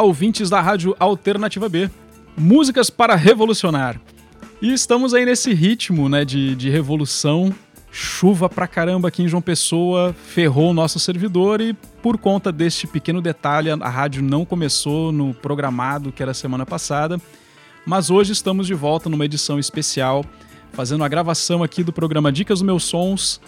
Olá, 0.00 0.06
ouvintes 0.06 0.48
da 0.48 0.62
Rádio 0.62 0.96
Alternativa 0.98 1.68
B. 1.68 1.90
Músicas 2.34 2.88
para 2.88 3.14
revolucionar. 3.14 4.00
E 4.62 4.72
estamos 4.72 5.12
aí 5.12 5.26
nesse 5.26 5.52
ritmo 5.52 6.08
né, 6.08 6.24
de, 6.24 6.56
de 6.56 6.70
revolução. 6.70 7.54
Chuva 7.92 8.48
pra 8.48 8.66
caramba 8.66 9.08
aqui 9.08 9.22
em 9.22 9.28
João 9.28 9.42
Pessoa 9.42 10.14
ferrou 10.14 10.70
o 10.70 10.72
nosso 10.72 10.98
servidor 10.98 11.60
e 11.60 11.74
por 12.02 12.16
conta 12.16 12.50
deste 12.50 12.86
pequeno 12.86 13.20
detalhe, 13.20 13.68
a 13.70 13.88
rádio 13.90 14.22
não 14.22 14.42
começou 14.42 15.12
no 15.12 15.34
programado 15.34 16.10
que 16.10 16.22
era 16.22 16.32
semana 16.32 16.64
passada. 16.64 17.20
Mas 17.84 18.08
hoje 18.08 18.32
estamos 18.32 18.66
de 18.66 18.72
volta 18.72 19.10
numa 19.10 19.26
edição 19.26 19.58
especial, 19.58 20.24
fazendo 20.72 21.04
a 21.04 21.08
gravação 21.08 21.62
aqui 21.62 21.84
do 21.84 21.92
programa 21.92 22.32
Dicas 22.32 22.60
dos 22.60 22.66
Meus 22.66 22.84
Sons. 22.84 23.38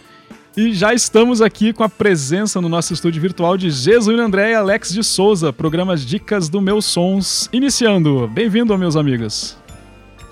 E 0.55 0.75
já 0.75 0.93
estamos 0.93 1.41
aqui 1.41 1.73
com 1.73 1.83
a 1.83 1.89
presença 1.89 2.61
no 2.61 2.69
nosso 2.69 2.93
estúdio 2.93 3.23
virtual 3.23 3.57
de 3.57 3.71
Jesus 3.71 4.21
André 4.21 4.51
e 4.51 4.55
Alex 4.55 4.93
de 4.93 5.03
Souza, 5.03 5.51
programa 5.51 5.97
Dicas 5.97 6.51
do 6.51 6.61
Meus 6.61 6.85
Sons, 6.85 7.49
iniciando. 7.55 8.29
Bem-vindo, 8.29 8.77
meus 8.77 8.95
amigos. 8.95 9.57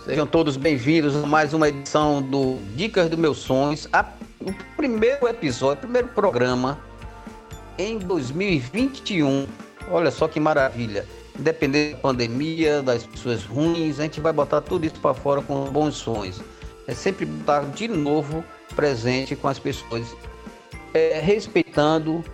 Sejam 0.04 0.26
todos 0.26 0.58
bem-vindos 0.58 1.16
a 1.16 1.26
mais 1.26 1.54
uma 1.54 1.70
edição 1.70 2.20
do 2.20 2.58
Dicas 2.76 3.08
dos 3.08 3.18
Meus 3.18 3.38
Sons, 3.38 3.88
a, 3.94 4.04
o 4.40 4.52
primeiro 4.76 5.26
episódio, 5.26 5.78
o 5.78 5.80
primeiro 5.86 6.08
programa 6.08 6.78
em 7.78 7.98
2021. 7.98 9.46
Olha 9.90 10.10
só 10.10 10.28
que 10.28 10.38
maravilha. 10.38 11.06
Independente 11.38 11.92
da 11.92 11.98
pandemia, 11.98 12.82
das 12.82 13.04
pessoas 13.04 13.42
ruins, 13.42 13.98
a 13.98 14.02
gente 14.02 14.20
vai 14.20 14.34
botar 14.34 14.60
tudo 14.60 14.84
isso 14.84 15.00
para 15.00 15.14
fora 15.14 15.40
com 15.40 15.64
bons 15.70 15.94
sons. 15.94 16.42
É 16.86 16.92
sempre 16.92 17.24
estar 17.24 17.64
de 17.70 17.88
novo 17.88 18.44
presente 18.80 19.36
com 19.36 19.46
as 19.46 19.58
pessoas, 19.58 20.06
é, 20.94 21.20
respeitando 21.20 22.24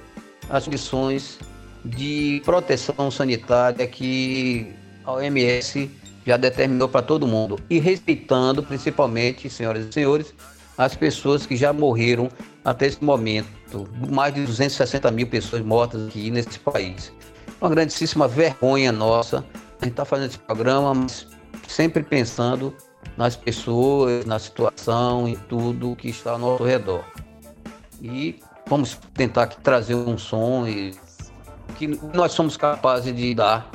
as 0.48 0.64
condições 0.64 1.40
de 1.84 2.40
proteção 2.44 3.10
sanitária 3.10 3.84
que 3.84 4.72
a 5.04 5.14
OMS 5.14 5.90
já 6.24 6.36
determinou 6.36 6.88
para 6.88 7.02
todo 7.02 7.26
mundo 7.26 7.58
e 7.68 7.80
respeitando 7.80 8.62
principalmente, 8.62 9.50
senhoras 9.50 9.86
e 9.86 9.92
senhores, 9.92 10.32
as 10.78 10.94
pessoas 10.94 11.44
que 11.44 11.56
já 11.56 11.72
morreram 11.72 12.28
até 12.64 12.86
esse 12.86 13.02
momento. 13.02 13.48
Mais 14.08 14.32
de 14.32 14.44
260 14.44 15.10
mil 15.10 15.26
pessoas 15.26 15.62
mortas 15.62 16.06
aqui 16.06 16.30
nesse 16.30 16.60
país. 16.60 17.12
Uma 17.60 17.70
grandíssima 17.70 18.28
vergonha 18.28 18.92
nossa. 18.92 19.44
A 19.80 19.84
gente 19.84 19.94
está 19.94 20.04
fazendo 20.04 20.28
esse 20.28 20.38
programa, 20.38 20.94
mas 20.94 21.26
sempre 21.66 22.04
pensando 22.04 22.72
nas 23.16 23.36
pessoas, 23.36 24.24
na 24.24 24.38
situação 24.38 25.28
e 25.28 25.36
tudo 25.36 25.96
que 25.96 26.08
está 26.08 26.32
ao 26.32 26.38
nosso 26.38 26.64
redor. 26.64 27.04
E 28.02 28.38
vamos 28.68 28.94
tentar 29.14 29.46
trazer 29.46 29.94
um 29.94 30.18
som 30.18 30.66
e 30.66 30.94
que 31.76 31.88
nós 32.14 32.32
somos 32.32 32.56
capazes 32.56 33.14
de 33.14 33.34
dar 33.34 33.70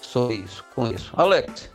só 0.00 0.30
isso, 0.30 0.64
com 0.74 0.86
isso. 0.86 1.12
Alex. 1.16 1.70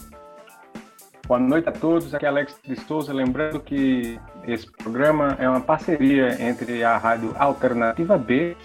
Boa 1.27 1.39
noite 1.39 1.69
a 1.69 1.71
todos, 1.71 2.13
aqui 2.13 2.25
é 2.25 2.29
Alex 2.29 2.55
Cristoso, 2.63 3.13
lembrando 3.13 3.59
que 3.59 4.19
esse 4.47 4.65
programa 4.71 5.35
é 5.37 5.47
uma 5.47 5.61
parceria 5.61 6.41
entre 6.41 6.83
a 6.83 6.97
Rádio 6.97 7.35
Alternativa 7.37 8.17
B 8.17 8.57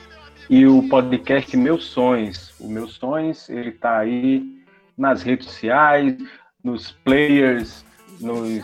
e 0.48 0.66
o 0.66 0.88
podcast 0.88 1.54
Meus 1.56 1.84
Sonhos. 1.84 2.54
O 2.58 2.68
Meus 2.68 2.94
Sonhos, 2.94 3.50
ele 3.50 3.68
está 3.68 3.98
aí 3.98 4.64
nas 4.96 5.22
redes 5.22 5.46
sociais, 5.46 6.16
nos 6.62 6.92
players, 6.92 7.84
nos, 8.20 8.62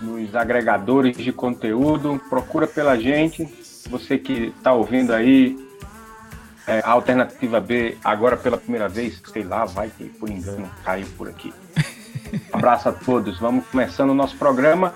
nos 0.00 0.34
agregadores 0.34 1.16
de 1.16 1.32
conteúdo. 1.32 2.20
Procura 2.28 2.66
pela 2.66 2.98
gente. 2.98 3.48
Você 3.90 4.18
que 4.18 4.52
está 4.56 4.72
ouvindo 4.72 5.12
aí 5.12 5.56
é, 6.66 6.80
a 6.84 6.90
Alternativa 6.90 7.60
B 7.60 7.96
agora 8.04 8.36
pela 8.36 8.58
primeira 8.58 8.88
vez, 8.88 9.22
sei 9.32 9.42
lá, 9.42 9.64
vai 9.64 9.90
que 9.90 10.04
por 10.04 10.28
engano 10.28 10.70
caiu 10.84 11.06
por 11.16 11.28
aqui. 11.28 11.52
Um 12.52 12.52
abraço 12.58 12.88
a 12.90 12.92
todos. 12.92 13.38
Vamos 13.38 13.66
começando 13.66 14.10
o 14.10 14.14
nosso 14.14 14.36
programa. 14.36 14.92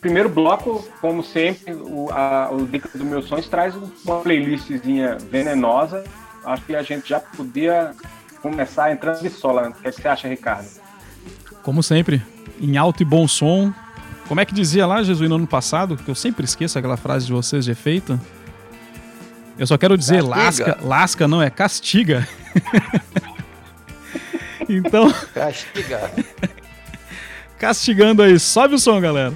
Primeiro 0.00 0.28
bloco, 0.28 0.86
como 1.00 1.24
sempre, 1.24 1.72
o, 1.74 2.08
a, 2.12 2.50
o 2.52 2.66
Dica 2.66 2.88
dos 2.88 3.00
Meus 3.00 3.26
Sonhos 3.26 3.48
traz 3.48 3.74
uma 3.74 4.20
playlistzinha 4.20 5.16
venenosa. 5.18 6.04
Acho 6.44 6.64
que 6.66 6.76
a 6.76 6.82
gente 6.82 7.08
já 7.08 7.18
podia 7.18 7.92
começar 8.40 8.92
entrando 8.92 9.20
de 9.20 9.30
sola. 9.30 9.70
O 9.70 9.72
que, 9.72 9.88
é 9.88 9.90
que 9.90 10.00
você 10.00 10.08
acha, 10.08 10.28
Ricardo? 10.28 10.68
Como 11.62 11.82
sempre, 11.82 12.22
em 12.60 12.76
alto 12.76 13.02
e 13.02 13.04
bom 13.04 13.26
som. 13.26 13.72
Como 14.26 14.40
é 14.40 14.44
que 14.44 14.54
dizia 14.54 14.86
lá, 14.86 15.02
Jesus, 15.02 15.28
no 15.28 15.36
ano 15.36 15.46
passado? 15.46 15.96
Que 15.96 16.10
eu 16.10 16.14
sempre 16.14 16.44
esqueço 16.44 16.78
aquela 16.78 16.96
frase 16.96 17.26
de 17.26 17.32
vocês 17.32 17.64
de 17.64 17.70
efeito. 17.70 18.20
Eu 19.58 19.66
só 19.66 19.76
quero 19.76 19.96
dizer 19.98 20.22
castiga. 20.22 20.36
lasca, 20.36 20.78
lasca 20.82 21.28
não, 21.28 21.42
é 21.42 21.50
castiga. 21.50 22.28
então. 24.68 25.12
Castiga. 25.34 26.10
Castigando 27.58 28.22
aí. 28.22 28.38
Sobe 28.38 28.74
o 28.74 28.78
som, 28.78 29.00
galera. 29.00 29.34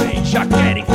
Ouvem 0.00 0.24
já 0.24 0.46
querem 0.46 0.89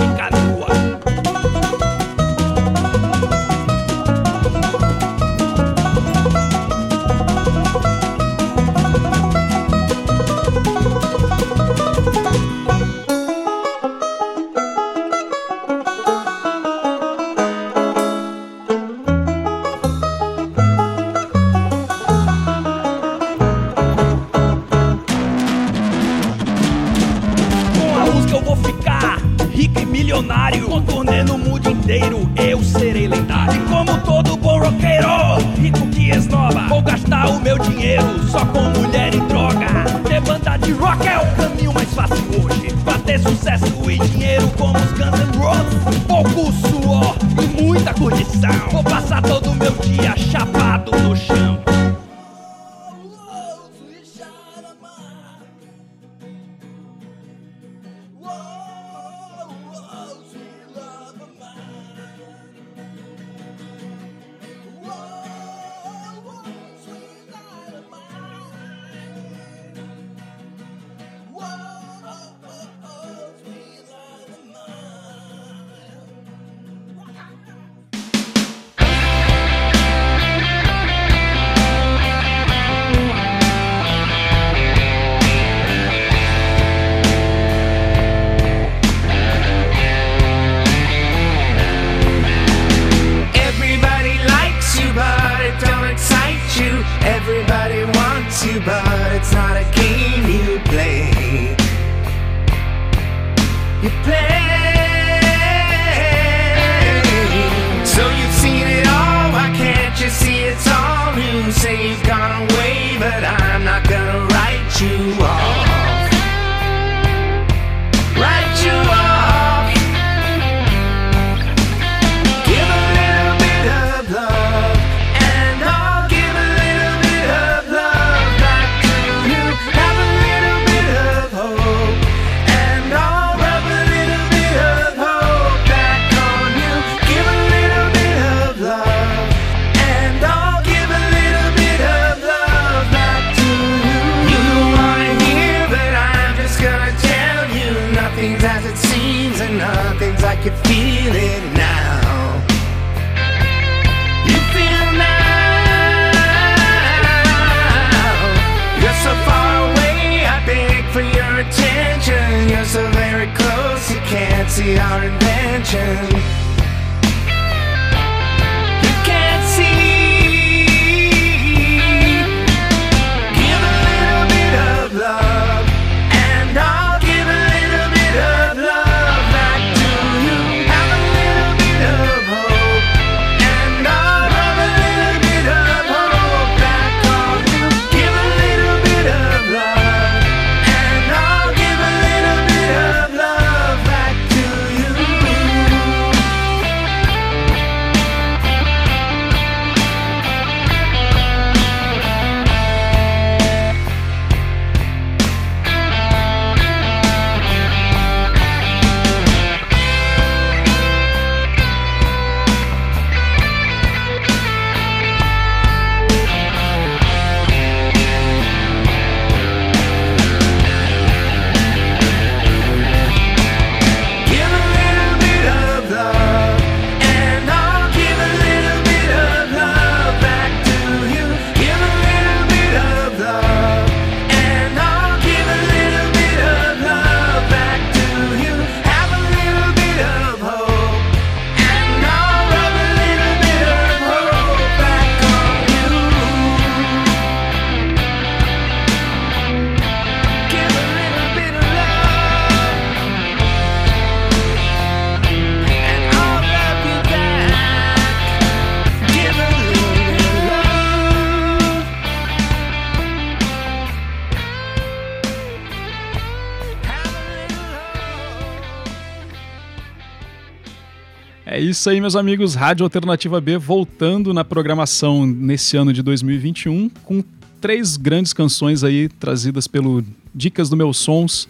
É 271.55 271.59
isso 271.61 271.89
aí, 271.89 272.01
meus 272.01 272.17
amigos. 272.17 272.53
Rádio 272.53 272.83
Alternativa 272.83 273.39
B 273.39 273.57
voltando 273.57 274.33
na 274.33 274.43
programação 274.43 275.25
nesse 275.25 275.77
ano 275.77 275.93
de 275.93 276.03
2021 276.03 276.89
com 277.05 277.23
três 277.61 277.95
grandes 277.95 278.33
canções 278.33 278.83
aí 278.83 279.07
trazidas 279.07 279.65
pelo 279.65 280.03
Dicas 280.33 280.69
do 280.69 280.75
Meus 280.75 280.97
Sons. 280.97 281.47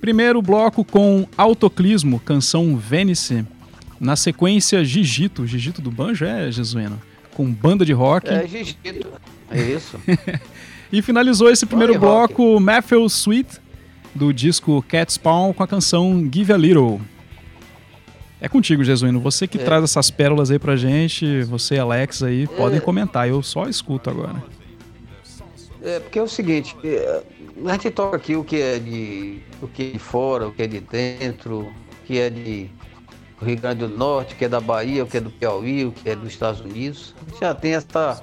Primeiro 0.00 0.40
bloco 0.40 0.82
com 0.82 1.28
Autoclismo, 1.36 2.18
canção 2.20 2.74
Vênice. 2.78 3.44
Na 4.00 4.16
sequência, 4.16 4.82
Gigito. 4.82 5.46
Gigito 5.46 5.82
do 5.82 5.90
Banjo 5.90 6.24
é, 6.24 6.50
Jesuíno? 6.50 6.98
Com 7.34 7.52
banda 7.52 7.84
de 7.84 7.92
rock. 7.92 8.30
É, 8.30 8.48
Gigito. 8.48 9.08
É 9.50 9.60
isso. 9.60 10.00
E 10.92 11.02
finalizou 11.02 11.50
esse 11.50 11.66
primeiro 11.66 11.94
Banda 11.94 12.06
bloco 12.06 12.60
Matthew 12.60 13.04
Sweet, 13.06 13.58
do 14.14 14.32
disco 14.32 14.80
Cat 14.86 15.12
Spawn, 15.12 15.52
com 15.52 15.62
a 15.62 15.66
canção 15.66 16.30
Give 16.32 16.52
a 16.52 16.56
Little. 16.56 17.00
É 18.44 18.48
contigo, 18.48 18.84
Jesuíno. 18.84 19.20
Você 19.20 19.48
que 19.48 19.56
É. 19.56 19.64
traz 19.64 19.82
essas 19.84 20.10
pérolas 20.10 20.50
aí 20.50 20.58
pra 20.58 20.76
gente, 20.76 21.42
você 21.44 21.76
e 21.76 21.78
Alex 21.78 22.22
aí, 22.22 22.46
podem 22.46 22.78
comentar. 22.78 23.26
Eu 23.26 23.42
só 23.42 23.66
escuto 23.66 24.10
agora. 24.10 24.44
É, 25.82 25.98
porque 25.98 26.18
é 26.18 26.22
o 26.22 26.28
seguinte, 26.28 26.76
é, 26.84 27.22
a 27.64 27.72
gente 27.72 27.90
toca 27.90 28.18
aqui 28.18 28.36
o 28.36 28.44
que 28.44 28.56
é 28.60 28.78
de 28.78 29.40
o 29.62 29.66
que 29.66 29.82
é 29.84 29.90
de 29.92 29.98
fora, 29.98 30.46
o 30.46 30.52
que 30.52 30.62
é 30.62 30.66
de 30.66 30.80
dentro, 30.80 31.60
o 31.60 31.72
que 32.06 32.18
é 32.18 32.28
de 32.28 32.68
Rio 33.40 33.56
Grande 33.58 33.86
do 33.86 33.88
Norte, 33.88 34.34
o 34.34 34.36
que 34.36 34.44
é 34.44 34.48
da 34.48 34.60
Bahia, 34.60 35.04
o 35.04 35.06
que 35.06 35.16
é 35.16 35.20
do 35.20 35.30
Piauí, 35.30 35.86
o 35.86 35.92
que 35.92 36.10
é 36.10 36.14
dos 36.14 36.28
Estados 36.28 36.60
Unidos. 36.60 37.14
A 37.26 37.30
gente 37.30 37.40
já 37.40 37.54
tem 37.54 37.74
essa. 37.74 38.22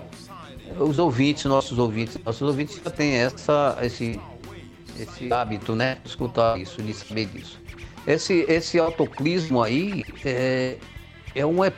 Os 0.79 0.99
ouvintes, 0.99 1.45
nossos 1.45 1.79
ouvintes, 1.79 2.19
nossos 2.23 2.43
ouvintes 2.43 2.79
já 2.83 2.91
têm 2.91 3.13
essa, 3.15 3.75
esse, 3.81 4.19
esse 4.99 5.33
hábito, 5.33 5.75
né? 5.75 5.97
De 6.03 6.09
escutar 6.09 6.59
isso, 6.59 6.79
de 6.81 6.93
saber 6.93 7.25
disso. 7.25 7.60
Esse, 8.07 8.45
esse 8.49 8.79
autoclismo 8.79 9.61
aí 9.61 10.03
é, 10.25 10.77
é 11.35 11.45
um 11.45 11.63
EP, 11.63 11.75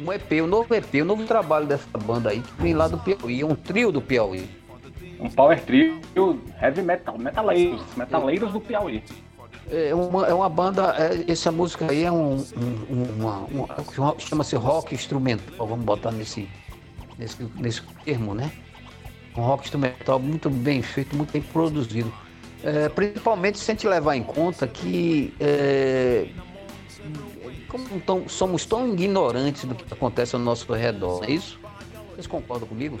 um 0.00 0.12
EP, 0.12 0.32
o 0.42 0.46
novo 0.46 0.74
EP, 0.74 0.94
o 1.02 1.04
novo 1.04 1.24
trabalho 1.24 1.66
dessa 1.66 1.86
banda 1.98 2.30
aí, 2.30 2.40
que 2.40 2.62
vem 2.62 2.74
lá 2.74 2.86
do 2.88 2.98
Piauí, 2.98 3.40
é 3.40 3.46
um 3.46 3.54
trio 3.54 3.90
do 3.90 4.02
Piauí. 4.02 4.48
Um 5.18 5.30
power 5.30 5.60
trio 5.62 6.00
heavy 6.60 6.82
metal, 6.82 7.16
metaleiros, 7.18 7.80
metaleiros 7.96 8.52
do 8.52 8.60
Piauí. 8.60 9.02
É 9.70 9.94
uma, 9.94 10.26
é 10.26 10.34
uma 10.34 10.48
banda, 10.50 10.94
é- 10.98 11.30
essa 11.32 11.50
música 11.50 11.90
aí 11.90 12.04
é 12.04 12.12
um, 12.12 12.34
um- 12.36 12.86
um- 12.90 13.20
uma, 13.20 13.38
uma- 13.46 14.14
chama-se 14.18 14.54
rock 14.56 14.94
instrumental, 14.94 15.66
vamos 15.66 15.84
botar 15.84 16.10
nesse, 16.12 16.46
nesse, 17.18 17.42
nesse 17.54 17.80
termo, 18.04 18.34
né? 18.34 18.52
Um 19.34 19.40
rock 19.40 19.64
instrumental 19.64 20.18
muito 20.20 20.50
bem 20.50 20.82
feito, 20.82 21.16
muito 21.16 21.32
bem 21.32 21.40
produzido. 21.40 22.12
É, 22.64 22.88
principalmente 22.88 23.58
se 23.58 23.70
a 23.70 23.74
gente 23.74 23.86
levar 23.86 24.16
em 24.16 24.22
conta 24.22 24.66
que 24.66 25.34
é, 25.38 26.26
como 27.68 28.00
tão- 28.00 28.26
somos 28.28 28.64
tão 28.64 28.88
ignorantes 28.90 29.64
do 29.66 29.74
que 29.74 29.92
acontece 29.92 30.34
ao 30.34 30.40
nosso 30.40 30.72
redor, 30.72 31.20
não 31.20 31.28
é 31.28 31.32
isso? 31.32 31.58
Vocês 32.14 32.26
concordam 32.26 32.66
comigo? 32.66 32.98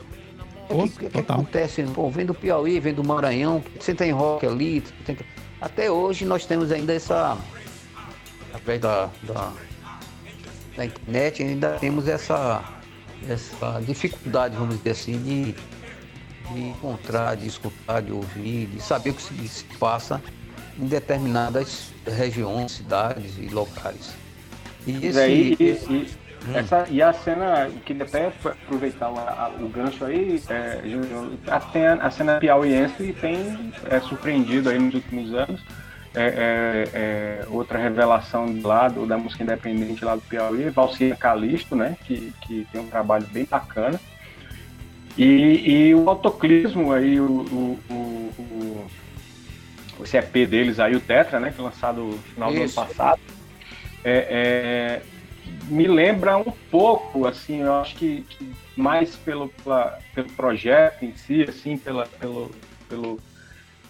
O 0.68 0.88
que, 0.88 1.08
que 1.08 1.18
acontece? 1.18 1.82
Pô, 1.84 2.10
vem 2.10 2.26
do 2.26 2.34
Piauí, 2.34 2.78
vem 2.78 2.92
do 2.92 3.02
Maranhão, 3.02 3.62
você 3.78 3.94
tem 3.94 4.10
rock 4.10 4.46
ali. 4.46 4.82
tem 5.06 5.16
Até 5.60 5.90
hoje 5.90 6.24
nós 6.24 6.44
temos 6.44 6.70
ainda 6.70 6.92
essa. 6.92 7.36
Através 8.52 8.80
da, 8.80 9.10
da, 9.22 9.52
da 10.76 10.84
internet, 10.84 11.42
ainda 11.42 11.70
temos 11.78 12.06
essa, 12.08 12.62
essa 13.28 13.80
dificuldade, 13.80 14.56
vamos 14.56 14.76
dizer 14.78 14.90
assim, 14.90 15.18
de, 15.22 15.54
de 16.52 16.60
encontrar, 16.68 17.36
de 17.36 17.46
escutar, 17.46 18.02
de 18.02 18.12
ouvir, 18.12 18.66
de 18.66 18.80
saber 18.80 19.10
o 19.10 19.14
que 19.14 19.22
se, 19.22 19.48
se 19.48 19.64
passa 19.78 20.20
em 20.78 20.86
determinadas 20.86 21.92
regiões, 22.06 22.72
cidades 22.72 23.38
e 23.38 23.48
locais. 23.48 24.14
E 24.86 24.92
E, 24.92 25.06
esse, 25.06 25.18
aí, 25.18 25.56
e, 25.58 25.64
esse- 25.64 25.92
e- 25.92 26.08
essa, 26.54 26.86
e 26.90 27.00
a 27.00 27.12
cena, 27.12 27.70
que 27.86 27.94
até 28.02 28.26
aproveitar 28.26 29.10
o, 29.10 29.18
a- 29.18 29.52
o 29.58 29.68
gancho 29.68 30.04
aí, 30.04 30.42
é, 30.48 30.80
a, 31.50 31.60
cena, 31.60 32.02
a 32.02 32.10
cena 32.10 32.38
piauiense 32.38 33.12
tem 33.20 33.72
é, 33.88 34.00
surpreendido 34.00 34.68
aí 34.68 34.78
nos 34.78 34.94
últimos 34.94 35.32
anos. 35.32 35.60
É, 36.16 36.22
é, 36.94 37.42
é, 37.42 37.46
outra 37.48 37.76
revelação 37.76 38.46
de 38.46 38.60
lá 38.60 38.86
do, 38.88 39.04
da 39.04 39.18
música 39.18 39.42
independente 39.42 40.04
lá 40.04 40.14
do 40.14 40.22
Piauí, 40.22 40.70
Valcina 40.70 41.16
Calisto, 41.16 41.74
né? 41.74 41.96
Que, 42.04 42.32
que 42.42 42.64
tem 42.70 42.80
um 42.82 42.86
trabalho 42.86 43.26
bem 43.32 43.44
bacana. 43.44 43.98
E, 45.16 45.88
e 45.88 45.94
o 45.94 46.08
autoclismo 46.08 46.92
aí, 46.92 47.20
o, 47.20 47.24
o, 47.26 47.78
o, 47.88 47.94
o- 48.40 48.86
esse 50.02 50.16
EP 50.18 50.44
deles 50.46 50.80
aí, 50.80 50.94
o 50.96 51.00
Tetra, 51.00 51.38
né? 51.38 51.52
Que 51.54 51.62
lançado 51.62 52.02
no 52.02 52.18
final 52.18 52.50
do 52.50 52.56
ano 52.56 52.64
Isso. 52.64 52.74
passado. 52.74 53.20
É, 54.02 55.00
é, 55.00 55.02
me 55.68 55.86
lembra 55.86 56.36
um 56.36 56.52
pouco, 56.70 57.26
assim, 57.26 57.60
eu 57.60 57.74
acho 57.74 57.94
que, 57.96 58.22
que 58.28 58.52
mais 58.76 59.14
pelo, 59.16 59.48
pela- 59.48 59.98
pelo 60.14 60.28
projeto 60.30 61.04
em 61.04 61.14
si, 61.16 61.42
assim, 61.42 61.78
pela, 61.78 62.06
pelo, 62.06 62.50
pelo, 62.88 63.20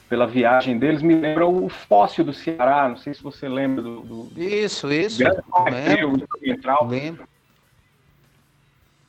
pela 0.08 0.26
viagem 0.26 0.78
deles, 0.78 1.00
me 1.00 1.14
lembra 1.14 1.46
o 1.46 1.68
Fóssil 1.68 2.22
do 2.24 2.32
Ceará, 2.34 2.86
não 2.88 2.96
sei 2.96 3.14
se 3.14 3.22
você 3.22 3.48
lembra 3.48 3.82
do, 3.82 4.00
do 4.00 4.40
isso, 4.40 4.92
isso. 4.92 5.18
grande 5.18 5.40
lembro. 5.72 6.16
instrumental. 6.18 6.86
Lembro. 6.86 7.24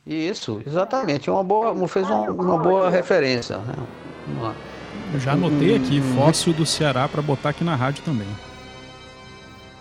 Isso, 0.06 0.60
exatamente. 0.66 1.28
É 1.28 1.32
Uma 1.32 1.42
boa, 1.42 1.88
fez 1.88 2.08
uma, 2.08 2.30
uma 2.30 2.58
boa 2.58 2.88
referência. 2.90 3.58
Né? 3.58 3.74
Uma- 4.28 4.54
Eu 5.12 5.20
já 5.20 5.32
anotei 5.32 5.74
aqui, 5.76 6.00
Fóssil 6.14 6.52
do 6.52 6.64
Ceará, 6.64 7.08
pra 7.08 7.20
botar 7.22 7.50
aqui 7.50 7.64
na 7.64 7.74
rádio 7.74 8.04
também. 8.04 8.26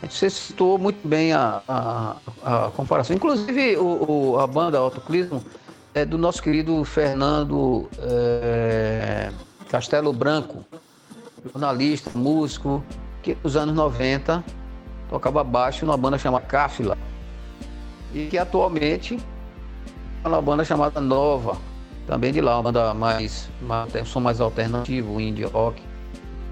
Você 0.08 0.30
citou 0.30 0.78
muito 0.78 1.08
bem 1.08 1.34
a, 1.34 1.62
a, 1.68 2.16
a 2.44 2.72
comparação. 2.76 3.16
Inclusive, 3.16 3.78
o, 3.78 4.34
o- 4.34 4.40
a 4.40 4.46
banda 4.48 4.78
Autoclismo 4.78 5.44
é 5.94 6.06
do 6.06 6.18
nosso 6.18 6.42
querido 6.44 6.84
Fernando 6.84 7.90
eh, 8.00 9.32
Castelo 9.70 10.12
Branco, 10.12 10.64
jornalista, 11.52 12.12
músico, 12.14 12.84
que 13.24 13.38
nos 13.44 13.56
anos 13.56 13.74
90 13.76 14.44
tocava 15.10 15.44
baixo 15.44 15.86
numa 15.86 15.98
banda 15.98 16.18
chamada 16.18 16.46
Cáfila. 16.46 16.98
E 18.14 18.28
que 18.28 18.38
atualmente 18.38 19.16
é 19.16 19.35
uma 20.28 20.42
banda 20.42 20.64
chamada 20.64 21.00
Nova, 21.00 21.58
também 22.08 22.32
de 22.32 22.42
lá, 22.42 22.56
uma 22.56 22.64
banda 22.64 22.94
mais, 22.94 23.50
mais 23.62 23.92
tem 23.92 24.02
um 24.02 24.06
som 24.06 24.20
mais 24.20 24.42
alternativo, 24.42 25.20
indie 25.20 25.44
rock. 25.44 25.82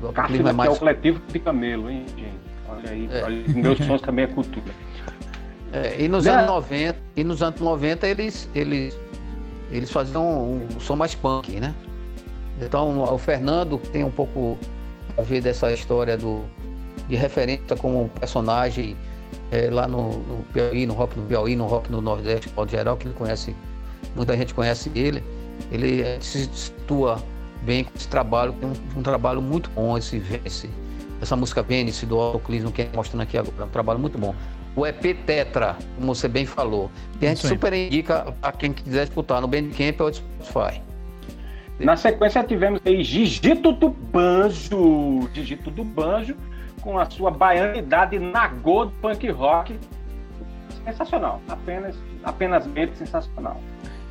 O 0.01 0.11
Cáfila, 0.11 0.49
é 0.49 0.51
é 0.51 0.53
mais 0.53 0.73
o 0.73 0.79
coletivo 0.79 1.21
de 1.31 1.39
camelo, 1.39 1.89
hein, 1.89 2.05
gente? 2.17 2.33
Olha 2.69 2.89
aí, 2.89 3.09
É. 3.11 3.23
olha, 3.23 3.43
meus 3.55 3.77
sons 3.79 4.01
também 4.01 4.25
é 4.25 4.27
cultura. 4.27 4.71
É, 5.71 5.95
e 6.03 6.07
nos 6.07 6.25
Né? 6.25 6.31
anos 6.31 6.47
90, 6.47 6.99
e 7.15 7.23
nos 7.23 7.41
anos 7.41 7.59
90 7.59 8.07
eles, 8.07 8.49
eles, 8.53 8.97
eles 9.71 9.89
faziam 9.89 10.23
um, 10.23 10.67
um 10.75 10.79
som 10.79 10.95
mais 10.95 11.15
punk, 11.15 11.59
né? 11.59 11.73
Então 12.61 13.01
o 13.01 13.17
Fernando 13.17 13.77
tem 13.91 14.03
um 14.03 14.11
pouco 14.11 14.57
a 15.17 15.21
ver 15.21 15.41
dessa 15.41 15.71
história 15.71 16.15
do, 16.17 16.43
de 17.07 17.15
referência 17.15 17.75
como 17.75 18.03
um 18.03 18.07
personagem 18.07 18.95
é, 19.53 19.69
lá 19.69 19.87
no, 19.87 20.17
no 20.17 20.43
Piauí, 20.51 20.87
no 20.87 20.93
rock 20.93 21.19
no 21.19 21.25
Piauí, 21.27 21.55
no 21.55 21.67
rock 21.67 21.91
no 21.91 22.01
Nordeste, 22.01 22.49
de 22.49 22.55
modo 22.55 22.71
geral, 22.71 22.97
que 22.97 23.05
ele 23.05 23.13
conhece, 23.13 23.55
muita 24.15 24.35
gente 24.35 24.51
conhece 24.51 24.91
ele. 24.95 25.23
Ele 25.71 26.01
eh, 26.01 26.17
se 26.19 26.45
situa 26.45 27.21
bem 27.61 27.83
com 27.83 27.91
esse 27.95 28.07
trabalho, 28.07 28.53
tem 28.53 28.67
um, 28.67 28.99
um 28.99 29.03
trabalho 29.03 29.41
muito 29.41 29.69
bom 29.69 29.95
esse, 29.95 30.21
esse 30.43 30.67
essa 31.21 31.35
música 31.35 31.61
Vênice 31.61 32.05
do 32.05 32.19
Autoclismo 32.19 32.71
que 32.71 32.81
é 32.81 32.89
mostrando 32.93 33.21
aqui 33.21 33.37
agora, 33.37 33.55
é 33.59 33.63
um 33.63 33.69
trabalho 33.69 33.99
muito 33.99 34.17
bom. 34.17 34.33
O 34.75 34.87
EP 34.87 35.15
Tetra, 35.25 35.77
como 35.95 36.15
você 36.15 36.27
bem 36.27 36.47
falou, 36.47 36.89
que 37.19 37.25
a 37.27 37.29
gente 37.29 37.47
super 37.47 37.71
indica 37.73 38.33
a 38.41 38.51
quem 38.51 38.73
quiser 38.73 39.03
escutar 39.03 39.39
no 39.39 39.47
Bandcamp 39.47 40.01
ou 40.01 40.07
no 40.07 40.13
Spotify. 40.15 40.81
Na 41.79 41.95
sequência 41.95 42.43
tivemos 42.43 42.81
aí 42.83 43.03
Gigito 43.03 43.71
do 43.71 43.89
Banjo, 43.89 45.29
Gigito 45.31 45.69
do 45.69 45.83
Banjo, 45.83 46.35
com 46.83 46.99
a 46.99 47.09
sua 47.09 47.31
baianidade 47.31 48.19
nagô 48.19 48.85
do 48.85 48.91
punk 49.01 49.29
rock. 49.29 49.79
Sensacional, 50.83 51.41
apenas, 51.47 51.95
apenas 52.23 52.67
bem 52.67 52.93
sensacional. 52.95 53.59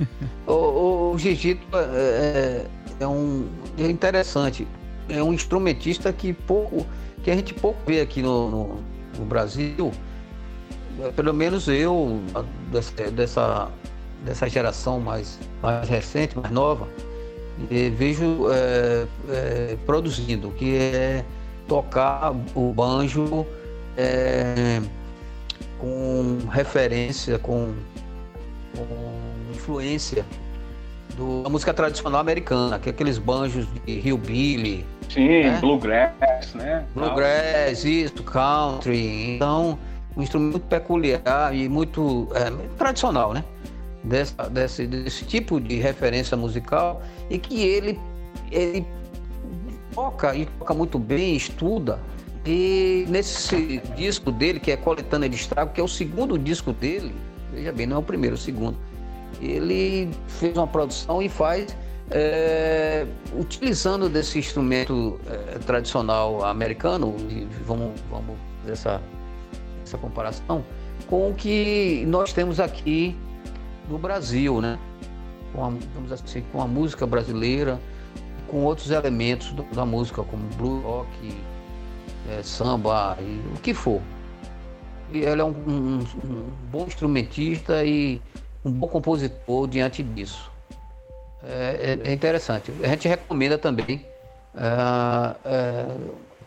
O, 0.45 1.13
o, 1.13 1.19
Gigito 1.19 1.65
é, 1.73 2.67
é 2.99 3.07
um 3.07 3.49
é 3.79 3.89
interessante, 3.89 4.67
é 5.09 5.23
um 5.23 5.33
instrumentista 5.33 6.13
que 6.13 6.33
pouco, 6.33 6.85
que 7.23 7.31
a 7.31 7.37
gente 7.37 7.55
pouco 7.55 7.79
vê 7.87 8.01
aqui 8.01 8.21
no, 8.21 8.51
no, 8.51 8.79
no 9.17 9.25
Brasil. 9.25 9.93
É, 11.01 11.13
Pelo 11.13 11.33
menos 11.33 11.69
eu 11.69 12.21
dessa, 12.73 13.11
dessa, 13.13 13.71
dessa 14.25 14.49
geração 14.49 14.99
mais, 14.99 15.39
mais 15.63 15.89
recente, 15.89 16.37
mais 16.37 16.51
nova, 16.51 16.89
eh, 17.71 17.91
vejo 17.91 18.51
é, 18.51 19.07
é, 19.29 19.77
produzindo, 19.87 20.51
que 20.51 20.77
é 20.77 21.25
tocar 21.69 22.33
o 22.55 22.73
banjo 22.73 23.47
é, 23.97 24.81
com 25.79 26.39
referência, 26.51 27.39
com, 27.39 27.75
com 28.77 29.53
influência 29.53 30.25
do- 31.17 31.43
da 31.43 31.49
música 31.51 31.75
tradicional 31.75 32.21
americana, 32.21 32.79
que 32.79 32.89
é 32.89 32.93
aqueles 32.93 33.19
banjos 33.19 33.67
de 33.87 33.93
hillbilly, 34.09 34.85
Sim, 35.09 35.29
É? 35.29 35.59
bluegrass, 35.61 36.55
né? 36.55 36.85
bluegrass, 36.95 37.85
isso, 37.85 38.23
country. 38.23 39.35
Então, 39.37 39.79
um 40.17 40.23
instrumento 40.23 40.53
muito 40.53 40.67
peculiar 40.69 41.55
e 41.55 41.69
muito 41.69 42.29
é, 42.35 42.51
tradicional, 42.79 43.35
né? 43.35 43.45
Dessa, 44.05 44.49
desse, 44.51 44.87
desse 44.87 45.25
tipo 45.27 45.61
de 45.61 45.77
referência 45.77 46.37
musical 46.37 47.03
e 47.31 47.39
que 47.39 47.61
ele, 47.63 48.01
ele 48.51 48.85
toca 49.95 50.35
e 50.35 50.47
toca 50.47 50.75
muito 50.75 50.99
bem, 50.99 51.37
estuda. 51.37 51.99
E 52.45 53.07
nesse 53.09 53.79
disco 53.97 54.33
dele, 54.33 54.59
que 54.59 54.73
é 54.73 54.77
Coletânea 54.77 55.29
de 55.29 55.37
Estrago, 55.37 55.73
que 55.73 55.81
é 55.81 55.85
o 55.85 55.89
segundo 55.89 56.39
disco 56.39 56.73
dele, 56.73 57.15
veja 57.53 57.71
bem, 57.73 57.87
não 57.87 57.97
é 57.97 58.01
o 58.01 58.03
primeiro, 58.03 58.35
é 58.35 58.39
o 58.39 58.41
segundo. 58.41 58.77
Ele 59.41 60.11
fez 60.27 60.57
uma 60.57 60.67
produção 60.67 61.23
e 61.23 61.29
faz 61.29 61.77
é, 62.11 63.07
utilizando 63.39 64.09
desse 64.09 64.39
instrumento 64.39 65.21
é, 65.27 65.59
tradicional 65.59 66.45
americano, 66.45 67.15
vamos, 67.67 67.93
vamos 68.11 68.37
fazer 68.61 68.73
essa, 68.73 69.01
essa 69.83 69.99
comparação, 69.99 70.65
com 71.07 71.31
o 71.31 71.35
que 71.35 72.05
nós 72.07 72.33
temos 72.33 72.61
aqui 72.61 73.17
no 73.89 73.99
Brasil, 73.99 74.61
né? 74.61 74.79
Com 75.55 75.65
a, 75.65 75.73
assim, 76.13 76.43
com 76.53 76.61
a 76.61 76.67
música 76.67 77.07
brasileira, 77.07 77.81
com 78.53 78.65
outros 78.65 78.91
elementos 78.91 79.51
do- 79.53 79.63
da 79.75 79.87
música, 79.87 80.23
como 80.23 80.45
blues, 80.57 80.85
rock, 80.85 81.09
é, 82.29 82.43
samba, 82.43 83.17
e 83.19 83.41
o 83.57 83.59
que 83.63 83.73
for. 83.73 84.03
E 85.11 85.21
ele 85.21 85.41
é 85.41 85.45
um, 85.45 85.49
um- 85.67 85.99
um 86.23 86.43
bom 86.71 86.85
instrumentista 86.87 87.83
e 87.83 88.21
um 88.63 88.71
bom 88.71 88.87
compositor 88.89 89.67
diante 89.67 90.03
disso. 90.03 90.53
É, 91.43 91.99
é- 92.05 92.11
é 92.11 92.13
interessante. 92.13 92.71
A 92.85 92.89
gente 92.89 93.09
recomenda 93.09 93.57
também 93.57 94.07
ah, 94.55 95.35
é, 95.47 95.87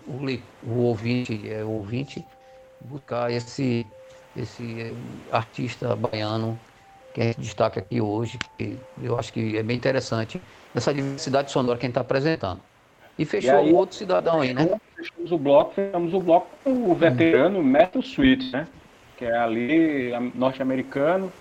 o, 0.06 0.20
o 0.62 0.78
ouvinte, 0.84 1.50
o 1.66 1.72
ouvinte 1.72 2.24
buscar 2.80 3.32
esse, 3.32 3.88
esse 4.36 4.96
artista 5.32 5.96
baiano 5.96 6.60
que 7.12 7.20
a 7.22 7.24
gente 7.26 7.40
destaca 7.42 7.80
aqui 7.80 8.00
hoje, 8.00 8.38
que 8.60 8.78
eu 9.02 9.18
acho 9.18 9.34
que 9.34 9.58
é 9.58 9.64
bem 9.64 9.76
interessante, 9.76 10.40
essa 10.76 10.94
diversidade 10.94 11.52
sonora 11.52 11.78
que 11.78 11.86
a 11.86 11.88
gente 11.88 11.92
está 11.92 12.02
apresentando. 12.02 12.60
E 13.18 13.26
fechou 13.26 13.60
aí- 13.60 13.72
o 13.72 13.76
outro 13.76 13.96
cidadão 13.96 14.42
aí, 14.42 14.54
né? 14.54 14.68
Fechamos 14.96 15.32
o 15.32 15.38
bloco, 15.38 15.74
fechamos 15.74 16.14
o 16.14 16.20
bloco 16.20 16.48
com 16.64 16.92
o 16.92 16.94
veterano 16.96 17.64
Metal 17.64 18.02
Sweet, 18.02 18.52
né? 18.52 18.68
Que 19.18 19.26
é 19.26 19.38
ali 19.38 20.12
norte-americano, 20.36 21.32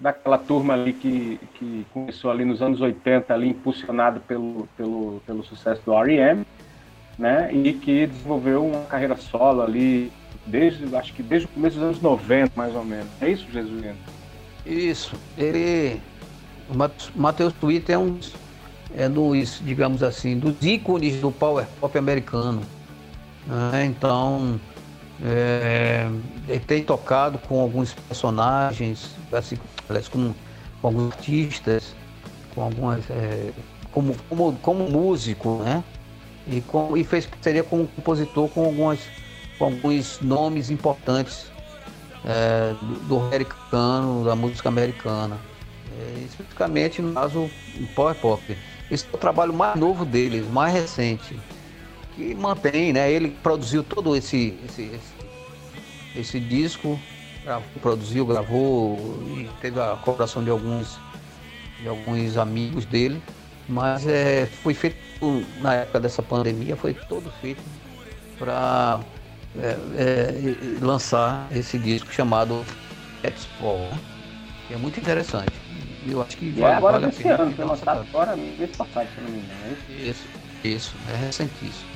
daquela 0.00 0.38
turma 0.38 0.74
ali 0.74 0.92
que, 0.92 1.38
que 1.54 1.84
começou 1.92 2.30
ali 2.30 2.44
nos 2.44 2.62
anos 2.62 2.80
80, 2.80 3.34
ali 3.34 3.48
impulsionado 3.48 4.20
pelo, 4.20 4.68
pelo, 4.76 5.20
pelo 5.26 5.42
sucesso 5.42 5.82
do 5.84 5.92
R.E.M., 5.92 6.42
né? 7.18 7.52
E 7.52 7.72
que 7.72 8.06
desenvolveu 8.06 8.64
uma 8.64 8.84
carreira 8.84 9.16
solo 9.16 9.62
ali 9.62 10.12
desde, 10.46 10.94
acho 10.94 11.12
que 11.14 11.22
desde 11.22 11.46
o 11.46 11.50
começo 11.50 11.74
dos 11.76 11.84
anos 11.84 12.00
90, 12.00 12.52
mais 12.54 12.72
ou 12.76 12.84
menos. 12.84 13.08
É 13.20 13.28
isso, 13.28 13.44
Jesuíno? 13.50 13.96
Isso, 14.64 15.16
ele. 15.36 16.00
O 16.70 16.76
Mat- 16.76 17.10
Matheus 17.16 17.52
Twitter 17.54 17.96
é 17.96 17.98
um 17.98 18.18
é 18.94 19.08
dos, 19.08 19.60
digamos 19.64 20.02
assim, 20.02 20.38
dos 20.38 20.54
ícones 20.62 21.20
do 21.20 21.30
power 21.30 21.66
pop 21.80 21.96
americano. 21.98 22.62
né? 23.46 23.84
Então, 23.84 24.60
é, 25.22 26.08
ele 26.48 26.60
tem 26.60 26.82
tocado 26.82 27.38
com 27.38 27.60
alguns 27.60 27.92
personagens, 27.92 29.10
assim, 29.32 29.58
com, 30.10 30.32
com 30.80 30.86
alguns 30.86 31.12
artistas, 31.12 31.94
com 32.54 32.62
algumas. 32.62 33.08
é, 33.10 33.50
como, 33.92 34.14
como, 34.28 34.52
como 34.62 34.88
músico, 34.88 35.62
né? 35.64 35.82
E, 36.46 36.60
com, 36.62 36.96
e 36.96 37.04
fez 37.04 37.26
parceria 37.26 37.62
com 37.62 37.80
um 37.80 37.86
compositor 37.86 38.48
com, 38.48 38.64
algumas, 38.64 39.00
com 39.58 39.66
alguns 39.66 40.20
nomes 40.20 40.70
importantes 40.70 41.46
é, 42.24 42.74
do, 42.80 42.94
do 43.06 43.20
americano, 43.20 44.24
da 44.24 44.34
música 44.34 44.68
americana. 44.68 45.38
É, 45.98 46.20
especificamente, 46.24 47.02
no 47.02 47.12
caso, 47.12 47.50
Power 47.94 48.14
Pop. 48.14 48.56
Esse 48.90 49.04
é 49.12 49.14
o 49.14 49.18
trabalho 49.18 49.52
mais 49.52 49.78
novo 49.78 50.04
deles, 50.04 50.46
mais 50.48 50.72
recente, 50.72 51.38
que 52.14 52.34
mantém, 52.34 52.92
né? 52.92 53.10
Ele 53.10 53.30
produziu 53.30 53.82
todo 53.82 54.16
esse, 54.16 54.58
esse, 54.64 54.82
esse, 54.82 56.20
esse 56.20 56.40
disco, 56.40 56.98
produziu, 57.80 58.26
gravou 58.26 59.22
e 59.28 59.48
teve 59.60 59.80
a 59.80 59.96
colaboração 59.96 60.42
de 60.42 60.50
alguns, 60.50 60.98
de 61.80 61.88
alguns 61.88 62.36
amigos 62.36 62.84
dele, 62.84 63.22
mas 63.68 64.06
é, 64.06 64.46
foi 64.46 64.74
feito 64.74 64.98
na 65.60 65.74
época 65.74 66.00
dessa 66.00 66.22
pandemia, 66.22 66.76
foi 66.76 66.94
todo 66.94 67.30
feito 67.40 67.62
para 68.38 69.00
é, 69.58 69.76
é, 69.96 70.84
lançar 70.84 71.48
esse 71.50 71.78
disco 71.78 72.12
chamado 72.12 72.64
Expo, 73.22 73.78
né? 73.90 74.00
que 74.66 74.74
é 74.74 74.76
muito 74.76 75.00
interessante. 75.00 75.52
Eu 76.06 76.22
acho 76.22 76.36
que 76.36 76.46
E 76.46 76.58
é 76.58 76.60
vale, 76.62 76.74
agora 76.76 77.00
vale 77.00 77.12
a 77.12 77.22
pena. 77.22 77.42
ano, 77.42 77.52
foi 77.54 77.64
lançado 77.64 78.00
agora 78.08 78.36
mês 78.36 78.70
passado, 78.76 79.08
se 79.14 79.18
eu 79.18 79.24
não 79.24 79.30
me 79.30 79.38
engano. 79.38 79.76
é 79.90 80.08
isso? 80.10 80.22
Isso, 80.64 80.94
é 81.12 81.16
recentíssimo. 81.26 81.88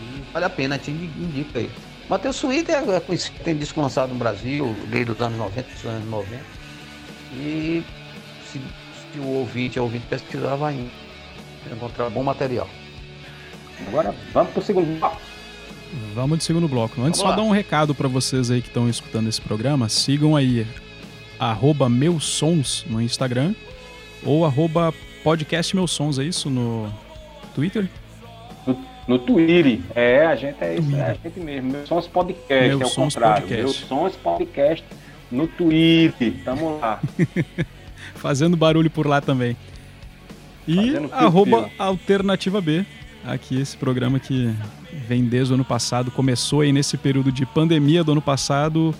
E 0.00 0.22
vale 0.32 0.44
a 0.46 0.50
pena, 0.50 0.78
te 0.78 0.90
indi- 0.90 1.10
indica 1.22 1.58
aí. 1.58 1.70
Matheus 2.08 2.36
Suíte 2.36 2.70
é 2.70 2.76
é 2.96 3.00
conhecido, 3.00 3.38
tem 3.42 3.56
disco 3.56 3.80
lançado 3.80 4.10
no 4.12 4.16
Brasil 4.18 4.76
desde 4.88 5.12
os 5.12 5.20
anos 5.20 5.38
90, 5.38 5.68
dos 5.72 5.84
anos 5.86 6.08
90. 6.08 6.42
E 7.32 7.82
se, 8.52 8.60
se 9.12 9.18
o 9.18 9.26
ouvinte, 9.26 9.78
o 9.80 9.84
ouvinte 9.84 10.06
pesquisar, 10.06 10.56
vai 10.56 10.86
encontrar 11.72 12.10
bom 12.10 12.22
material. 12.22 12.68
Agora 13.88 14.14
vamos 14.32 14.52
pro 14.52 14.62
segundo 14.62 14.98
bloco. 14.98 15.20
Vamos 16.14 16.38
de 16.38 16.44
segundo 16.44 16.68
bloco. 16.68 17.00
Antes, 17.00 17.18
Vamos 17.18 17.18
só 17.20 17.28
lá. 17.30 17.36
dar 17.36 17.42
um 17.42 17.50
recado 17.50 17.94
para 17.94 18.08
vocês 18.08 18.50
aí 18.50 18.60
que 18.60 18.68
estão 18.68 18.88
escutando 18.88 19.28
esse 19.28 19.40
programa. 19.40 19.88
Sigam 19.88 20.34
aí 20.36 20.66
arroba 21.50 21.88
meus 21.88 22.24
sons 22.24 22.84
no 22.88 23.00
Instagram 23.00 23.54
ou 24.24 24.46
arroba 24.46 24.94
podcast 25.22 25.76
meus 25.76 25.90
sons, 25.90 26.18
é 26.18 26.24
isso? 26.24 26.48
No 26.48 26.90
Twitter? 27.54 27.88
No, 28.66 28.78
no 29.06 29.18
Twitter. 29.18 29.80
É, 29.94 30.26
a 30.26 30.36
gente 30.36 30.56
é 30.62 30.76
isso, 30.76 30.96
é 30.96 31.02
a 31.02 31.14
gente 31.14 31.40
mesmo. 31.40 31.72
Meus 31.72 31.88
Sons 31.88 32.06
Podcast, 32.06 32.68
Meus 32.68 32.80
é 32.80 32.84
o 32.84 32.88
Sons 32.88 33.14
contrário. 33.14 33.42
Podcast. 33.42 33.62
Meus 33.62 33.76
Sons 33.76 34.16
Podcast 34.16 34.84
no 35.30 35.46
Twitter. 35.46 36.32
Tamo 36.44 36.78
lá. 36.78 37.00
Fazendo 38.16 38.56
barulho 38.56 38.90
por 38.90 39.06
lá 39.06 39.20
também. 39.20 39.56
E 40.66 40.94
arroba 41.12 41.70
Alternativa 41.78 42.60
B. 42.60 42.86
Aqui 43.26 43.60
esse 43.60 43.76
programa 43.76 44.18
que 44.18 44.54
vem 45.06 45.24
desde 45.24 45.52
o 45.52 45.54
ano 45.54 45.64
passado, 45.64 46.10
começou 46.10 46.60
aí 46.62 46.72
nesse 46.72 46.96
período 46.96 47.32
de 47.32 47.44
pandemia 47.44 48.04
do 48.04 48.12
ano 48.12 48.22
passado 48.22 48.94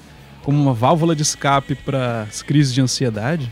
como 0.45 0.61
uma 0.61 0.75
válvula 0.75 1.17
de 1.17 1.23
escape 1.23 1.75
para 1.75 2.23
as 2.23 2.43
crises 2.43 2.73
de 2.73 2.81
ansiedade, 2.81 3.51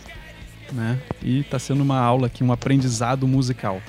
né? 0.71 0.99
E 1.23 1.41
está 1.41 1.59
sendo 1.59 1.83
uma 1.83 1.99
aula 1.99 2.27
aqui, 2.27 2.45
um 2.45 2.53
aprendizado 2.53 3.27
musical. 3.27 3.81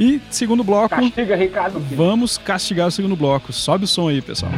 E 0.00 0.20
segundo 0.30 0.64
bloco, 0.64 0.88
Castiga, 0.88 1.36
Ricardo. 1.36 1.80
Filho. 1.80 1.96
vamos 1.96 2.38
castigar 2.38 2.88
o 2.88 2.90
segundo 2.90 3.14
bloco. 3.14 3.52
Sobe 3.52 3.84
o 3.84 3.86
som 3.86 4.08
aí, 4.08 4.22
pessoal. 4.22 4.50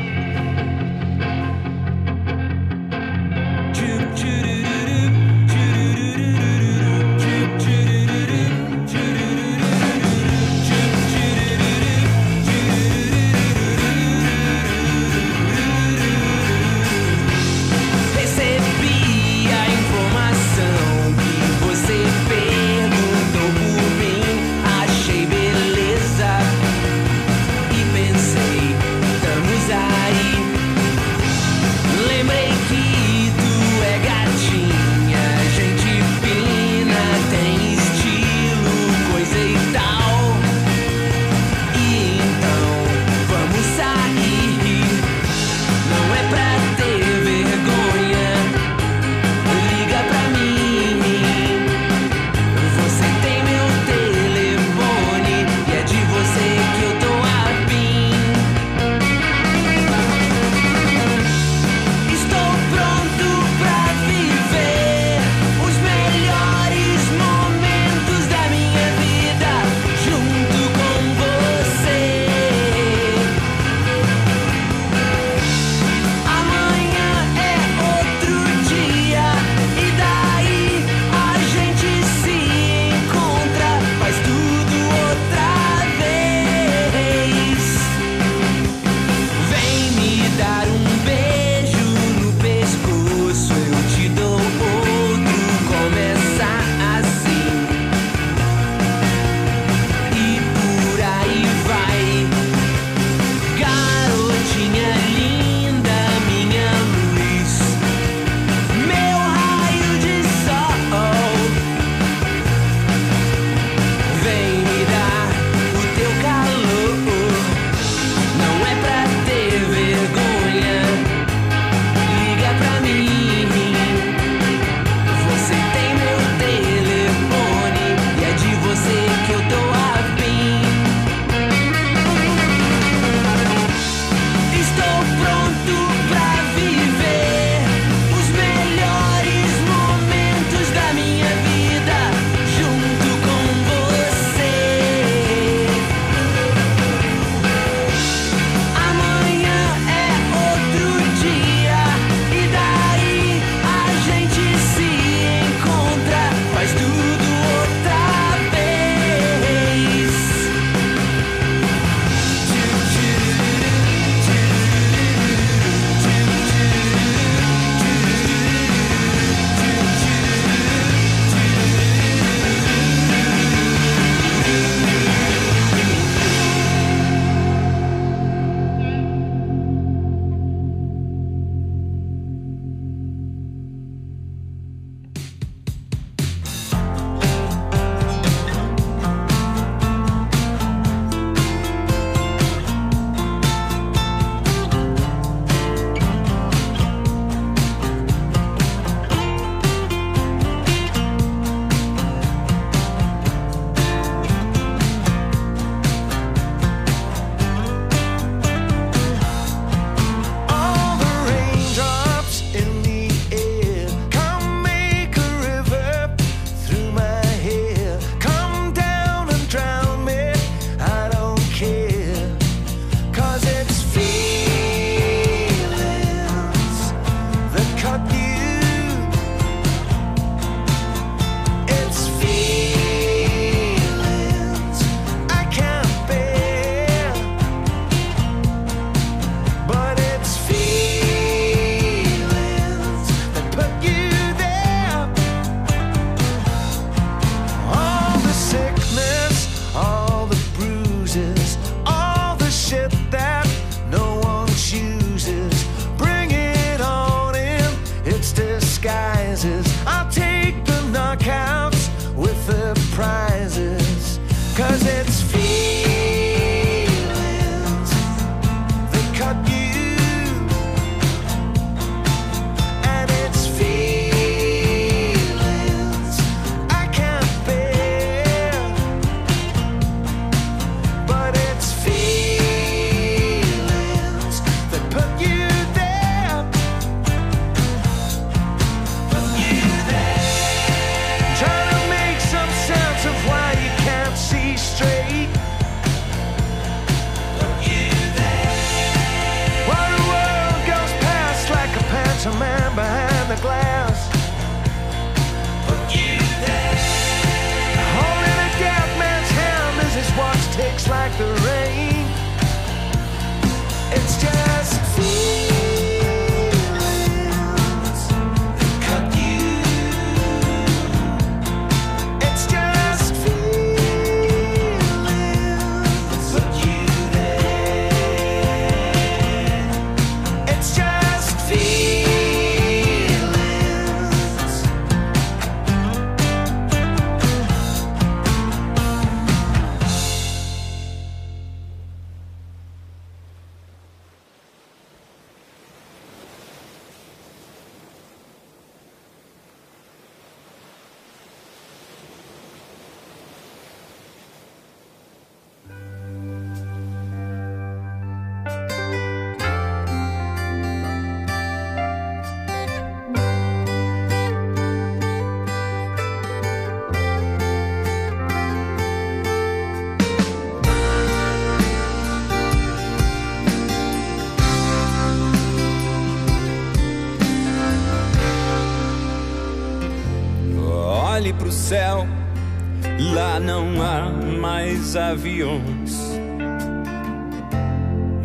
Não 383.44 383.83
há 383.83 384.11
mais 384.40 384.96
aviões. 384.96 386.18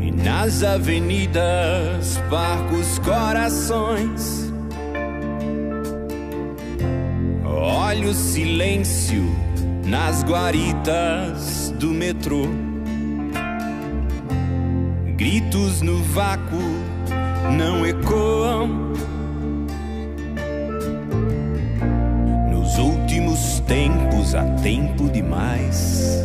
E 0.02 0.12
nas 0.12 0.64
avenidas, 0.64 2.18
parcos 2.30 3.00
corações. 3.00 4.52
Olha 7.46 8.08
o 8.08 8.14
silêncio 8.14 9.24
nas 9.86 10.24
guaritas 10.24 11.74
do 11.78 11.88
metrô. 11.88 12.48
Gritos 15.18 15.82
no 15.82 16.02
vácuo 16.04 16.64
não 17.58 17.86
ecoam. 17.86 18.94
Nos 22.50 22.78
últimos 22.78 23.60
tempos 23.62 23.99
há 24.36 24.44
tempo 24.62 25.10
demais. 25.10 26.24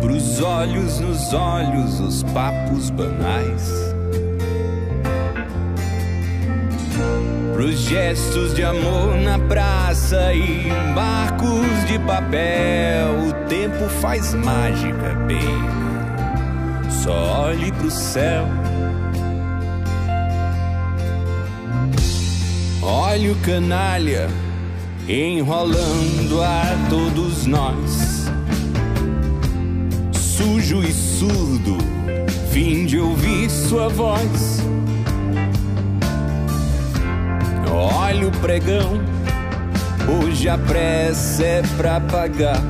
Pros 0.00 0.40
olhos 0.40 1.00
nos 1.00 1.32
olhos, 1.32 2.00
os 2.00 2.22
papos 2.22 2.90
banais. 2.90 3.94
Pros 7.54 7.78
gestos 7.80 8.54
de 8.54 8.62
amor 8.62 9.16
na 9.16 9.38
praça 9.38 10.32
e 10.34 10.68
barcos 10.94 11.86
de 11.86 11.98
papel, 12.00 13.28
o 13.28 13.32
tempo 13.48 13.88
faz 14.00 14.34
mágica, 14.34 15.14
baby. 15.26 15.86
Só 16.90 17.46
olhe 17.46 17.72
pro 17.72 17.90
céu. 17.90 18.55
Olha 22.88 23.32
o 23.32 23.34
canalha 23.40 24.28
enrolando 25.08 26.40
a 26.40 26.62
todos 26.88 27.44
nós. 27.44 28.26
Sujo 30.12 30.84
e 30.84 30.92
surdo, 30.92 31.78
fim 32.52 32.86
de 32.86 33.00
ouvir 33.00 33.50
sua 33.50 33.88
voz. 33.88 34.62
Olha 37.68 38.28
o 38.28 38.30
pregão, 38.30 39.00
hoje 40.22 40.48
a 40.48 40.56
pressa 40.56 41.44
é 41.44 41.62
pra 41.76 42.00
pagar. 42.00 42.62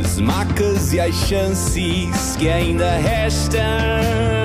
As 0.00 0.20
macas 0.20 0.92
e 0.92 1.00
as 1.00 1.12
chances 1.26 2.36
que 2.38 2.48
ainda 2.48 2.92
restam. 2.98 4.43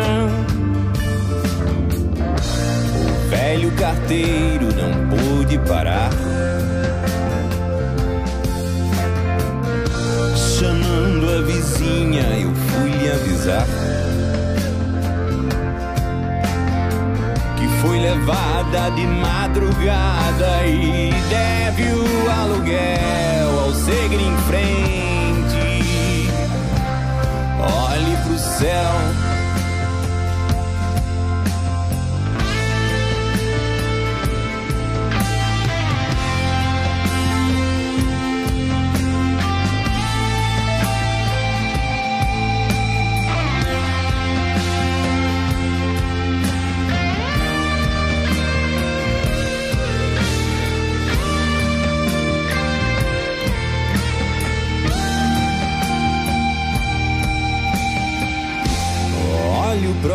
Velho 3.49 3.71
carteiro 3.71 4.67
não 4.75 5.09
pôde 5.09 5.57
parar. 5.67 6.11
Chamando 10.35 11.27
a 11.35 11.41
vizinha, 11.41 12.21
eu 12.39 12.53
fui 12.53 12.91
lhe 12.91 13.11
avisar. 13.11 13.65
Que 17.57 17.67
foi 17.81 17.99
levada 17.99 18.91
de 18.91 19.07
madrugada 19.07 20.67
e 20.67 21.11
deve 21.29 21.83
o 21.91 22.29
aluguel 22.29 23.59
ao 23.65 23.73
seguir 23.73 24.21
em 24.21 24.37
frente. 24.47 26.29
Olhe 27.59 28.15
pro 28.27 28.37
céu. 28.37 29.18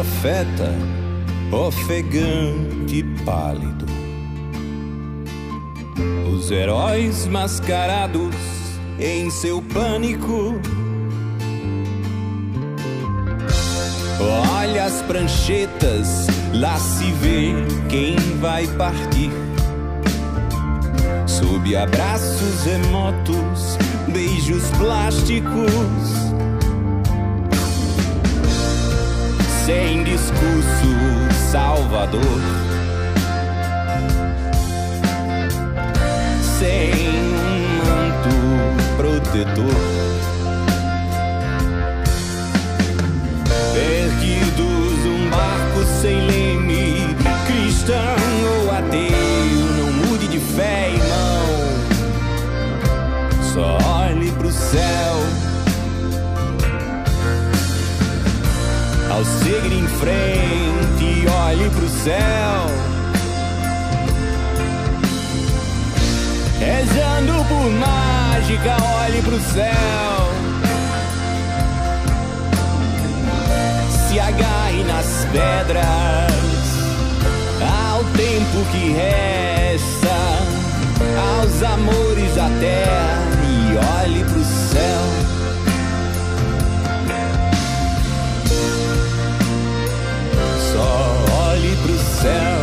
Profeta, 0.05 0.71
ofegante 1.51 2.99
e 2.99 3.03
pálido. 3.25 3.87
Os 6.31 6.51
heróis 6.51 7.27
mascarados 7.27 8.35
em 8.99 9.31
seu 9.31 9.63
pânico. 9.63 10.61
Olha 14.53 14.85
as 14.85 15.01
pranchetas, 15.03 16.27
lá 16.53 16.77
se 16.77 17.11
vê 17.13 17.55
quem 17.89 18.17
vai 18.41 18.67
partir. 18.77 19.31
Sob 21.27 21.75
abraços 21.75 22.65
remotos, 22.65 23.79
beijos 24.13 24.65
plásticos. 24.77 26.24
Sem 29.65 30.05
discurso 30.05 31.33
salvador, 31.51 32.21
sem 36.59 36.93
um 36.93 37.79
manto 37.87 38.97
protetor. 38.99 39.94
Frente, 60.05 61.27
olhe 61.27 61.71
pro 61.71 61.89
céu. 61.89 62.67
Rezando 66.61 67.33
por 67.49 67.71
mágica, 67.71 68.77
olhe 69.03 69.23
pro 69.23 69.41
céu. 69.41 70.19
Se 74.09 74.21
agarre 74.21 74.85
nas 74.85 75.27
pedras, 75.33 76.33
ao 77.91 78.05
tempo 78.05 78.59
que 78.73 78.93
resta, 78.93 80.19
aos 81.41 81.63
amores 81.63 82.35
da 82.35 82.49
terra, 82.61 83.19
e 83.43 84.05
olhe 84.05 84.25
pro 84.25 84.45
céu. 84.45 85.34
Céu. 92.25 92.61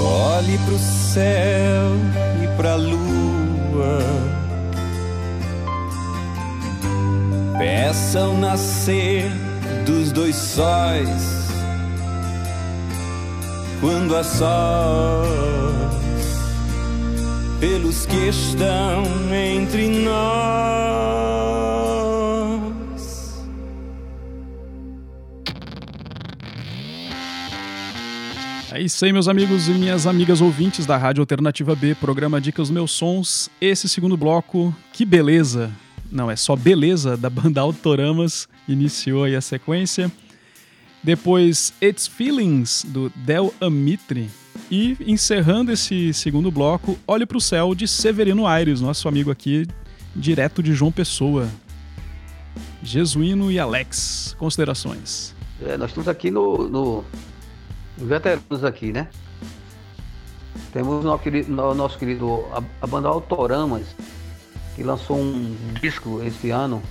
Olhe 0.00 0.56
pro 0.58 0.78
céu 0.78 1.90
e 2.44 2.46
pra 2.56 2.76
lua. 2.76 3.98
Peça 7.58 8.20
o 8.28 8.38
nascer 8.38 9.28
dos 9.84 10.12
dois 10.12 10.36
sóis. 10.36 11.38
Quando 13.80 14.16
a 14.16 14.22
sós, 14.24 15.26
pelos 17.60 18.06
que 18.06 18.28
estão 18.28 19.02
entre 19.34 19.88
nós. 20.04 21.27
É 28.70 28.82
isso 28.82 29.02
aí, 29.02 29.14
meus 29.14 29.28
amigos 29.28 29.66
e 29.66 29.70
minhas 29.70 30.06
amigas 30.06 30.42
ouvintes 30.42 30.84
da 30.84 30.98
Rádio 30.98 31.22
Alternativa 31.22 31.74
B, 31.74 31.94
programa 31.94 32.38
Dicas 32.38 32.68
dos 32.68 32.74
Meus 32.74 32.90
Sons. 32.90 33.48
Esse 33.58 33.88
segundo 33.88 34.14
bloco, 34.14 34.74
que 34.92 35.06
beleza! 35.06 35.70
Não, 36.12 36.30
é 36.30 36.36
só 36.36 36.54
beleza 36.54 37.16
da 37.16 37.30
banda 37.30 37.62
Autoramas, 37.62 38.46
iniciou 38.68 39.24
aí 39.24 39.34
a 39.34 39.40
sequência. 39.40 40.12
Depois, 41.02 41.72
It's 41.82 42.06
Feelings, 42.06 42.84
do 42.86 43.10
Del 43.16 43.54
Amitri. 43.58 44.28
E 44.70 44.98
encerrando 45.00 45.72
esse 45.72 46.12
segundo 46.12 46.50
bloco, 46.50 46.98
Olhe 47.06 47.24
pro 47.24 47.40
Céu, 47.40 47.74
de 47.74 47.88
Severino 47.88 48.46
Aires, 48.46 48.82
nosso 48.82 49.08
amigo 49.08 49.30
aqui, 49.30 49.66
direto 50.14 50.62
de 50.62 50.74
João 50.74 50.92
Pessoa. 50.92 51.48
Jesuíno 52.82 53.50
e 53.50 53.58
Alex, 53.58 54.36
considerações. 54.38 55.34
É, 55.64 55.78
nós 55.78 55.90
estamos 55.90 56.06
aqui 56.06 56.30
no, 56.30 56.68
no, 56.68 57.04
veteranos 58.06 58.64
aqui, 58.64 58.92
né? 58.92 59.08
Temos 60.72 61.04
o 61.04 61.06
nosso 61.06 61.22
querido, 61.22 61.50
no- 61.50 61.74
nosso 61.74 61.98
querido 61.98 62.44
a, 62.82 62.86
banda 62.86 63.08
Autoramas, 63.08 63.86
que 64.74 64.82
lançou 64.82 65.18
um 65.18 65.56
disco 65.80 66.22
esse 66.22 66.50
ano, 66.50 66.82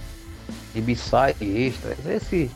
de 0.74 0.82
B-side 0.82 1.38
extra. 1.42 1.96
Esse, 2.10 2.52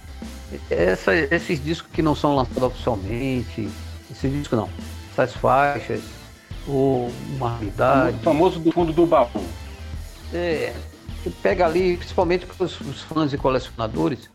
essa, 0.70 1.16
esses 1.16 1.64
discos 1.64 1.92
que 1.92 2.02
não 2.02 2.16
são 2.16 2.36
lançados 2.36 2.64
oficialmente, 2.64 3.70
esses 4.10 4.32
discos 4.32 4.58
não. 4.58 4.70
Essas 5.12 5.34
faixas, 5.34 6.02
ou 6.68 7.12
uma 7.36 7.52
raridade. 7.52 8.18
O 8.18 8.24
famoso 8.24 8.60
do 8.60 8.72
fundo 8.72 8.92
do 8.92 9.06
baú. 9.06 9.30
É, 10.34 10.74
pega 11.44 11.66
ali, 11.66 11.98
principalmente 11.98 12.46
para 12.46 12.66
os, 12.66 12.80
os 12.82 13.02
fãs 13.02 13.34
e 13.34 13.38
colecionadores, 13.38 14.30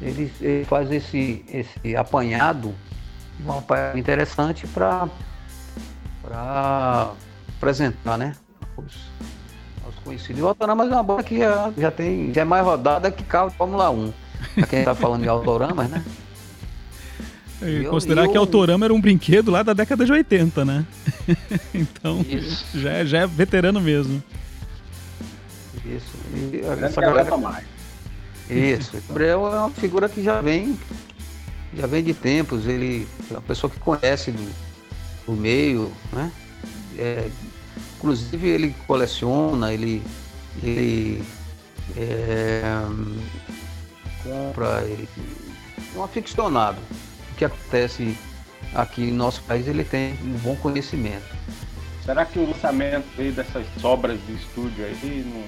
ele, 0.00 0.32
ele 0.40 0.64
faz 0.64 0.90
esse, 0.90 1.44
esse 1.52 1.96
apanhado, 1.96 2.74
um 3.46 3.58
apanhado 3.58 3.98
interessante 3.98 4.66
para 4.66 5.08
apresentar, 7.56 8.16
né? 8.18 8.34
Os, 8.76 8.94
aos 9.84 9.94
conhecidos. 10.04 10.38
E 10.38 10.42
o 10.42 10.48
Autoramas 10.48 10.88
é 10.90 10.92
uma 10.94 11.02
banda 11.02 11.22
que 11.22 11.38
já, 11.38 11.72
já 11.76 11.90
tem, 11.90 12.32
já 12.32 12.42
é 12.42 12.44
mais 12.44 12.64
rodada 12.64 13.10
que 13.10 13.22
carro 13.24 13.50
de 13.50 13.56
Fórmula 13.56 13.90
1. 13.90 14.12
Pra 14.54 14.66
quem 14.66 14.84
tá 14.84 14.94
falando 14.94 15.22
de 15.22 15.28
Autoramas, 15.28 15.88
né? 15.90 16.02
E 17.60 17.82
Eu- 17.82 17.90
considerar 17.90 18.26
eu- 18.26 18.30
que 18.30 18.38
Autorama 18.38 18.84
era 18.86 18.94
um 18.94 19.00
brinquedo 19.00 19.50
lá 19.50 19.64
da 19.64 19.72
década 19.72 20.04
de 20.04 20.12
80, 20.12 20.64
né? 20.64 20.86
então, 21.74 22.20
Isso. 22.28 22.64
já, 22.78 22.90
é- 22.92 23.04
já 23.04 23.18
é 23.22 23.26
veterano 23.26 23.80
mesmo. 23.80 24.22
Isso. 25.84 26.06
E 26.52 26.60
essa 26.60 27.00
Gabriel 27.00 27.00
galera 27.00 27.24
Tomás. 27.28 27.64
Isso. 28.48 28.96
O 28.96 29.00
Gabriel 29.08 29.46
é 29.52 29.58
uma 29.58 29.70
figura 29.70 30.08
que 30.08 30.22
já 30.22 30.40
vem, 30.40 30.78
já 31.74 31.86
vem 31.86 32.02
de 32.02 32.14
tempos. 32.14 32.66
Ele 32.66 33.06
é 33.30 33.34
uma 33.34 33.40
pessoa 33.40 33.70
que 33.70 33.78
conhece 33.78 34.30
do, 34.30 34.54
do 35.26 35.32
meio, 35.32 35.92
né? 36.12 36.32
É, 36.96 37.30
inclusive 37.96 38.48
ele 38.48 38.74
coleciona, 38.86 39.72
ele, 39.72 40.02
ele 40.62 41.22
é, 41.96 42.62
compra, 44.22 44.82
ele 44.82 45.08
é 45.94 45.98
um 45.98 46.02
aficionado. 46.02 46.78
O 47.32 47.34
que 47.36 47.44
acontece 47.44 48.16
aqui 48.74 49.10
no 49.10 49.16
nosso 49.16 49.42
país, 49.42 49.66
ele 49.66 49.84
tem 49.84 50.14
um 50.24 50.38
bom 50.38 50.56
conhecimento. 50.56 51.36
Será 52.04 52.24
que 52.24 52.38
o 52.38 52.46
lançamento 52.46 53.06
aí 53.18 53.30
dessas 53.30 53.66
sobras 53.80 54.18
de 54.26 54.34
estúdio 54.34 54.84
aí 54.84 55.24
não 55.26 55.44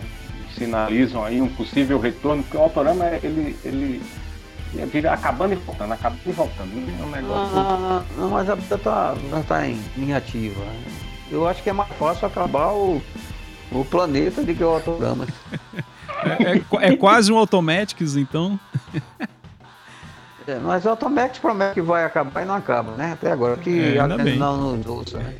sinalizam 0.54 1.24
aí 1.24 1.40
um 1.40 1.48
possível 1.48 1.98
retorno? 1.98 2.42
Porque 2.42 2.56
o 2.56 2.60
Autorama, 2.60 3.06
ele, 3.22 3.56
ele 3.64 4.02
acabando 5.10 5.52
e 5.52 5.56
voltando, 5.56 5.92
acabando 5.92 6.20
e 6.26 6.32
voltando. 6.32 6.70
É 7.00 7.04
um 7.04 7.10
negócio... 7.10 7.58
Ah, 7.58 8.02
não, 8.16 8.30
mas 8.30 8.48
a 8.48 8.54
vida 8.54 8.78
tá, 8.78 9.14
já 9.30 9.42
tá 9.42 9.66
em 9.66 9.80
linha 9.96 10.16
ativa. 10.16 10.60
Eu 11.30 11.46
acho 11.48 11.62
que 11.62 11.70
é 11.70 11.72
mais 11.72 11.90
fácil 11.92 12.26
acabar 12.26 12.72
o, 12.72 13.00
o 13.72 13.84
planeta 13.84 14.42
do 14.42 14.54
que 14.54 14.62
o 14.64 14.68
Autorama. 14.68 15.26
É, 16.22 16.58
é 16.58 16.92
é 16.92 16.96
quase 16.96 17.32
um 17.32 17.38
Automatics, 17.38 18.14
então. 18.14 18.60
É, 20.46 20.58
mas 20.58 20.84
o 20.84 20.90
Automax 20.90 21.38
promete 21.38 21.74
que 21.74 21.80
vai 21.80 22.04
acabar 22.04 22.42
e 22.42 22.44
não 22.44 22.54
acaba, 22.54 22.92
né? 22.92 23.12
Até 23.12 23.30
agora, 23.30 23.56
que 23.56 23.94
É, 23.96 23.98
a 23.98 24.04
ainda 24.04 24.18
não 24.36 24.76
nos 24.76 24.86
ouça, 24.86 25.18
né? 25.18 25.34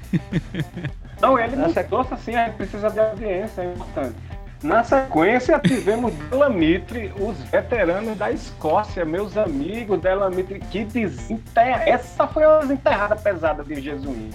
Não, 1.20 1.38
ele 1.38 1.56
não 1.56 1.66
Essa- 1.66 1.82
doce 1.82 2.14
assim, 2.14 2.34
a 2.34 2.46
gente 2.46 2.56
precisa 2.56 2.88
de 2.90 3.00
audiência, 3.00 3.62
é 3.62 3.72
importante. 3.72 4.14
Na 4.62 4.84
sequência, 4.84 5.58
tivemos 5.58 6.12
Delamitre, 6.30 7.12
os 7.18 7.36
veteranos 7.44 8.16
da 8.18 8.30
Escócia, 8.30 9.04
meus 9.06 9.36
amigos 9.36 9.98
Delamitre, 10.00 10.58
que 10.60 10.84
desenterra. 10.84 11.82
Essa 11.88 12.26
foi 12.26 12.44
a 12.44 12.58
desenterrada 12.58 13.16
pesada 13.16 13.64
de 13.64 13.80
Jesuíno. 13.80 14.30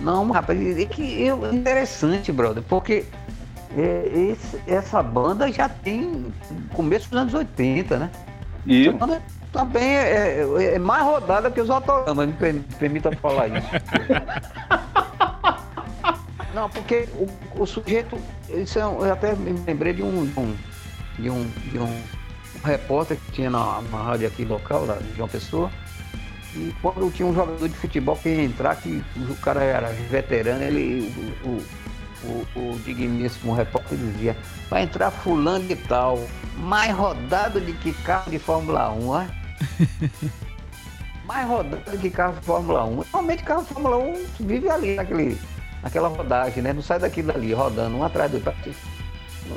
Não, 0.00 0.30
rapaz, 0.30 0.78
é 0.78 0.84
que 0.86 1.22
eu, 1.22 1.52
interessante, 1.52 2.32
brother, 2.32 2.62
porque 2.68 3.04
é, 3.76 4.08
esse- 4.32 4.58
essa 4.66 5.02
banda 5.02 5.52
já 5.52 5.68
tem 5.68 6.32
começo 6.72 7.10
dos 7.10 7.20
anos 7.20 7.34
80, 7.34 7.98
né? 7.98 8.10
E 8.64 8.88
Essa 8.88 8.96
banda 8.96 9.22
também 9.52 9.94
é, 9.94 10.40
é- 10.58 10.74
é 10.76 10.78
mais 10.78 11.02
rodada 11.04 11.50
que 11.50 11.60
os 11.60 11.68
Autoramas, 11.68 12.26
me 12.28 12.32
per- 12.32 12.62
permita 12.78 13.12
falar 13.16 13.48
isso. 13.48 13.68
Não, 16.54 16.68
porque 16.68 17.08
o, 17.14 17.62
o 17.62 17.66
sujeito, 17.66 18.18
isso 18.48 18.78
é 18.78 18.82
eu 18.82 19.12
até 19.12 19.34
me 19.34 19.52
lembrei 19.66 19.92
de 19.92 20.02
um, 20.02 20.26
de 20.26 20.38
um, 20.38 20.56
de 21.18 21.30
um, 21.30 21.50
de 21.70 21.78
um 21.78 22.02
repórter 22.64 23.16
que 23.16 23.32
tinha 23.32 23.50
na, 23.50 23.82
na 23.82 24.02
rádio 24.02 24.26
aqui 24.26 24.44
local, 24.44 24.86
lá 24.86 24.94
de 24.96 25.14
João 25.16 25.28
Pessoa, 25.28 25.70
e 26.54 26.74
quando 26.80 27.12
tinha 27.12 27.28
um 27.28 27.34
jogador 27.34 27.68
de 27.68 27.76
futebol 27.76 28.16
que 28.16 28.28
ia 28.28 28.44
entrar, 28.44 28.76
que 28.76 29.04
o 29.16 29.34
cara 29.36 29.62
era 29.62 29.88
veterano, 29.88 30.62
ele, 30.62 31.12
o, 31.44 31.48
o, 31.48 32.46
o, 32.58 32.72
o 32.72 32.78
digníssimo 32.80 33.54
repórter 33.54 33.98
dizia, 33.98 34.36
vai 34.70 34.82
entrar 34.82 35.10
fulano 35.10 35.66
de 35.66 35.76
tal, 35.76 36.18
mais 36.56 36.94
rodado 36.96 37.60
de 37.60 37.72
que 37.74 37.92
carro 38.02 38.30
de 38.30 38.38
Fórmula 38.38 38.90
1, 38.90 39.08
ó. 39.08 39.24
mais 41.26 41.46
rodado 41.46 41.90
de 41.90 41.98
que 41.98 42.10
carro 42.10 42.34
de 42.34 42.46
Fórmula 42.46 42.84
1. 42.84 42.96
Normalmente 42.96 43.44
carro 43.44 43.62
de 43.62 43.68
Fórmula 43.68 43.98
1 43.98 44.24
vive 44.40 44.70
ali 44.70 44.96
naquele, 44.96 45.38
naquela 45.82 46.08
rodagem, 46.08 46.62
né? 46.62 46.72
Não 46.72 46.82
sai 46.82 46.98
daquilo 46.98 47.30
ali, 47.32 47.52
rodando 47.52 47.96
um 47.96 48.04
atrás 48.04 48.30
do 48.30 48.36
outro. 48.36 48.74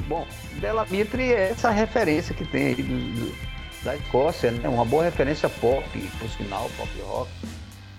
Bom, 0.07 0.25
Della 0.59 0.85
Mitre 0.89 1.23
é 1.33 1.49
essa 1.51 1.69
referência 1.69 2.33
que 2.33 2.45
tem 2.45 2.67
aí 2.67 2.75
do- 2.75 2.83
do- 3.25 3.35
da 3.83 3.95
Escócia, 3.95 4.51
né? 4.51 4.69
Uma 4.69 4.85
boa 4.85 5.03
referência 5.03 5.49
pop, 5.49 5.83
por 6.19 6.29
sinal, 6.29 6.69
pop 6.77 6.89
rock. 7.01 7.29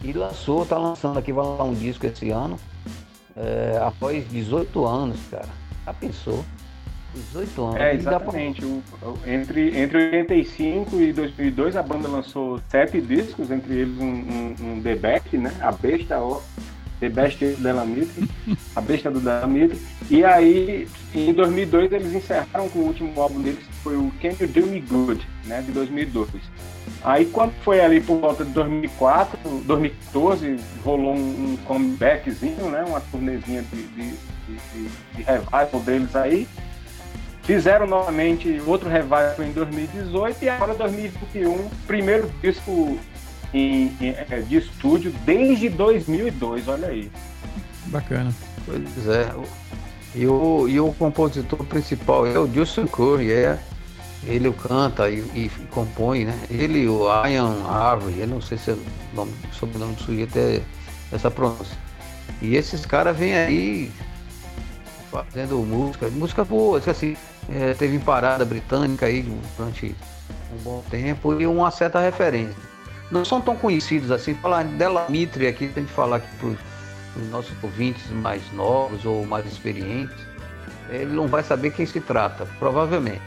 E 0.02 0.12
lançou, 0.12 0.64
tá 0.64 0.78
lançando 0.78 1.18
aqui, 1.18 1.32
vai 1.32 1.44
lançar 1.44 1.64
um 1.64 1.74
disco 1.74 2.06
esse 2.06 2.30
ano. 2.30 2.58
é, 3.34 3.80
após 3.82 4.28
18 4.30 4.84
anos, 4.84 5.18
cara. 5.30 5.48
Já 5.86 5.94
pensou? 5.94 6.44
18 7.14 7.64
anos. 7.64 7.76
É, 7.80 7.94
E 7.94 7.96
dá 7.98 8.20
pra- 8.20 8.38
exatamente. 8.38 8.62
O- 8.62 8.82
entre, 9.26 9.78
entre 9.80 9.96
85 10.10 10.96
e 11.00 11.14
2002, 11.14 11.74
a 11.74 11.82
banda 11.82 12.08
lançou 12.08 12.60
sete 12.68 13.00
discos, 13.00 13.50
entre 13.50 13.72
eles 13.72 13.98
um, 13.98 14.04
um, 14.04 14.54
um 14.60 14.82
The 14.82 14.94
Back, 14.96 15.38
né? 15.38 15.50
A 15.62 15.72
Besta, 15.72 16.16
The 17.02 17.08
Best 17.08 17.44
do 17.44 17.60
Delamitre, 17.60 18.30
a 18.76 18.80
Besta 18.80 19.10
do 19.10 19.18
Delamitre. 19.18 19.76
E 20.08 20.24
aí, 20.24 20.86
em 21.12 21.32
2002, 21.32 21.90
eles 21.90 22.14
encerraram 22.14 22.68
com 22.68 22.78
o 22.78 22.86
último 22.86 23.20
álbum 23.20 23.42
deles, 23.42 23.58
que 23.58 23.74
foi 23.82 23.96
o 23.96 24.12
Can 24.22 24.36
You 24.40 24.46
Do 24.46 24.66
Me 24.68 24.80
Good, 24.80 25.26
né? 25.46 25.62
De 25.62 25.72
2002. 25.72 26.28
Aí, 27.02 27.26
quando 27.26 27.52
foi 27.64 27.80
ali 27.80 28.00
por 28.00 28.20
volta 28.20 28.44
de 28.44 28.52
2004, 28.52 29.36
2014, 29.64 30.56
rolou 30.84 31.16
um, 31.16 31.58
comebackzinho, 31.64 32.70
né? 32.70 32.84
Uma 32.86 33.00
turnezinha 33.00 33.62
de, 33.62 33.82
de, 33.82 34.10
de, 34.46 34.88
de 35.16 35.22
revival 35.24 35.80
deles 35.84 36.14
aí. 36.14 36.46
Fizeram 37.42 37.88
novamente 37.88 38.62
outro 38.64 38.88
revival 38.88 39.42
em 39.42 39.50
2018 39.50 40.44
e 40.44 40.48
agora 40.48 40.74
2021, 40.74 41.68
primeiro 41.88 42.30
disco 42.40 42.96
em- 43.52 43.96
em- 44.00 44.14
é, 44.30 44.40
de 44.46 44.56
estúdio 44.56 45.12
desde 45.24 45.68
2002, 45.68 46.68
olha 46.68 46.88
aí. 46.88 47.10
Bacana. 47.86 48.32
Pois 48.64 49.08
é. 49.08 49.32
E 50.14 50.26
o, 50.26 50.68
e 50.68 50.78
o 50.80 50.92
compositor 50.92 51.64
principal 51.64 52.26
é 52.26 52.38
o 52.38 52.46
Justin 52.52 52.86
Curry, 52.86 53.32
é. 53.32 53.58
Ele 54.24 54.46
o 54.46 54.52
canta 54.52 55.10
e, 55.10 55.18
e 55.34 55.50
compõe, 55.70 56.24
né? 56.26 56.38
Ele, 56.48 56.86
o 56.86 57.06
Ian 57.26 57.64
Harvey, 57.66 58.20
eu 58.20 58.26
não 58.28 58.40
sei 58.40 58.56
se 58.56 58.70
é 58.70 58.74
o 58.74 58.78
nome, 59.14 59.32
sobrenome 59.52 59.94
do 59.94 60.02
sujeito 60.02 60.36
é 60.38 60.60
essa 61.10 61.28
pronúncia. 61.28 61.76
E 62.40 62.54
esses 62.54 62.86
caras 62.86 63.16
vêm 63.16 63.34
aí 63.34 63.90
fazendo 65.10 65.56
música, 65.58 66.08
música 66.08 66.44
boa, 66.44 66.80
assim, 66.86 67.16
é, 67.48 67.74
teve 67.74 67.96
em 67.96 68.00
parada 68.00 68.44
britânica 68.44 69.06
aí 69.06 69.22
durante 69.56 69.94
um 70.54 70.62
bom 70.62 70.84
tempo 70.88 71.40
e 71.40 71.46
uma 71.46 71.70
certa 71.72 71.98
referência. 72.00 72.54
Não 73.12 73.24
são 73.24 73.40
tão 73.40 73.54
conhecidos 73.54 74.10
assim, 74.10 74.34
falar 74.34 74.64
dela 74.64 75.06
Mitre 75.08 75.46
aqui, 75.46 75.68
tem 75.68 75.84
que 75.84 75.92
falar 75.92 76.16
aqui 76.16 76.36
pros 76.40 76.56
os 77.14 77.28
nossos 77.28 77.52
ouvintes 77.62 78.08
mais 78.10 78.42
novos 78.54 79.04
ou 79.04 79.26
mais 79.26 79.44
experientes, 79.46 80.16
ele 80.88 81.12
não 81.12 81.28
vai 81.28 81.42
saber 81.42 81.70
quem 81.70 81.84
se 81.84 82.00
trata, 82.00 82.46
provavelmente. 82.58 83.20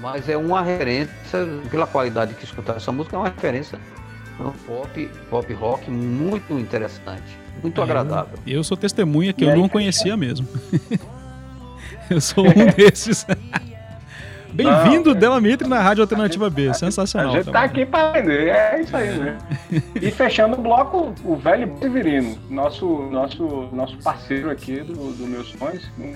Mas 0.00 0.28
é 0.28 0.36
uma 0.36 0.60
referência, 0.60 1.14
pela 1.70 1.86
qualidade 1.86 2.34
que 2.34 2.44
escutar 2.44 2.76
essa 2.76 2.92
música, 2.92 3.16
é 3.16 3.18
uma 3.18 3.28
referência 3.28 3.80
um 4.40 4.50
pop, 4.50 5.10
pop 5.30 5.52
rock 5.54 5.90
muito 5.90 6.58
interessante, 6.58 7.38
muito 7.62 7.80
É, 7.80 7.84
agradável. 7.84 8.38
Eu 8.46 8.64
sou 8.64 8.76
testemunha 8.76 9.32
que 9.32 9.44
E 9.44 9.46
eu 9.46 9.52
aí, 9.52 9.58
não 9.58 9.68
conhecia 9.68 10.16
mesmo. 10.16 10.46
eu 12.10 12.20
sou 12.20 12.44
um 12.44 12.66
desses. 12.76 13.26
Bem-vindo, 14.54 15.10
é. 15.10 15.14
Della 15.14 15.40
Mitre, 15.40 15.68
na 15.68 15.80
Rádio 15.80 16.02
Alternativa 16.02 16.48
B. 16.48 16.68
A 16.68 16.74
Sensacional. 16.74 17.32
gente 17.32 17.50
tá 17.50 17.64
aqui 17.64 17.84
para 17.84 18.10
aprender, 18.10 18.48
é 18.50 18.80
isso 18.80 18.96
aí, 18.96 19.18
né? 19.18 19.36
E 20.00 20.10
fechando 20.12 20.56
o 20.56 20.62
bloco, 20.62 21.12
o 21.24 21.36
velho 21.36 21.76
Severino, 21.80 22.38
nosso, 22.48 22.86
nosso, 23.10 23.68
nosso 23.72 23.96
parceiro 23.98 24.48
aqui 24.50 24.80
do, 24.80 24.94
do 24.94 25.26
Meus 25.26 25.50
Sonhos, 25.50 25.90
um 25.98 26.12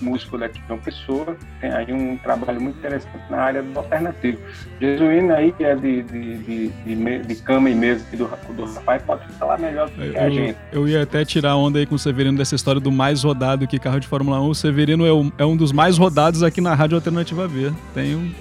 músico 0.00 0.38
daqui 0.38 0.60
de 0.60 0.72
uma 0.72 0.78
pessoa, 0.78 1.36
tem 1.60 1.70
aí 1.70 1.92
um 1.92 2.16
trabalho 2.16 2.60
muito 2.60 2.78
interessante 2.78 3.22
na 3.30 3.38
área 3.38 3.62
do 3.62 3.78
alternativo. 3.78 4.38
Jesuíno 4.80 5.34
aí, 5.34 5.52
que 5.52 5.64
é 5.64 5.74
de, 5.74 6.02
de, 6.02 6.38
de, 6.38 7.18
de, 7.18 7.34
cama 7.36 7.70
e 7.70 7.74
mesa 7.74 8.04
aqui 8.06 8.16
do, 8.16 8.26
do 8.54 8.64
rapaz, 8.64 9.02
pode 9.02 9.26
falar 9.32 9.58
melhor 9.58 9.88
do 9.88 9.94
que 9.94 10.16
a 10.18 10.30
gente. 10.30 10.56
eu 10.72 10.88
ia 10.88 11.02
até 11.02 11.24
tirar 11.24 11.56
onda 11.56 11.78
aí 11.78 11.86
com 11.86 11.94
o 11.94 11.98
Severino 11.98 12.36
dessa 12.38 12.54
história 12.54 12.80
do 12.80 12.90
mais 12.92 13.22
rodado 13.24 13.66
que 13.66 13.78
carro 13.78 14.00
de 14.00 14.06
Fórmula 14.08 14.40
1. 14.40 14.48
O 14.48 14.54
Severino 14.54 15.06
é, 15.06 15.12
o- 15.12 15.32
é 15.38 15.44
um 15.44 15.56
dos 15.56 15.72
mais 15.72 15.98
rodados 15.98 16.42
aqui 16.42 16.60
na 16.60 16.74
Rádio 16.74 16.96
Alternativa 16.96 17.46
B. 17.48 17.72
Tenho 17.94 18.34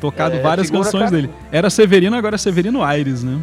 tocado 0.00 0.36
É, 0.36 0.40
várias 0.40 0.70
canções 0.70 1.10
dele. 1.10 1.30
Era 1.50 1.70
Severino, 1.70 2.16
agora 2.16 2.36
é 2.36 2.38
Severino 2.38 2.82
Aires, 2.82 3.22
né? 3.24 3.38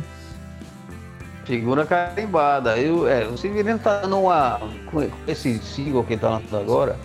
Figura 1.46 1.86
carimbada. 1.86 2.78
Eu, 2.78 3.08
é, 3.08 3.28
o 3.28 3.38
Severino 3.38 3.78
tá 3.78 4.02
dando 4.02 4.20
uma. 4.20 4.60
Com 4.88 5.02
com 5.02 5.10
esse 5.28 5.60
single 5.60 6.04
que 6.04 6.14
ele 6.14 6.22
tá 6.22 6.30
lançando 6.30 6.58
agora, 6.58 6.96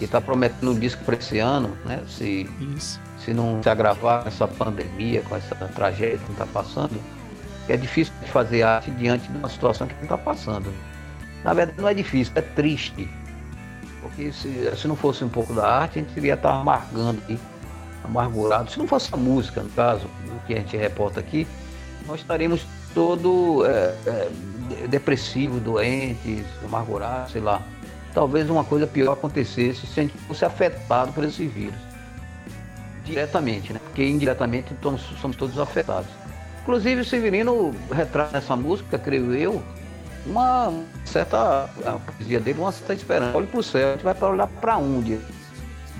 que 0.00 0.06
tá 0.06 0.18
prometendo 0.20 0.72
um 0.72 0.78
disco 0.78 1.04
pra 1.04 1.14
esse 1.14 1.38
ano, 1.38 1.76
né? 1.84 2.02
Se, 2.08 2.48
Isso. 2.76 2.98
se 3.22 3.34
não 3.34 3.62
se 3.62 3.68
agravar 3.68 4.22
com 4.22 4.28
essa 4.28 4.48
pandemia, 4.48 5.20
com 5.28 5.36
essa 5.36 5.54
tragédia 5.54 6.18
que 6.18 6.32
está 6.32 6.46
passando, 6.46 6.98
é 7.68 7.76
difícil 7.76 8.12
fazer 8.32 8.62
arte 8.62 8.90
diante 8.92 9.28
de 9.28 9.36
uma 9.36 9.48
situação 9.50 9.86
que 9.86 9.94
está 10.02 10.16
passando. 10.16 10.72
Na 11.44 11.52
verdade, 11.52 11.78
não 11.80 11.86
é 11.88 11.92
difícil, 11.92 12.32
é 12.34 12.40
triste. 12.40 13.08
Porque 14.00 14.32
se, 14.32 14.72
se 14.74 14.88
não 14.88 14.96
fosse 14.96 15.22
um 15.22 15.28
pouco 15.28 15.52
da 15.52 15.68
arte, 15.68 15.98
a 15.98 16.02
gente 16.02 16.16
iria 16.16 16.32
estar 16.32 16.52
amargando 16.54 17.18
aqui, 17.22 17.38
amargurado. 18.02 18.70
Se 18.70 18.78
não 18.78 18.88
fosse 18.88 19.10
a 19.12 19.16
música, 19.18 19.62
no 19.62 19.68
caso, 19.68 20.06
o 20.34 20.46
que 20.46 20.54
a 20.54 20.56
gente 20.56 20.74
reporta 20.78 21.20
aqui, 21.20 21.46
nós 22.06 22.20
estaríamos 22.20 22.66
todo 22.94 23.64
é, 23.66 23.94
é, 24.06 24.28
de- 24.68 24.88
depressivo, 24.88 25.60
doentes, 25.60 26.44
amargurados, 26.64 27.32
sei 27.32 27.42
lá. 27.42 27.60
Talvez 28.12 28.50
uma 28.50 28.64
coisa 28.64 28.86
pior 28.86 29.12
acontecesse 29.12 29.86
se 29.86 30.00
a 30.00 30.02
gente 30.02 30.16
fosse 30.18 30.44
afetado 30.44 31.12
por 31.12 31.24
esse 31.24 31.46
vírus 31.46 31.90
diretamente, 33.04 33.72
né? 33.72 33.80
Porque 33.82 34.06
indiretamente 34.06 34.72
então, 34.72 34.96
somos 34.98 35.36
todos 35.36 35.58
afetados. 35.58 36.10
Inclusive 36.62 37.00
o 37.00 37.04
Severino 37.04 37.74
retrata 37.90 38.32
nessa 38.32 38.54
música, 38.54 38.98
creio 38.98 39.34
eu, 39.34 39.62
uma 40.26 40.72
certa 41.04 41.64
a 41.84 41.98
poesia 41.98 42.38
dele, 42.38 42.60
uma 42.60 42.72
certa 42.72 42.94
esperança. 42.94 43.36
Olhe 43.36 43.46
para 43.46 43.60
o 43.60 43.62
céu, 43.62 43.88
a 43.88 43.92
gente 43.92 44.04
vai 44.04 44.14
para 44.14 44.28
olhar 44.28 44.46
para 44.46 44.76
onde? 44.76 45.18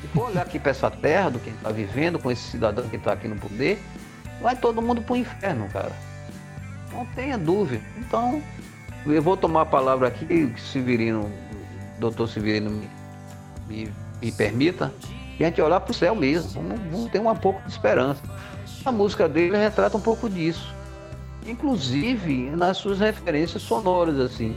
Se 0.01 0.09
for 0.15 0.29
olhar 0.31 0.43
aqui 0.43 0.59
para 0.59 0.71
essa 0.71 0.91
terra 0.91 1.31
do 1.31 1.39
que 1.39 1.49
a 1.49 1.53
gente 1.53 1.59
está 1.59 1.73
vivendo, 1.73 2.19
com 2.19 2.31
esse 2.31 2.43
cidadão 2.43 2.89
que 2.89 2.97
está 2.97 3.13
aqui 3.13 3.29
no 3.29 3.37
poder, 3.37 3.83
vai 4.41 4.57
todo 4.57 4.81
mundo 4.81 5.03
para 5.03 5.15
o 5.15 5.17
inferno, 5.17 5.69
cara. 5.73 5.93
Não 6.93 7.05
tenha 7.07 7.37
dúvida. 7.37 7.83
Então, 7.99 8.43
eu 9.07 9.23
vou 9.23 9.37
tomar 9.37 9.63
a 9.63 9.67
palavra 9.67 10.09
aqui, 10.09 10.53
Severino, 10.57 11.31
doutor 12.01 12.29
Severino 12.29 12.71
me, 12.71 12.91
me, 13.69 13.93
me 14.21 14.33
permita, 14.33 14.93
e 15.39 15.45
a 15.45 15.47
gente 15.49 15.63
olhar 15.63 15.81
para 15.81 15.91
o 15.91 15.95
céu 15.95 16.15
mesmo. 16.15 16.51
Vamos, 16.51 16.81
vamos 16.91 17.11
ter 17.11 17.19
um 17.19 17.35
pouco 17.35 17.63
de 17.63 17.71
esperança. 17.71 18.21
A 18.85 18.93
música 18.93 19.29
dele 19.29 19.57
retrata 19.57 19.97
um 19.97 20.01
pouco 20.01 20.29
disso. 20.29 20.75
Inclusive 21.47 22.51
nas 22.51 22.77
suas 22.77 22.99
referências 22.99 23.63
sonoras, 23.63 24.19
assim. 24.19 24.55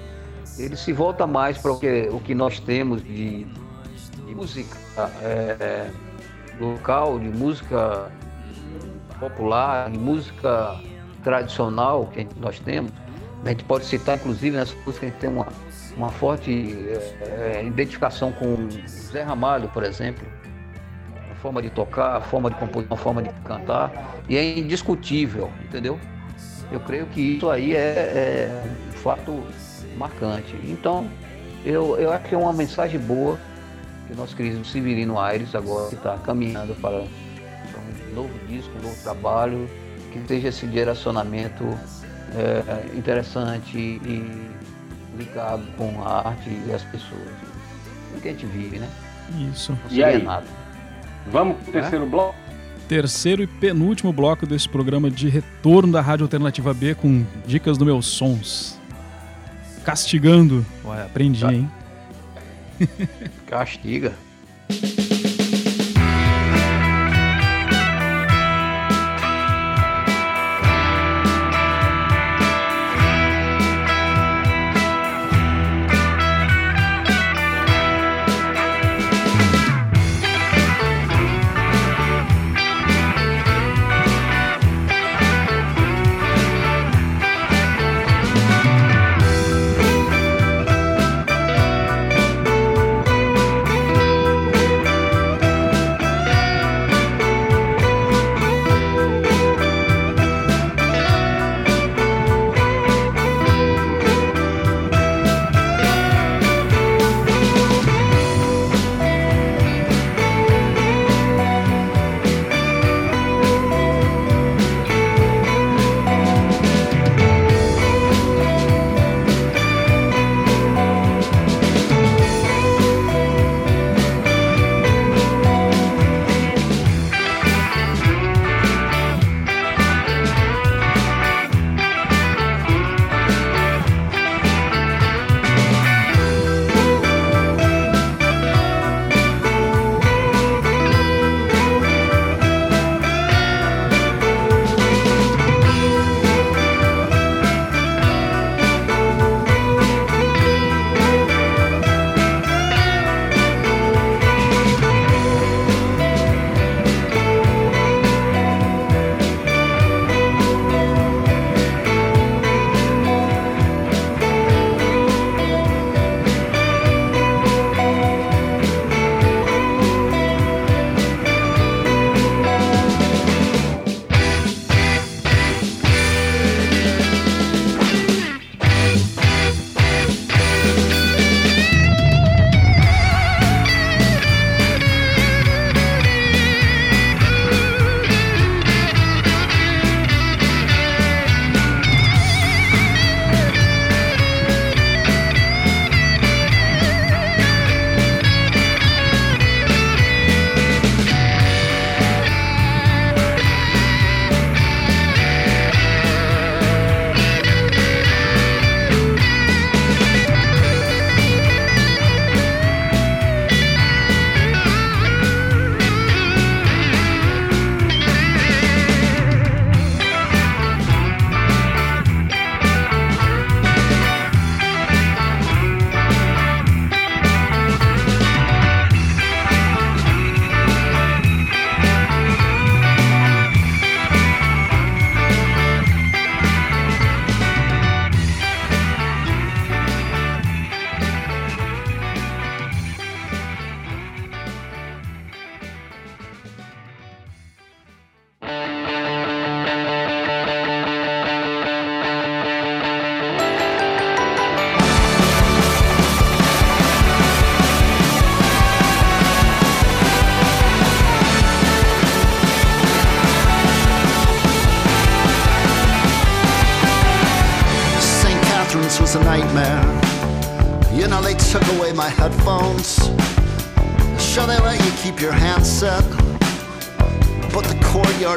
Ele 0.57 0.75
se 0.75 0.91
volta 0.91 1.25
mais 1.25 1.57
para 1.57 1.71
o 1.71 1.79
que, 1.79 2.09
o 2.11 2.19
que 2.19 2.35
nós 2.35 2.59
temos 2.59 3.01
de, 3.01 3.45
de 3.45 4.35
música 4.35 4.77
é, 5.21 5.89
local, 6.59 7.17
de 7.17 7.29
música 7.29 8.11
popular, 9.19 9.89
de 9.89 9.97
música 9.97 10.79
tradicional 11.23 12.07
que 12.07 12.27
nós 12.39 12.59
temos. 12.59 12.91
A 13.45 13.49
gente 13.49 13.63
pode 13.63 13.85
citar, 13.85 14.17
inclusive, 14.17 14.55
nessa 14.55 14.75
música 14.85 15.05
a 15.05 15.09
gente 15.09 15.19
tem 15.19 15.29
uma, 15.29 15.47
uma 15.95 16.09
forte 16.09 16.75
é, 17.21 17.63
identificação 17.63 18.31
com 18.31 18.69
Zé 18.87 19.23
Ramalho, 19.23 19.69
por 19.69 19.83
exemplo. 19.83 20.25
A 21.31 21.35
forma 21.35 21.61
de 21.61 21.69
tocar, 21.69 22.17
a 22.17 22.21
forma 22.21 22.49
de 22.49 22.55
compor, 22.55 22.85
a 22.89 22.95
forma 22.95 23.21
de 23.21 23.29
cantar. 23.45 23.91
E 24.29 24.37
é 24.37 24.57
indiscutível, 24.57 25.51
entendeu? 25.63 25.99
Eu 26.71 26.79
creio 26.79 27.05
que 27.07 27.37
isso 27.37 27.49
aí 27.49 27.75
é, 27.75 27.79
é 27.79 28.63
um 28.89 28.91
fato 28.93 29.43
marcante. 29.97 30.55
Então, 30.63 31.07
eu, 31.65 31.97
eu 31.99 32.11
acho 32.11 32.25
que 32.25 32.35
é 32.35 32.37
uma 32.37 32.53
mensagem 32.53 32.99
boa 32.99 33.37
que 34.07 34.13
o 34.13 34.15
nosso 34.15 34.35
querido 34.35 34.63
Severino 34.65 35.19
Aires 35.19 35.53
agora 35.55 35.93
está 35.93 36.17
caminhando 36.17 36.73
para, 36.75 36.99
para 37.01 37.81
um 38.11 38.15
novo 38.15 38.33
disco, 38.47 38.71
um 38.79 38.81
novo 38.81 39.03
trabalho, 39.03 39.69
que 40.11 40.21
seja 40.27 40.49
esse 40.49 40.67
direcionamento 40.67 41.63
é, 42.35 42.95
interessante 42.97 43.77
e 43.77 44.52
ligado 45.17 45.63
com 45.77 46.01
a 46.03 46.27
arte 46.29 46.49
e 46.67 46.71
as 46.73 46.83
pessoas. 46.83 47.21
O 48.15 48.21
que 48.21 48.27
a 48.29 48.31
gente 48.31 48.45
vive, 48.45 48.79
né? 48.79 48.87
Isso. 49.51 49.71
Não 49.71 49.79
E 49.91 50.03
aí? 50.03 50.21
nada. 50.21 50.45
Vamos 51.31 51.57
pro 51.63 51.71
terceiro 51.71 52.05
bloco? 52.05 52.35
Terceiro 52.87 53.41
e 53.41 53.47
penúltimo 53.47 54.11
bloco 54.11 54.45
desse 54.45 54.67
programa 54.67 55.09
de 55.09 55.29
retorno 55.29 55.91
da 55.93 56.01
Rádio 56.01 56.25
Alternativa 56.25 56.73
B 56.73 56.93
com 56.93 57.25
dicas 57.45 57.77
do 57.77 57.85
meus 57.85 58.05
sons. 58.05 58.79
Castigando. 59.85 60.65
Ué, 60.85 61.01
aprendi, 61.03 61.45
hein? 61.45 61.71
Castiga. 63.47 64.13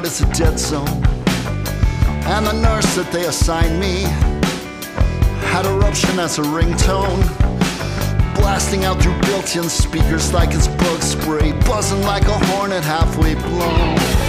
Is 0.07 0.21
a 0.21 0.33
dead 0.33 0.57
zone. 0.57 0.87
And 2.27 2.47
the 2.47 2.53
nurse 2.53 2.95
that 2.95 3.11
they 3.11 3.25
assigned 3.27 3.81
me 3.81 4.03
had 5.51 5.67
eruption 5.67 6.21
as 6.21 6.39
a 6.39 6.43
ringtone. 6.43 7.23
Blasting 8.37 8.85
out 8.85 9.03
through 9.03 9.19
built 9.23 9.57
in 9.57 9.69
speakers 9.69 10.33
like 10.33 10.55
it's 10.55 10.69
bug 10.69 11.03
spray, 11.03 11.51
buzzing 11.67 12.03
like 12.03 12.25
a 12.25 12.39
hornet 12.47 12.85
halfway 12.85 13.35
blown. 13.35 14.26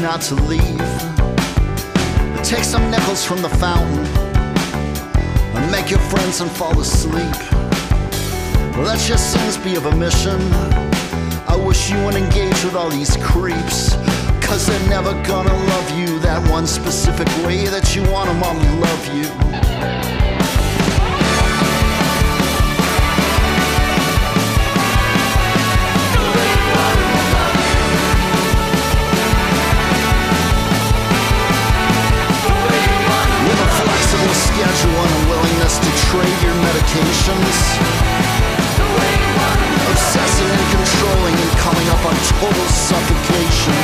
Not 0.00 0.22
to 0.22 0.34
leave. 0.34 0.78
Take 2.42 2.64
some 2.64 2.90
nickels 2.90 3.24
from 3.24 3.42
the 3.42 3.48
fountain 3.48 3.98
and 5.54 5.70
make 5.70 5.90
your 5.90 6.00
friends 6.00 6.40
and 6.40 6.50
fall 6.50 6.78
asleep. 6.80 7.36
Let 8.78 9.08
your 9.08 9.18
sins 9.18 9.58
be 9.58 9.76
of 9.76 9.86
a 9.86 9.94
mission. 9.96 10.40
I 11.46 11.56
wish 11.56 11.90
you 11.90 11.96
wouldn't 12.04 12.24
engage 12.24 12.64
with 12.64 12.74
all 12.74 12.88
these 12.88 13.16
creeps. 13.18 13.94
Cause 14.40 14.66
they're 14.66 14.88
never 14.88 15.12
gonna 15.24 15.52
love 15.52 15.98
you 15.98 16.18
that 16.20 16.48
one 16.50 16.66
specific 16.66 17.28
way 17.46 17.66
that 17.66 17.94
you 17.94 18.02
want 18.10 18.28
them 18.30 18.42
all 18.42 18.54
to 18.54 18.74
love 18.76 19.14
you. 19.14 19.49
Medications. 36.90 37.58
Obsessing 39.90 40.46
and 40.46 40.66
controlling 40.74 41.34
and 41.34 41.50
coming 41.58 41.88
up 41.88 42.04
on 42.04 42.14
total 42.38 42.66
suffocation. 42.66 43.74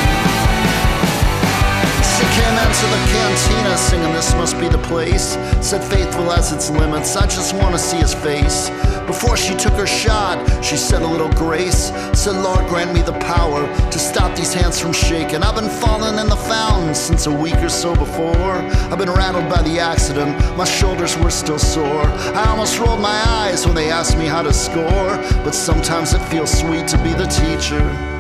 She 2.17 2.25
came 2.35 2.57
into 2.65 2.87
the 2.87 3.01
cantina 3.13 3.77
singing 3.77 4.13
This 4.13 4.35
Must 4.35 4.59
Be 4.59 4.69
the 4.69 4.79
Place. 4.79 5.37
Said 5.61 5.85
faithful 5.85 6.33
as 6.33 6.53
its 6.53 6.71
limits, 6.71 7.17
I 7.17 7.27
just 7.27 7.55
wanna 7.55 7.79
see 7.79 7.99
his 7.99 8.15
face. 8.15 8.71
Before 9.07 9.37
she 9.37 9.55
took 9.55 9.75
her 9.75 9.87
shot, 9.87 10.37
she 10.65 10.77
said 10.77 11.03
a 11.03 11.07
little 11.07 11.31
grace. 11.33 11.93
Said, 12.13 12.43
Lord, 12.43 12.67
grant 12.69 12.93
me 12.93 13.03
the 13.03 13.19
power 13.21 13.67
to 13.91 13.99
stop 13.99 14.37
these 14.37 14.53
hands 14.53 14.81
from 14.81 14.93
shaking. 14.93 15.43
I've 15.43 15.55
been 15.55 15.71
falling 15.71 16.19
in 16.19 16.29
the 16.29 16.37
fountain 16.37 16.95
since 16.95 17.27
a 17.27 17.31
week 17.31 17.57
or 17.57 17.69
so 17.69 17.95
before. 17.95 18.57
I've 18.91 18.99
been 18.99 19.11
rattled 19.11 19.49
by 19.49 19.63
the 19.63 19.79
accident, 19.79 20.37
my 20.57 20.65
shoulders 20.65 21.17
were 21.19 21.31
still 21.31 21.59
sore. 21.59 22.07
I 22.35 22.47
almost 22.49 22.79
rolled 22.79 23.01
my 23.01 23.23
eyes 23.27 23.65
when 23.65 23.77
they 23.77 23.91
asked 23.91 24.19
me 24.19 24.27
how 24.27 24.43
to 24.43 24.53
score. 24.53 25.17
But 25.45 25.53
sometimes 25.53 26.13
it 26.13 26.21
feels 26.31 26.51
sweet 26.51 26.89
to 26.89 26.99
be 26.99 27.13
the 27.13 27.27
teacher. 27.27 28.16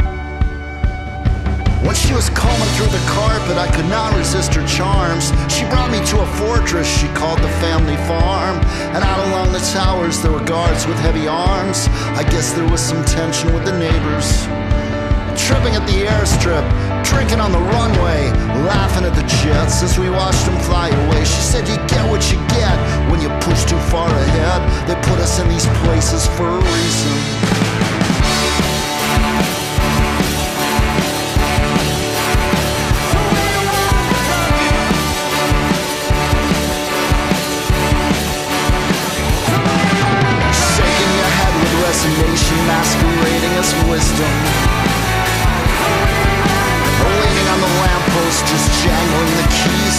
When 1.86 1.94
she 1.94 2.12
was 2.12 2.28
combing 2.30 2.66
through 2.74 2.90
the 2.90 3.04
carpet, 3.06 3.56
I 3.56 3.70
could 3.70 3.86
not 3.86 4.10
resist 4.18 4.52
her 4.54 4.66
charms. 4.66 5.30
She 5.46 5.62
brought 5.70 5.88
me 5.88 6.02
to 6.10 6.18
a 6.18 6.26
fortress 6.34 6.82
she 6.82 7.06
called 7.14 7.38
the 7.38 7.52
family 7.62 7.94
farm. 8.10 8.58
And 8.90 9.04
out 9.04 9.22
along 9.28 9.52
the 9.52 9.62
towers, 9.70 10.20
there 10.20 10.32
were 10.32 10.42
guards 10.42 10.84
with 10.84 10.98
heavy 10.98 11.28
arms. 11.28 11.86
I 12.18 12.24
guess 12.24 12.52
there 12.54 12.66
was 12.68 12.80
some 12.80 13.04
tension 13.04 13.54
with 13.54 13.64
the 13.64 13.78
neighbors. 13.78 14.26
Tripping 15.38 15.78
at 15.78 15.86
the 15.86 16.10
airstrip, 16.10 16.66
drinking 17.06 17.38
on 17.38 17.52
the 17.52 17.62
runway, 17.62 18.34
laughing 18.66 19.04
at 19.06 19.14
the 19.14 19.22
jets 19.38 19.80
as 19.84 19.96
we 19.96 20.10
watched 20.10 20.44
them 20.44 20.58
fly 20.66 20.88
away. 20.88 21.22
She 21.22 21.38
said, 21.38 21.68
You 21.68 21.76
get 21.86 22.02
what 22.10 22.32
you 22.32 22.38
get 22.50 22.74
when 23.14 23.22
you 23.22 23.30
push 23.46 23.62
too 23.62 23.78
far 23.94 24.10
ahead. 24.10 24.60
They 24.88 24.96
put 25.06 25.20
us 25.22 25.38
in 25.38 25.48
these 25.48 25.66
places 25.86 26.26
for 26.34 26.48
a 26.48 26.58
reason. 26.58 27.75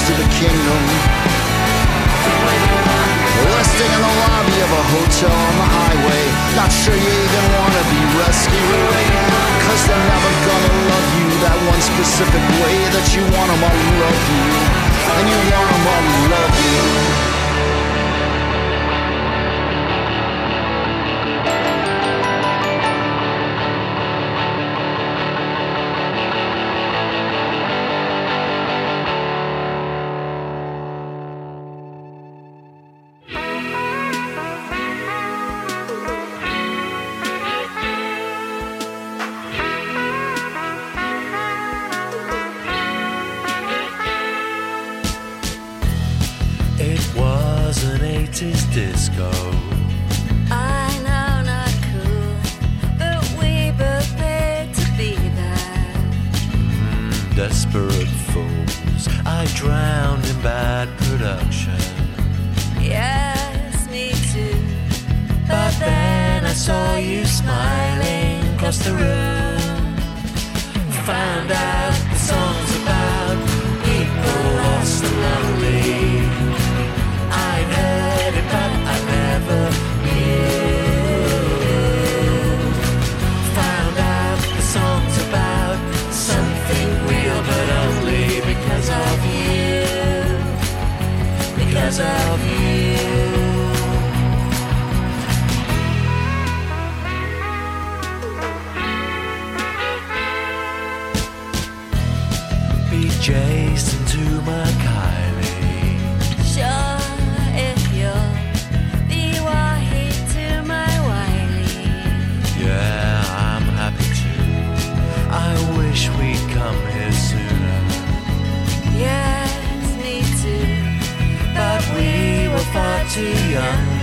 To 0.07 0.13
the 0.13 0.29
kingdom. 0.39 0.81
Listing 3.59 3.91
in 3.91 4.01
the 4.07 4.13
lobby 4.23 4.57
of 4.63 4.71
a 4.71 4.83
hotel 4.95 5.35
on 5.35 5.55
the 5.59 5.67
highway. 5.67 6.23
Not 6.55 6.71
sure 6.71 6.95
you 6.95 7.11
even 7.11 7.45
wanna 7.59 7.83
be 7.91 8.01
rescued. 8.15 8.87
Cause 9.67 9.81
they're 9.83 10.07
never 10.07 10.31
gonna 10.47 10.73
love 10.87 11.07
you 11.19 11.27
that 11.43 11.57
one 11.67 11.81
specific 11.83 12.43
way 12.63 12.75
that 12.95 13.05
you 13.15 13.23
want 13.35 13.51
them 13.51 13.67
all 13.67 13.79
to 13.83 13.91
love 13.99 14.21
you. 14.31 14.47
And 15.11 15.25
you 15.27 15.39
want 15.51 15.67
them 15.75 15.83
all 15.91 16.03
to 16.07 16.19
love 16.31 16.55
you. 16.63 17.36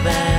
back. 0.05 0.34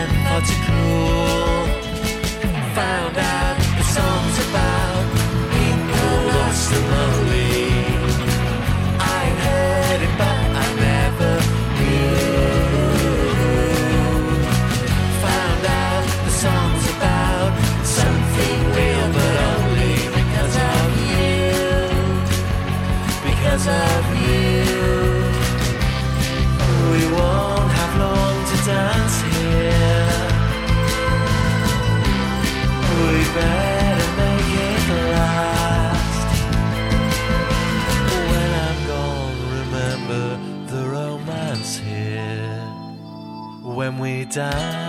在。 44.36 44.84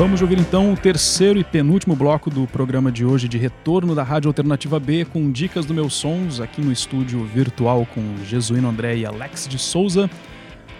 De 0.00 0.24
ouvir 0.24 0.40
então 0.40 0.72
o 0.72 0.76
terceiro 0.76 1.38
e 1.38 1.44
penúltimo 1.44 1.94
bloco 1.94 2.30
do 2.30 2.46
programa 2.46 2.90
de 2.90 3.04
hoje 3.04 3.28
de 3.28 3.36
retorno 3.36 3.94
da 3.94 4.02
Rádio 4.02 4.28
Alternativa 4.28 4.80
B 4.80 5.04
com 5.04 5.30
dicas 5.30 5.66
do 5.66 5.74
meus 5.74 5.92
sons 5.92 6.40
aqui 6.40 6.62
no 6.62 6.72
estúdio 6.72 7.22
virtual 7.26 7.86
com 7.94 8.02
Jesuíno 8.24 8.70
André 8.70 8.96
e 8.96 9.06
Alex 9.06 9.46
de 9.46 9.58
Souza. 9.58 10.10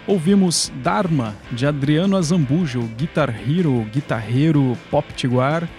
Ouvimos 0.07 0.73
Dharma 0.83 1.35
de 1.51 1.67
Adriano 1.67 2.17
Azambuja, 2.17 2.79
o 2.79 2.87
Guitar 2.97 3.29
Hero, 3.29 3.87
guitarreiro 3.93 4.75
pop 4.89 5.13
tiguar. 5.13 5.69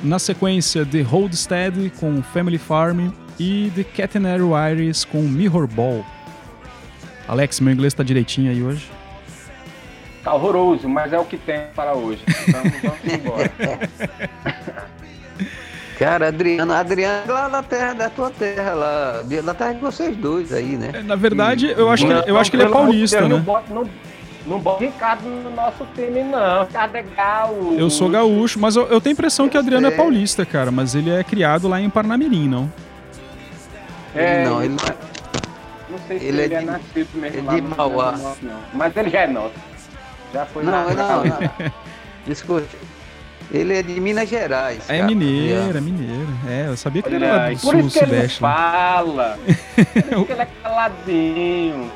Na 0.00 0.20
sequência, 0.20 0.86
The 0.86 1.02
Hold 1.02 1.34
Steady 1.34 1.90
com 1.98 2.22
Family 2.22 2.58
Farm 2.58 3.08
e 3.38 3.70
The 3.74 3.82
Catenary 3.82 4.44
Iris 4.72 5.04
com 5.04 5.22
Mirror 5.22 5.66
Ball. 5.66 6.06
Alex, 7.26 7.58
meu 7.58 7.74
inglês 7.74 7.92
tá 7.92 8.04
direitinho 8.04 8.50
aí 8.50 8.62
hoje? 8.62 8.88
Tá 10.26 10.34
horroroso, 10.34 10.88
mas 10.88 11.12
é 11.12 11.18
o 11.20 11.24
que 11.24 11.36
tem 11.36 11.60
para 11.76 11.94
hoje. 11.94 12.20
Então 12.48 12.60
vamos 12.82 13.14
embora. 13.14 13.52
Cara, 15.96 16.26
Adriano, 16.26 16.72
Adriano 16.72 17.30
é 17.30 17.32
lá 17.32 17.48
da 17.48 17.62
terra, 17.62 17.92
da 17.94 18.10
tua 18.10 18.28
terra, 18.32 18.72
lá, 18.74 19.22
da 19.22 19.54
terra 19.54 19.72
de 19.74 19.80
vocês 19.80 20.16
dois 20.16 20.52
aí, 20.52 20.76
né? 20.76 20.90
É, 20.94 21.02
Na 21.04 21.14
verdade, 21.14 21.72
eu 21.78 21.88
acho 21.88 22.04
que 22.04 22.12
ele, 22.12 22.22
eu 22.26 22.36
acho 22.36 22.50
que 22.50 22.56
ele 22.56 22.64
é 22.64 22.68
paulista, 22.68 23.20
Não 23.20 23.36
né? 23.36 23.42
bota, 23.46 23.72
não, 23.72 23.88
não 24.48 24.58
bota 24.58 24.84
Ricardo 24.84 25.22
no 25.28 25.48
nosso 25.52 25.86
time, 25.94 26.24
não. 26.24 26.64
Ricardo 26.64 26.96
é 26.96 27.02
gaúcho. 27.02 27.78
Eu 27.78 27.88
sou 27.88 28.10
gaúcho, 28.10 28.58
mas 28.58 28.74
eu, 28.74 28.82
eu 28.88 29.00
tenho 29.00 29.12
a 29.12 29.14
impressão 29.14 29.48
que 29.48 29.56
o 29.56 29.60
Adriano 29.60 29.86
é 29.86 29.90
sei. 29.90 29.96
paulista, 29.96 30.44
cara. 30.44 30.72
Mas 30.72 30.96
ele 30.96 31.08
é 31.08 31.22
criado 31.22 31.68
lá 31.68 31.80
em 31.80 31.88
Parnamirim, 31.88 32.48
não? 32.48 32.68
É, 34.12 34.44
não, 34.44 34.60
ele 34.60 34.74
Não 35.88 35.98
sei 36.08 36.18
se 36.18 36.24
ele 36.26 36.42
ele, 36.42 36.54
é 36.54 36.56
é, 36.56 36.60
de- 36.60 36.66
nascido 36.66 37.08
mesmo 37.14 37.38
ele 37.38 37.46
lá 37.46 37.54
de 37.54 37.62
Mauá. 37.62 38.12
Não. 38.42 38.58
Mas 38.74 38.96
ele 38.96 39.08
já 39.08 39.20
é 39.20 39.28
nosso. 39.28 39.54
Já 40.32 40.46
foi 40.46 40.64
Não, 40.64 40.72
na- 40.72 40.84
não, 40.94 41.24
não. 41.24 41.72
Escute. 42.28 42.66
Ele 43.52 43.74
é 43.74 43.82
de 43.82 44.00
Minas 44.00 44.28
Gerais. 44.28 44.82
É 44.90 44.96
cara. 44.98 45.06
mineiro, 45.06 45.78
é 45.78 45.80
mineiro. 45.80 46.28
É, 46.48 46.64
eu 46.66 46.76
sabia 46.76 47.00
que 47.00 47.08
ele 47.08 47.16
Olha 47.16 47.26
era 47.26 47.44
aí, 47.44 47.54
do 47.54 47.60
por 47.60 47.70
sul, 47.76 47.80
isso 47.86 47.90
que 47.98 48.04
ele 48.04 48.06
não 48.12 48.16
sudeste. 48.28 48.42
né? 48.42 48.48
fala. 48.48 49.38
Por 49.46 50.12
isso 50.18 50.24
que 50.26 50.32
ele 50.32 50.42
é 50.42 50.48
caladinho. 50.64 51.92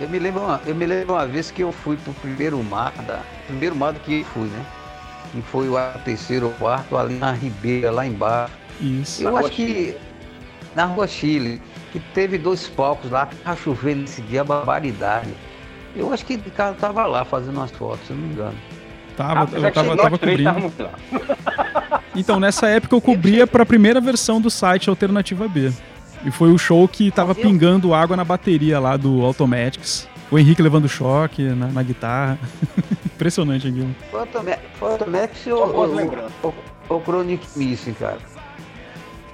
Eu 0.00 0.08
me 0.08 0.18
lembro 0.18 0.42
uma, 0.42 0.60
eu 0.66 0.74
me 0.74 0.86
lembro 0.86 1.12
uma 1.14 1.26
vez 1.26 1.50
que 1.50 1.62
eu 1.62 1.70
fui 1.72 1.96
pro 1.98 2.14
primeiro 2.14 2.62
mar, 2.64 2.92
da, 3.06 3.20
primeiro 3.46 3.76
mar 3.76 3.92
do 3.92 4.00
que 4.00 4.24
fui, 4.32 4.48
né? 4.48 4.64
E 5.34 5.42
foi 5.42 5.68
o 5.68 5.74
terceiro 6.04 6.46
ou 6.46 6.52
quarto 6.54 6.96
ali 6.96 7.14
na 7.18 7.32
Ribeira, 7.32 7.90
lá 7.90 8.06
embaixo. 8.06 8.54
Isso. 8.80 9.22
Eu 9.24 9.32
Na 9.32 9.40
acho 9.40 9.50
que 9.50 9.94
na 10.74 10.86
Rua 10.86 11.06
Chile, 11.06 11.60
que 11.92 12.00
teve 12.14 12.38
dois 12.38 12.66
palcos 12.68 13.10
lá, 13.10 13.28
tava 13.44 13.56
chovendo 13.60 14.02
nesse 14.02 14.22
dia, 14.22 14.42
barbaridade. 14.42 15.28
Eu 15.94 16.12
acho 16.12 16.24
que 16.24 16.34
o 16.34 16.50
cara 16.50 16.74
tava 16.74 17.06
lá 17.06 17.24
fazendo 17.24 17.56
umas 17.56 17.70
fotos, 17.70 18.06
se 18.06 18.12
eu 18.12 18.16
não 18.16 18.26
me 18.26 18.32
engano. 18.32 18.56
Tava, 19.16 19.42
Apesar 19.42 19.68
eu 19.68 19.72
tava, 19.72 19.96
tava 19.96 20.18
cobrindo. 20.18 20.72
Então, 22.14 22.38
nessa 22.38 22.68
época 22.68 22.94
eu 22.94 23.00
cobria 23.00 23.46
pra 23.46 23.64
primeira 23.64 23.98
versão 23.98 24.38
do 24.38 24.50
site 24.50 24.90
Alternativa 24.90 25.48
B. 25.48 25.72
E 26.24 26.30
foi 26.30 26.52
o 26.52 26.58
show 26.58 26.86
que 26.86 27.10
tava 27.10 27.34
pingando 27.34 27.94
água 27.94 28.16
na 28.16 28.24
bateria 28.24 28.78
lá 28.78 28.98
do 28.98 29.22
Automatics. 29.22 30.06
O 30.30 30.38
Henrique 30.38 30.60
levando 30.60 30.88
choque 30.88 31.42
na, 31.42 31.68
na 31.68 31.82
guitarra. 31.82 32.38
Impressionante 33.06 33.66
aquilo. 33.66 33.94
Foi 34.10 34.20
o 34.20 34.22
Só 35.42 36.54
ou 36.88 36.98
o 36.98 37.00
Chronic 37.02 37.46
Missing, 37.56 37.94
cara? 37.94 38.18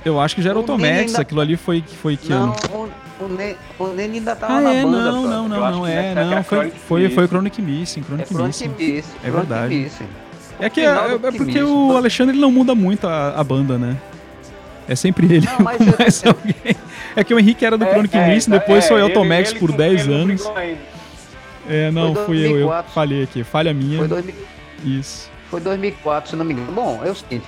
Eu 0.05 0.21
acho 0.21 0.37
que 0.37 0.43
já 0.43 0.51
era 0.51 0.59
O 0.59 0.63
Automatics, 0.63 1.17
aquilo 1.17 1.41
ali 1.41 1.57
foi, 1.57 1.83
foi 1.83 2.17
que 2.17 2.31
Não, 2.31 2.45
ano? 2.53 2.93
O, 3.21 3.29
Ne- 3.29 3.57
o 3.79 3.87
Nene 3.89 4.19
ainda 4.19 4.37
tava 4.37 4.55
Ah, 4.55 4.61
na 4.61 4.73
é, 4.75 4.83
banda. 4.83 4.99
não, 4.99 5.03
não, 5.03 5.43
Eu 5.45 5.49
não, 5.49 5.71
não, 5.71 5.87
é, 5.87 6.14
não, 6.14 6.43
foi, 6.45 6.59
Chronic 6.59 6.79
foi, 6.79 7.09
foi 7.11 7.23
Missing. 7.23 7.27
Chronic 7.29 7.62
Missing, 7.62 8.01
É 8.01 8.05
Chronic 8.05 8.29
Chronic 8.29 8.47
Missing. 8.49 8.69
Missing. 8.69 8.97
É 8.99 9.29
Chronic 9.31 9.37
verdade. 9.49 9.75
Missing. 9.75 10.07
É 10.61 10.71
que 10.71 10.81
é, 10.81 10.89
Final 10.95 11.09
do 11.09 11.14
é 11.14 11.31
porque 11.31 11.43
Optimismo. 11.43 11.93
o 11.93 11.97
Alexandre 11.97 12.35
ele 12.35 12.41
não 12.41 12.51
muda 12.51 12.75
muito 12.75 13.07
a, 13.07 13.31
a 13.39 13.45
banda, 13.45 13.79
né? 13.79 13.97
É 14.89 14.95
sempre 14.97 15.27
ele. 15.27 15.47
Não, 15.47 15.64
mas 15.64 15.81
eu- 15.87 15.95
mais 15.99 16.27
alguém. 16.27 16.77
É 17.14 17.23
que 17.25 17.35
o 17.35 17.39
Henrique 17.39 17.64
era 17.64 17.77
do 17.79 17.85
Chronic 17.85 18.16
Missing, 18.16 18.51
depois 18.51 18.85
é, 18.85 18.89
foi 18.89 18.97
ele- 19.01 19.05
Automax 19.09 19.51
ele 19.51 19.59
por 19.61 19.73
10 19.73 20.01
ele 20.03 20.09
não 20.14 20.23
anos. 20.23 20.41
brigou 20.43 20.57
ainda. 20.57 20.81
É, 21.69 21.91
não, 21.91 22.14
Foi 22.14 22.25
fui 22.25 22.39
eu, 22.39 22.43
eu 22.45 22.51
2004. 22.69 22.93
falhei 22.93 23.23
aqui. 23.25 23.45
Falha 23.45 23.75
minha. 23.75 23.99
Foi, 23.99 24.09
2000 24.09 24.35
Isso. 24.85 25.31
foi 25.51 25.61
2004, 25.61 26.31
se 26.31 26.37
não 26.37 26.45
me 26.45 26.55
engano. 26.55 26.73
Bom, 26.73 27.01
é 27.05 27.11
o 27.11 27.14
seguinte. 27.14 27.45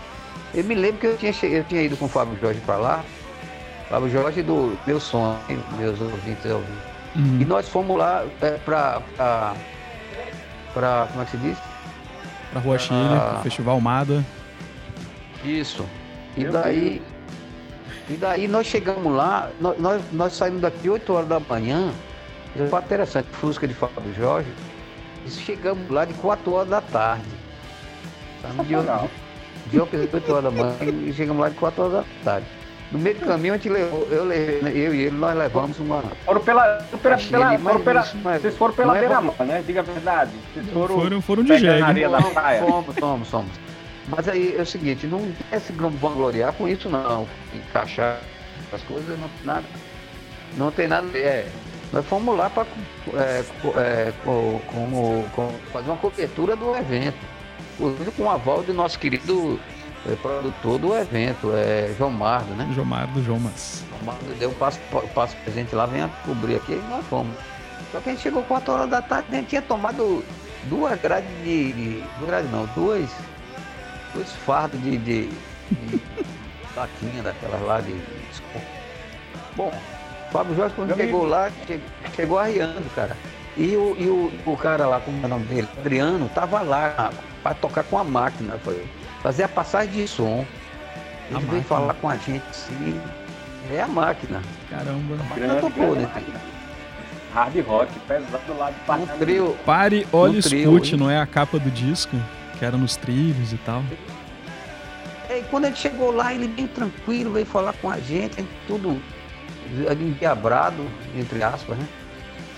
Eu 0.55 0.62
me 0.64 0.75
lembro 0.75 0.99
que 0.99 1.07
eu 1.07 1.16
tinha, 1.16 1.33
che- 1.33 1.47
eu 1.47 1.64
tinha 1.64 1.81
ido 1.83 1.97
com 1.97 2.05
o 2.05 2.09
Fábio 2.09 2.37
Jorge 2.41 2.61
pra 2.66 2.77
lá. 2.77 3.03
Fábio 3.91 4.09
Jorge 4.09 4.43
do 4.45 4.78
meu 4.86 5.01
sonho, 5.01 5.36
meus 5.76 6.01
ouvintes 6.01 6.47
ouvintes. 6.47 6.91
Uhum. 7.16 7.41
E 7.41 7.45
nós 7.45 7.68
fomos 7.68 7.99
lá 7.99 8.24
é, 8.41 8.53
pra, 8.53 9.03
pra, 9.16 9.55
pra. 10.72 11.09
Como 11.11 11.22
é 11.22 11.24
que 11.24 11.30
se 11.32 11.36
diz? 11.38 11.59
Pra 12.53 12.61
Rua 12.61 12.78
Chile, 12.78 13.18
pro 13.32 13.43
Festival 13.43 13.74
Almada. 13.74 14.24
Isso. 15.45 15.84
E 16.36 16.43
Meu 16.43 16.53
daí. 16.53 17.03
E 18.09 18.14
daí 18.14 18.47
nós 18.47 18.66
chegamos 18.66 19.12
lá, 19.12 19.51
nós, 19.61 20.03
nós, 20.12 20.32
saímos 20.32 20.61
daqui 20.61 20.88
8 20.88 21.12
horas 21.12 21.28
da 21.28 21.41
manhã. 21.41 21.93
Foi 22.68 22.80
interessante, 22.80 23.28
Fusca 23.32 23.66
de 23.66 23.74
Fábio 23.74 24.14
Jorge. 24.16 24.51
E 25.26 25.30
chegamos 25.30 25.88
lá 25.91 26.05
de 26.05 26.14
4 26.14 26.53
horas 26.53 26.68
da 26.68 26.80
tarde. 26.80 27.28
Saímos 28.43 28.66
de, 28.66 28.74
Sensacional. 28.74 29.11
de, 29.66 29.70
de 29.70 29.80
8 29.80 30.32
horas 30.32 30.45
da 30.45 30.51
manhã 30.51 30.76
e 31.09 31.12
chegamos 31.12 31.41
lá 31.41 31.49
de 31.49 31.55
4 31.57 31.82
horas 31.82 31.93
da 31.93 32.05
tarde. 32.24 32.60
No 32.91 32.99
meio 32.99 33.16
do 33.18 33.24
caminho 33.26 33.55
a 33.55 33.57
gente 33.57 33.68
levou, 33.68 34.07
eu, 34.11 34.24
levei, 34.24 34.61
né, 34.62 34.72
eu 34.74 34.93
e 34.93 35.03
ele, 35.03 35.16
nós 35.16 35.36
levamos 35.36 35.78
uma. 35.78 36.03
Foram 36.24 36.41
pela, 36.41 36.62
pela, 37.01 37.16
pela, 37.18 37.55
ele, 37.55 37.62
foram 37.62 37.74
mas 37.78 37.84
pela, 37.84 38.34
é- 38.34 38.38
vocês 38.41 38.57
foram 38.57 38.74
pela 38.74 38.97
é 38.97 39.01
beira 39.01 39.20
bom. 39.20 39.34
mar, 39.38 39.47
né? 39.47 39.62
Diga 39.64 39.80
a 39.80 39.82
verdade. 39.84 40.32
Vocês 40.53 40.66
foram, 40.70 41.01
Foram, 41.01 41.20
foram 41.22 41.43
de 41.45 41.53
praia. 42.32 42.61
Somos, 42.66 42.95
somos, 42.97 43.28
somos. 43.28 43.53
Mas 44.09 44.28
aí 44.28 44.57
é 44.59 44.62
o 44.62 44.66
seguinte, 44.66 45.07
não 45.07 45.20
tem 45.51 45.61
se 45.61 45.72
vangloriar 45.72 46.53
com 46.55 46.66
isso 46.66 46.88
não. 46.88 47.28
Encaixar 47.55 48.18
as 48.72 48.82
coisas, 48.82 49.16
não, 49.20 49.30
nada. 49.45 49.64
Não 50.57 50.72
tem 50.72 50.88
nada. 50.88 51.07
É, 51.16 51.47
nós 51.93 52.05
fomos 52.07 52.36
lá 52.36 52.51
para 52.51 52.66
é, 53.14 53.45
é, 53.76 54.12
com- 54.24 54.61
fazer 55.72 55.91
uma 55.91 55.97
cobertura 55.97 56.57
do 56.57 56.74
evento. 56.74 57.18
Inclusive 57.78 58.11
com 58.11 58.24
o 58.24 58.30
aval 58.30 58.62
do 58.62 58.74
nosso 58.74 58.99
querido 58.99 59.61
é, 60.07 60.14
produtor 60.16 60.78
do 60.78 60.94
evento, 60.96 61.53
é, 61.55 61.94
João 61.98 62.11
Mardo, 62.11 62.55
né? 62.55 62.70
Jomar 62.74 63.07
do 63.09 63.22
Jomas. 63.22 63.82
O 64.01 64.05
Mardo 64.05 64.34
deu 64.38 64.51
o 64.51 64.55
passo, 64.55 64.78
passo 65.14 65.36
presente 65.44 65.74
lá, 65.74 65.86
venha 65.86 66.11
cobrir 66.24 66.57
aqui 66.57 66.72
e 66.72 66.84
nós 66.88 67.05
fomos. 67.07 67.36
Só 67.92 68.01
que 68.01 68.09
a 68.11 68.12
gente 68.12 68.22
chegou 68.22 68.42
4 68.44 68.72
horas 68.72 68.90
da 68.90 69.03
tarde, 69.03 69.26
a 69.32 69.34
gente 69.36 69.48
tinha 69.48 69.62
tomado 69.62 70.24
duas 70.64 70.98
grades 71.01 71.28
de. 71.44 71.72
de 71.72 72.05
duas 72.18 72.28
grades 72.30 72.51
não, 72.51 72.66
duas. 72.74 73.11
Dois 74.14 74.30
fardos 74.46 74.80
de. 74.82 74.96
de, 74.98 75.26
de 75.70 76.01
taquinha 76.74 77.22
daquelas 77.22 77.62
lá 77.62 77.80
de. 77.80 77.92
de 77.92 78.01
Bom, 79.57 79.72
Fábio 80.32 80.55
Jorge 80.55 80.74
quando 80.76 80.88
Meu 80.88 80.96
chegou 80.96 81.26
lá, 81.26 81.51
che- 81.66 81.80
chegou 82.14 82.38
arriando, 82.38 82.88
cara. 82.94 83.16
E 83.57 83.76
o, 83.76 83.96
e 83.98 84.07
o, 84.07 84.32
o 84.46 84.57
cara 84.57 84.86
lá, 84.86 85.01
como 85.01 85.20
é 85.22 85.26
o 85.26 85.28
nome 85.28 85.44
dele? 85.46 85.68
Adriano, 85.78 86.30
tava 86.32 86.62
lá 86.62 87.11
para 87.42 87.55
tocar 87.55 87.82
com 87.82 87.98
a 87.98 88.05
máquina, 88.05 88.57
foi, 88.64 88.86
fazer 89.23 89.45
a 89.45 89.49
passagem 89.49 89.93
de 90.03 90.09
som. 90.09 90.45
Ele 91.31 91.39
veio 91.39 91.43
máquina. 91.47 91.62
falar 91.64 91.95
com 91.95 92.09
a 92.09 92.16
gente 92.16 92.43
assim. 92.51 93.01
É 93.73 93.81
a 93.81 93.87
máquina. 93.89 94.43
Caramba. 94.68 95.14
A 95.14 95.23
máquina 95.25 95.47
Grande, 95.47 95.61
tocou, 95.61 95.95
grande 95.95 96.01
né? 96.01 96.41
Hard 97.33 97.57
rock, 97.64 97.93
pesado 98.09 98.59
lá 98.59 98.71
de 98.73 99.03
Um 99.03 99.07
trio. 99.18 99.57
Pare, 99.64 100.07
olhe 100.12 100.33
e 100.33 100.35
No 100.35 100.39
escute, 100.41 100.97
não 100.97 101.09
é 101.11 101.21
a 101.21 101.27
capa 101.27 101.59
do 101.61 101.71
disco, 101.71 102.16
que 102.59 102.64
era 102.64 102.77
nos 102.77 102.97
trilhos 102.97 103.53
e 103.53 103.57
tal. 103.59 103.85
É, 105.29 105.39
E 105.39 105.43
quando 105.45 105.66
ele 105.66 105.77
chegou 105.77 106.11
lá, 106.11 106.35
ele 106.35 106.49
bem 106.49 106.66
tranquilo, 106.66 107.33
veio 107.33 107.47
falar 107.47 107.73
com 107.75 107.89
a 107.89 107.99
gente, 108.01 108.45
tudo 108.66 109.01
endiabrado, 110.01 110.85
entre 111.16 111.43
aspas, 111.43 111.79
né? 111.79 111.87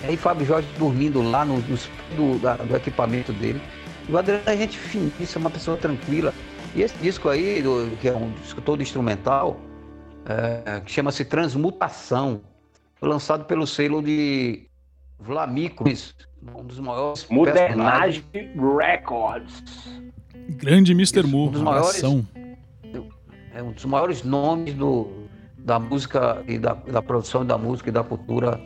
E 0.02 0.06
aí 0.06 0.16
Fábio 0.16 0.46
Jorge 0.46 0.66
dormindo 0.78 1.20
lá 1.22 1.44
no, 1.44 1.58
nos- 1.58 1.88
do, 2.16 2.38
da- 2.38 2.56
do 2.56 2.74
equipamento 2.74 3.32
dele. 3.32 3.60
E 4.08 4.12
o 4.12 4.16
Adriano 4.18 4.42
é 4.46 4.56
gente 4.56 4.78
finíssima, 4.78 5.44
uma 5.44 5.50
pessoa 5.50 5.76
tranquila. 5.76 6.32
E 6.74 6.82
esse 6.82 6.96
disco 6.98 7.28
aí, 7.28 7.60
do- 7.62 7.94
que 8.00 8.08
é 8.08 8.14
um 8.14 8.30
disco 8.32 8.60
todo 8.60 8.82
instrumental, 8.82 9.58
é, 10.24 10.80
que 10.80 10.90
chama-se 10.90 11.24
Transmutação, 11.24 12.40
foi 12.96 13.08
lançado 13.08 13.44
pelo 13.44 13.66
selo 13.66 14.02
de 14.02 14.66
Vlamicos, 15.18 16.14
um 16.56 16.64
dos 16.64 16.78
maiores 16.80 17.26
Modernage 17.28 18.24
Records. 18.78 20.00
Grande 20.56 20.92
Mr. 20.92 21.20
Isso, 21.20 21.28
Mu, 21.28 21.48
um 21.48 21.50
dos 21.50 21.62
maiores- 21.62 21.88
abração. 22.04 22.26
é 23.54 23.62
um 23.62 23.72
dos 23.72 23.84
maiores 23.84 24.22
nomes 24.22 24.74
do, 24.74 25.08
da 25.58 25.78
música 25.78 26.42
e 26.48 26.58
da, 26.58 26.72
da 26.74 27.02
produção 27.02 27.44
da 27.44 27.58
música 27.58 27.90
e 27.90 27.92
da 27.92 28.02
cultura 28.02 28.60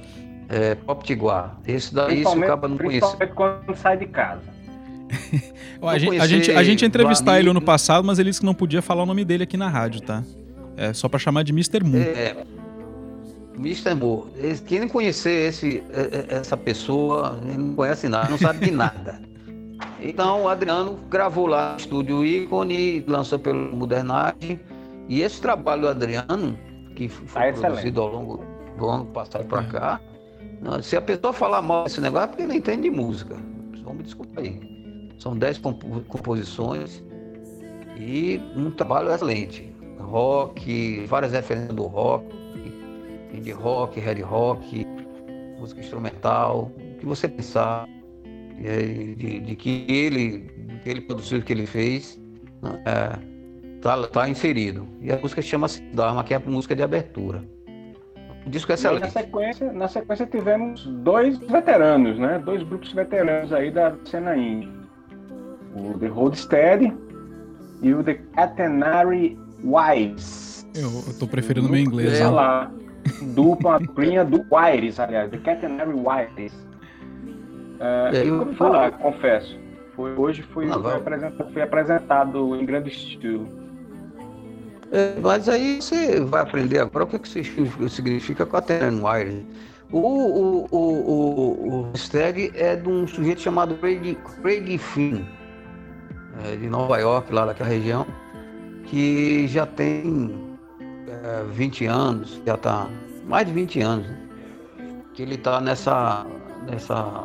é, 0.49 0.75
pop 0.77 1.05
tiguar. 1.05 1.59
Esse 1.67 1.93
daí, 1.93 2.25
se 2.25 2.39
o 2.39 2.41
cabo 2.41 2.69
não 2.69 2.79
conhecer. 2.79 3.01
principalmente 3.01 3.35
quando 3.35 3.77
sai 3.77 3.97
de 3.97 4.07
casa. 4.07 4.56
A, 5.83 5.99
gente, 5.99 6.19
a, 6.19 6.27
gente, 6.27 6.51
a 6.51 6.65
gente 6.65 6.83
ia 6.83 6.89
entrevistar 6.89 7.39
ele 7.39 7.51
ano 7.51 7.61
passado, 7.61 8.05
mas 8.05 8.19
ele 8.19 8.31
disse 8.31 8.41
que 8.41 8.47
não 8.47 8.55
podia 8.55 8.81
falar 8.83 9.03
o 9.03 9.07
nome 9.07 9.25
dele 9.25 9.45
aqui 9.45 9.57
na 9.57 9.69
rádio, 9.69 10.01
tá? 10.01 10.25
É 10.77 10.93
só 10.93 11.09
pra 11.09 11.19
chamar 11.19 11.43
de 11.45 11.53
Mr. 11.53 11.85
Mu. 11.85 11.97
É, 11.99 12.35
Mr. 13.59 13.95
Moore, 13.95 14.31
esse- 14.43 14.63
quem 14.63 14.81
não 14.81 14.89
conhecer 14.89 15.49
esse, 15.49 15.83
é, 15.93 16.35
é, 16.35 16.39
essa 16.39 16.57
pessoa, 16.57 17.39
ele 17.47 17.59
não 17.59 17.75
conhece 17.75 18.09
nada, 18.09 18.29
não 18.31 18.39
sabe 18.39 18.65
de 18.67 18.71
nada. 18.71 19.21
Então 20.01 20.45
o 20.45 20.49
Adriano 20.49 20.99
gravou 21.11 21.47
lá 21.47 21.73
no 21.73 21.77
estúdio 21.79 22.25
Ícone, 22.25 23.05
lançou 23.07 23.39
pelo 23.39 23.77
Modernage. 23.77 24.59
E 25.09 25.21
esse 25.21 25.41
trabalho 25.41 25.83
do 25.83 25.89
Adriano, 25.89 26.59
que 26.95 27.09
foi 27.09 27.53
Tá 27.53 27.61
produzido 27.61 28.01
ao 28.01 28.09
longo 28.09 28.45
do 28.79 28.89
ano 28.89 29.05
passado 29.07 29.45
para 29.45 29.63
cá, 29.65 30.01
não, 30.63 30.83
se 30.83 30.97
a 30.97 31.01
pessoa 31.03 31.33
falar 31.33 31.61
mal 31.61 31.85
desse 31.85 32.01
negócio 32.01 32.25
é 32.25 32.29
porque 32.29 32.47
não 32.47 32.55
entende 32.55 32.83
de 32.83 32.91
música. 32.91 33.37
Me 33.37 34.03
desculpa 34.03 34.41
aí. 34.41 34.76
São 35.19 35.37
10 35.37 35.59
compo- 35.59 36.01
composições 36.09 37.03
e 37.97 38.41
um 38.55 38.71
trabalho 38.71 39.11
excelente. 39.11 39.73
Rock, 39.99 41.05
várias 41.07 41.33
referências 41.33 41.75
do 41.75 41.85
rock, 41.85 42.27
indie 43.33 43.53
rock, 43.53 43.99
head 43.99 44.21
rock, 44.23 44.87
música 45.59 45.81
instrumental, 45.81 46.71
o 46.77 46.99
que 46.99 47.07
você 47.07 47.29
pensar 47.29 47.89
é, 48.63 48.83
de, 48.83 49.41
de 49.41 49.57
que 49.57 49.85
ele, 49.89 50.41
que 50.83 50.91
ele 50.91 51.01
produziu, 51.01 51.43
que 51.43 51.53
ele 51.53 51.67
fez, 51.67 52.21
é, 52.85 53.19
tá, 53.81 54.07
tá 54.07 54.29
inserido. 54.29 54.87
E 55.01 55.11
a 55.11 55.19
música 55.19 55.41
chama-se 55.43 55.81
Dharma, 55.93 56.23
que 56.23 56.35
é 56.35 56.37
a 56.37 56.41
música 56.41 56.77
de 56.77 56.83
abertura. 56.83 57.43
O 58.47 58.51
disco 58.51 58.71
é 58.71 58.77
E 58.77 58.79
aí, 58.79 58.83
na 58.85 59.07
excelente. 59.07 59.13
sequência, 59.13 59.73
na 59.73 59.89
sequência 59.89 60.27
tivemos 60.27 60.87
dois 60.87 61.37
veteranos, 61.39 62.17
né? 62.19 62.39
Dois 62.39 62.63
grupos 62.63 62.93
veteranos 62.93 63.53
aí 63.53 63.71
da 63.73 63.97
cena 64.05 64.37
indie. 64.37 64.86
O 65.79 65.99
The 65.99 66.07
Roadsteady 66.07 66.93
e 67.83 67.93
o 67.95 68.03
The 68.03 68.15
Catenary 68.35 69.39
Wives. 69.63 70.67
Eu, 70.75 70.91
eu 71.07 71.19
tô 71.19 71.27
preferindo 71.27 71.69
meu 71.69 71.81
inglês. 71.81 72.15
É, 72.21 72.25
Olha 72.27 72.31
ó. 72.31 72.35
lá. 72.35 72.71
Dupla 73.35 73.79
cunha 73.95 74.25
do 74.25 74.45
Wires, 74.51 74.99
aliás, 74.99 75.31
The 75.31 75.39
Catenary 75.39 75.93
Wires. 75.93 76.53
É, 77.79 78.11
É, 78.19 78.29
eu 78.29 78.45
vou 78.45 78.55
falar, 78.55 78.91
confesso. 78.93 79.59
Foi, 79.95 80.13
hoje 80.15 80.43
foi, 80.43 80.67
foi, 80.69 80.83
vai. 80.83 80.97
apresentado, 80.97 81.53
foi 81.53 81.63
apresentado 81.63 82.57
em 82.57 82.67
grande 82.67 82.91
estilo. 82.91 83.47
É, 84.93 85.15
mas 85.21 85.49
aí 85.49 85.81
você 85.81 86.21
vai 86.21 86.43
aprender 86.43 86.79
agora 86.79 87.05
o 87.05 87.09
que, 87.09 87.19
que 87.19 87.29
significa- 87.29 87.89
significa 87.89 88.47
Quaternary 88.47 88.97
Wire. 89.03 89.47
O, 89.91 89.99
o, 89.99 90.67
o, 90.71 90.79
o, 90.79 91.91
o 91.93 91.97
Stag 91.97 92.51
é 92.55 92.75
de 92.77 92.89
um 92.89 93.07
sujeito 93.07 93.41
chamado 93.41 93.75
Craig, 93.77 94.17
Craig 94.43 94.79
Finn, 94.79 95.23
é, 96.45 96.57
de 96.57 96.69
Nova 96.69 96.99
York, 96.99 97.33
lá 97.33 97.47
daquela 97.47 97.69
região, 97.69 98.07
que 98.85 99.47
já 99.49 99.67
tem 99.67 100.57
é, 101.09 101.45
20 101.53 101.87
anos, 101.87 102.41
já 102.47 102.55
está 102.55 102.87
mais 103.27 103.47
de 103.47 103.53
20 103.53 103.81
anos, 103.81 104.07
né? 104.07 104.17
que 105.15 105.23
ele 105.23 105.35
está 105.37 105.61
nessa, 105.61 106.27
nessa, 106.71 107.25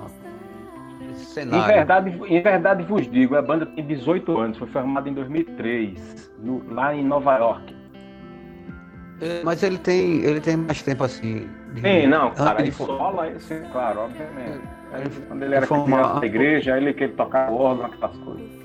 nesse 1.01 1.21
Em 1.23 1.25
cenário. 1.25 1.73
verdade, 1.73 2.09
em 2.27 2.41
verdade 2.41 2.83
vos 2.83 3.09
digo, 3.11 3.35
a 3.35 3.41
banda 3.41 3.65
tem 3.65 3.85
18 3.85 4.37
anos, 4.39 4.57
foi 4.57 4.67
formada 4.69 5.09
em 5.09 5.13
2003, 5.13 6.31
no- 6.39 6.63
lá 6.73 6.95
em 6.95 7.03
Nova 7.03 7.37
York. 7.37 7.75
É, 9.21 9.43
mas 9.43 9.61
ele 9.61 9.77
tem, 9.77 10.21
ele 10.23 10.39
tem 10.41 10.57
mais 10.57 10.81
tempo 10.81 11.03
assim. 11.03 11.47
de- 11.73 11.81
Sim, 11.81 12.07
não, 12.07 12.31
cara, 12.31 12.61
ele 12.61 12.71
sola, 12.71 13.23
aí, 13.23 13.39
sim, 13.39 13.61
claro, 13.71 13.99
obviamente. 14.01 14.61
Ele- 14.93 15.09
quando 15.27 15.43
ele 15.43 15.55
era 15.55 15.67
formar- 15.67 15.97
criança 16.01 16.19
da 16.21 16.25
igreja, 16.25 16.77
ele 16.77 16.93
que 16.93 17.03
ele 17.03 17.13
tocava 17.13 17.51
órgão, 17.51 17.85
aquelas 17.85 18.17
coisas. 18.17 18.60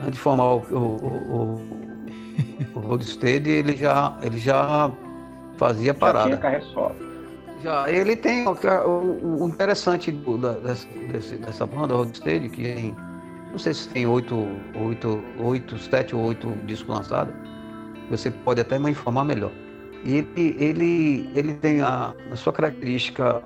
Antes 0.00 0.12
de 0.14 0.18
formar 0.20 0.54
o, 0.54 0.58
o, 0.70 0.76
o, 0.76 1.60
o, 2.74 2.80
Roadstead, 2.80 3.48
ele 3.48 3.76
já, 3.76 4.16
ele 4.22 4.38
já 4.38 4.90
fazia 5.56 5.86
Já 5.86 5.94
tinha 5.94 5.94
parada. 5.94 6.36
carreira 6.38 6.64
solo. 6.66 6.94
Já, 7.62 7.90
ele 7.90 8.16
tem 8.16 8.46
o, 8.46 8.52
o- 8.52 9.42
o 9.44 9.48
interessante 9.48 10.10
do- 10.10 10.38
da- 10.38 10.54
dessa, 10.54 10.88
dessa 11.36 11.66
banda, 11.66 11.94
Roadstead, 11.94 12.48
que 12.48 12.62
tem, 12.62 12.96
não 13.50 13.58
sei 13.58 13.74
se 13.74 13.88
tem 13.90 14.06
oito, 14.06 14.46
oito, 14.74 15.22
oito, 15.38 15.78
sete 15.78 16.16
ou 16.16 16.22
oito 16.22 16.50
discos 16.64 16.96
lançados, 16.96 17.34
você 18.08 18.30
pode 18.30 18.60
até 18.62 18.78
me 18.78 18.90
informar 18.90 19.24
melhor. 19.24 19.52
Ele, 20.04 20.56
ele, 20.58 21.30
ele 21.34 21.52
tem 21.54 21.82
a, 21.82 22.14
a 22.32 22.36
sua 22.36 22.54
característica, 22.54 23.42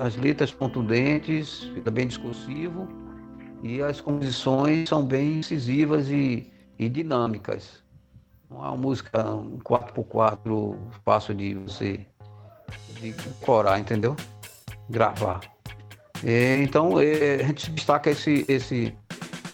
as 0.00 0.14
letras 0.16 0.52
contundentes, 0.52 1.70
fica 1.74 1.90
bem 1.90 2.06
discursivo, 2.06 2.86
e 3.66 3.82
as 3.82 4.00
composições 4.00 4.88
são 4.88 5.04
bem 5.04 5.38
incisivas 5.38 6.08
e, 6.08 6.52
e 6.78 6.88
dinâmicas. 6.88 7.82
Não 8.48 8.64
é 8.64 8.68
uma 8.68 8.76
música 8.76 9.28
um 9.34 9.58
4x4 9.58 10.76
fácil 11.04 11.34
de 11.34 11.54
você 11.54 12.06
de 13.00 13.12
corar, 13.40 13.78
entendeu? 13.78 14.16
Gravar. 14.88 15.40
É, 16.24 16.62
então, 16.62 17.00
é, 17.00 17.42
a 17.42 17.46
gente 17.48 17.70
destaca 17.72 18.10
esse, 18.10 18.44
esse, 18.48 18.94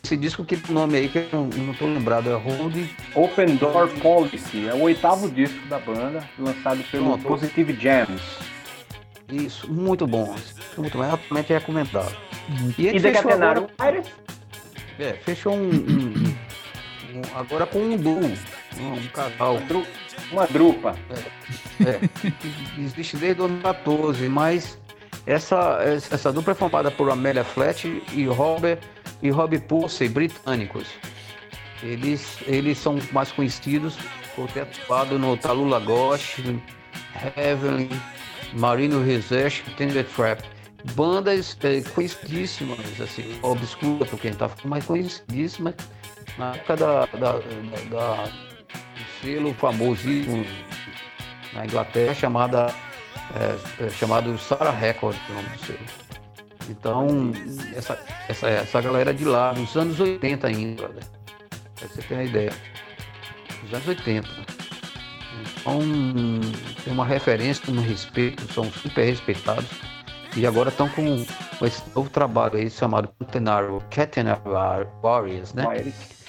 esse 0.04 0.16
disco 0.16 0.44
que 0.44 0.56
tem 0.56 0.70
o 0.70 0.78
nome 0.78 0.96
aí, 0.96 1.08
que 1.08 1.18
eu 1.18 1.48
não, 1.56 1.74
tô 1.74 1.86
lembrado, 1.86 2.30
é 2.30 2.34
Hold. 2.34 2.76
Open 3.14 3.56
Door 3.56 3.88
Policy 4.00 4.68
é 4.68 4.74
o 4.74 4.82
oitavo 4.82 5.28
disco 5.30 5.66
da 5.68 5.78
banda, 5.78 6.28
lançado 6.38 6.84
pelo 6.90 7.18
Pronto. 7.18 7.24
Positive 7.24 7.72
Jams. 7.72 8.22
Isso, 9.30 9.72
muito 9.72 10.06
bom. 10.06 10.34
Muito 10.76 10.96
bom, 10.96 11.04
altamente 11.04 11.52
recomendado. 11.52 12.14
Muito. 12.48 12.80
E 12.80 12.86
ele 12.88 12.98
E 13.08 13.12
Catenary 13.12 13.66
agora, 13.78 14.02
é, 14.98 15.12
fechou 15.24 15.54
um, 15.54 15.68
um- 15.70 16.36
um- 17.14 17.36
agora 17.38 17.66
com 17.66 17.78
um 17.78 17.96
duo, 17.96 18.20
um, 18.24 18.92
um 18.94 19.06
casal. 19.08 19.58
Uma 20.30 20.46
drupa. 20.46 20.96
É, 21.84 21.98
existe 22.80 23.16
desde 23.16 23.34
2014, 23.38 24.28
mas 24.28 24.78
essa, 25.26 25.78
essa 26.10 26.32
dupla 26.32 26.52
é 26.52 26.54
formada 26.56 26.90
por 26.90 27.10
Amélia 27.10 27.44
Flat 27.44 27.84
e 28.12 28.26
Robert 28.26 28.78
e 29.22 29.30
Rob 29.30 29.58
Pussey, 29.60 30.08
britânicos. 30.08 30.86
Eles, 31.82 32.38
eles 32.46 32.78
são 32.78 32.98
mais 33.12 33.30
conhecidos 33.32 33.96
por 34.36 34.48
ter 34.50 34.60
atuado 34.60 35.18
no 35.18 35.36
Talula 35.36 35.80
Ghost, 35.80 36.42
Heavenly, 37.36 37.90
Marino 38.54 39.02
Research, 39.04 39.62
Tender 39.76 40.04
Trap. 40.16 40.42
Bandas 40.94 41.56
eh, 41.62 41.82
conhecidíssimas, 41.94 42.78
assim, 43.00 43.38
obscura 43.42 44.04
por 44.04 44.18
quem 44.18 44.32
tá 44.34 44.48
falando, 44.48 44.68
mas 44.68 44.84
conhecidíssimas 44.84 45.74
na 46.36 46.54
época 46.54 46.76
da, 46.76 47.06
da, 47.06 47.32
da, 47.38 47.38
da- 47.90 48.32
selo 49.20 49.54
famosíssimo 49.54 50.44
na 51.52 51.64
Inglaterra 51.64 52.12
chamada 52.14 52.74
é, 53.80 53.84
é, 53.84 53.90
chamado 53.90 54.36
Sarah 54.38 54.70
Record, 54.72 55.16
o 55.30 55.32
nome 55.34 55.48
do 55.50 55.58
selo. 55.64 55.78
Então, 56.68 57.32
essa, 57.74 57.98
essa, 58.28 58.48
essa 58.48 58.80
galera 58.80 59.12
de 59.14 59.24
lá, 59.24 59.52
nos 59.52 59.76
anos 59.76 59.98
80 60.00 60.46
ainda, 60.46 60.82
brother. 60.88 61.04
Pra 61.76 61.88
você 61.88 62.02
ter 62.02 62.14
uma 62.14 62.24
ideia. 62.24 62.52
Nos 63.62 63.74
anos 63.74 63.88
80. 63.88 64.28
Então, 65.60 65.80
tem 66.84 66.92
uma 66.92 67.04
referência, 67.06 67.72
um 67.72 67.80
respeito, 67.80 68.52
são 68.52 68.64
super 68.72 69.04
respeitados. 69.04 69.66
E 70.34 70.46
agora 70.46 70.70
estão 70.70 70.88
com, 70.88 71.24
esse 71.64 71.82
novo 71.94 72.08
trabalho 72.08 72.56
aí 72.56 72.70
chamado 72.70 73.08
Catenary, 73.90 74.86
Warriors, 75.02 75.52
né? 75.52 75.64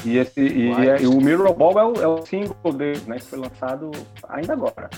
E, 0.04 0.18
esse, 0.18 0.42
e, 0.42 0.72
Vai. 0.74 1.02
e 1.04 1.08
o 1.08 1.22
Mirror 1.22 1.54
Ball 1.54 1.80
é 1.80 1.84
o, 1.86 1.94
é 2.04 2.08
o 2.08 2.26
single 2.26 2.74
dele, 2.74 3.02
né? 3.08 3.16
Que 3.18 3.26
foi 3.26 3.40
lançado 3.40 3.92
ainda 4.28 4.54
agora. 4.54 4.90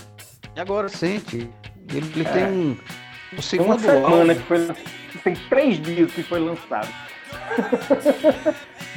E 0.56 0.60
agora 0.60 0.88
sente. 0.88 1.48
Ele, 1.88 2.10
ele 2.16 2.22
É. 2.22 2.32
tem 2.32 2.44
um, 2.46 2.70
um 2.70 2.74
Tem 2.76 2.76
uma 3.34 3.42
segundo 3.42 3.80
semana 3.80 4.06
álbum. 4.08 4.34
que 4.34 4.42
foi 4.42 4.58
lançado. 4.58 4.78
Tem 5.22 5.34
três 5.48 5.80
dias 5.80 6.10
que 6.12 6.22
foi 6.24 6.40
lançado. 6.40 6.88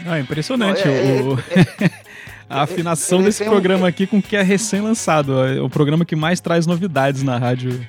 Ah, 0.08 0.18
é 0.18 0.22
impressionante 0.22 0.84
Não, 0.86 0.94
é- 0.94 1.22
o- 1.22 1.38
a 2.50 2.62
afinação 2.64 3.20
ele 3.20 3.26
desse 3.26 3.40
tem 3.40 3.48
um- 3.48 3.52
programa 3.52 3.88
aqui 3.88 4.08
com 4.08 4.18
o 4.18 4.22
que 4.22 4.36
é 4.36 4.42
recém-lançado. 4.42 5.44
É 5.46 5.62
o 5.62 5.70
programa 5.70 6.04
que 6.06 6.16
mais 6.16 6.40
traz 6.40 6.66
novidades 6.66 7.22
na 7.24 7.38
rádio 7.38 7.80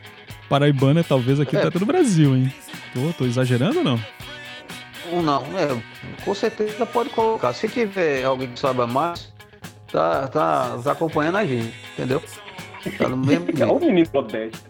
paraibana, 0.50 1.02
talvez 1.04 1.38
aqui 1.40 1.56
É. 1.56 1.62
até 1.62 1.78
do 1.78 1.86
Brasil, 1.86 2.36
hein? 2.36 2.52
Tô, 2.92 3.12
tô 3.16 3.24
exagerando 3.24 3.78
ou 3.78 3.84
não? 3.84 4.00
Não, 5.22 5.42
é, 5.58 5.82
com 6.24 6.34
certeza 6.34 6.84
pode 6.84 7.08
colocar. 7.10 7.52
Se 7.52 7.68
tiver 7.68 8.24
alguém 8.24 8.48
que 8.48 8.58
saiba 8.60 8.86
mais, 8.86 9.32
tá, 9.90 10.28
tá, 10.28 10.78
tá 10.82 10.92
acompanhando 10.92 11.38
a 11.38 11.46
gente, 11.46 11.74
entendeu? 11.94 12.22
Tá 12.98 13.08
no 13.08 13.16
mesmo 13.16 13.46
É 13.58 13.66
o 13.66 13.78
menino 13.80 14.08
modesto. 14.12 14.60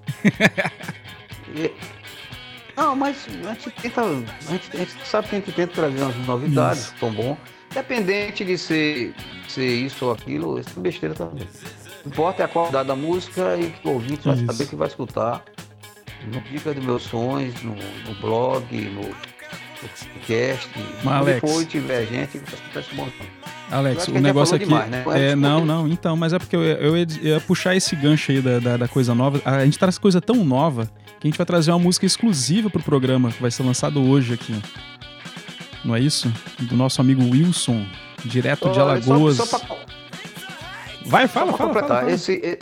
E- 1.55 1.71
Não, 2.77 2.97
mas 2.97 3.27
a 3.47 3.53
gente 3.53 3.71
tenta. 3.73 4.01
A 4.03 4.07
gente, 4.51 4.71
a 4.73 4.77
gente 4.79 5.07
sabe 5.07 5.29
que 5.29 5.37
a 5.37 5.39
gente 5.41 5.53
tenta 5.53 5.75
trazer 5.75 6.03
umas 6.03 6.17
novidades, 6.27 6.85
Isso. 6.85 6.95
tão 6.99 7.13
bom. 7.13 7.37
Independente 7.71 8.43
de 8.45 8.57
ser, 8.57 9.15
ser 9.49 9.67
isso 9.67 10.07
ou 10.07 10.13
aquilo, 10.13 10.59
isso 10.59 10.71
é 10.77 10.81
besteira 10.81 11.15
também. 11.15 11.45
O 11.45 12.03
que 12.05 12.09
importa 12.09 12.43
é 12.43 12.47
a 12.47 12.49
qualidade 12.49 12.89
da 12.89 12.97
música 12.97 13.57
e 13.59 13.71
que 13.71 13.87
o 13.87 13.93
ouvinte 13.93 14.27
vai 14.27 14.35
Isso. 14.35 14.47
saber 14.47 14.67
que 14.67 14.75
vai 14.77 14.89
escutar. 14.89 15.43
No 16.27 16.41
Dica 16.43 16.75
dos 16.75 16.85
Meus 16.85 17.03
Sonhos, 17.05 17.55
no, 17.63 17.75
no 17.75 18.15
blog, 18.21 18.65
no, 18.75 19.01
no 19.03 19.15
podcast. 19.81 20.69
Mas, 21.03 21.15
Alex- 21.15 21.41
for 21.41 21.63
e 21.63 21.67
tiver 21.67 22.07
gente, 22.07 22.37
esse 22.37 22.95
bom 22.95 23.07
som. 23.07 23.25
Eu 23.71 23.79
Alex, 23.79 24.05
que 24.05 24.11
o 24.11 24.21
negócio 24.21 24.57
aqui. 24.57 24.65
demais, 24.65 24.91
né? 24.91 25.05
É, 25.15 25.37
não, 25.37 25.65
não, 25.65 25.87
então, 25.87 26.17
mas 26.17 26.33
é 26.33 26.39
porque 26.41 26.57
eu, 26.57 26.63
eu 26.63 26.97
ia, 26.97 27.07
ia 27.23 27.41
puxar 27.41 27.77
esse 27.77 27.95
gancho 27.95 28.33
aí 28.33 28.41
da, 28.43 28.59
da, 28.59 28.77
da 28.79 28.89
coisa 28.89 29.15
nova. 29.15 29.41
A 29.45 29.65
gente 29.65 29.79
traz 29.79 29.97
coisa 29.97 30.21
tão 30.21 30.45
nova 30.45 30.87
que 31.21 31.27
a 31.27 31.31
gente 31.31 31.37
vai 31.37 31.47
trazer 31.47 31.71
uma 31.71 31.79
música 31.79 32.05
exclusiva 32.05 32.69
pro 32.69 32.83
programa 32.83 33.31
que 33.31 33.41
vai 33.41 33.51
ser 33.51 33.63
lançado 33.63 34.03
hoje 34.03 34.35
aqui. 34.35 34.61
Não 35.85 35.95
é 35.95 36.01
isso? 36.01 36.33
Do 36.59 36.75
nosso 36.77 37.01
amigo 37.01 37.23
Wilson, 37.23 37.87
direto 38.25 38.71
de 38.71 38.81
Olha, 38.81 39.01
Alagoas. 39.01 39.37
Só, 39.37 39.47
só 39.47 39.59
pra, 39.61 39.77
Vai, 41.07 41.27
só 41.29 41.33
fala, 41.33 41.47
pra 41.53 41.57
fala, 41.59 41.75
fala, 41.75 41.89
fala. 41.89 42.11
Esse, 42.13 42.59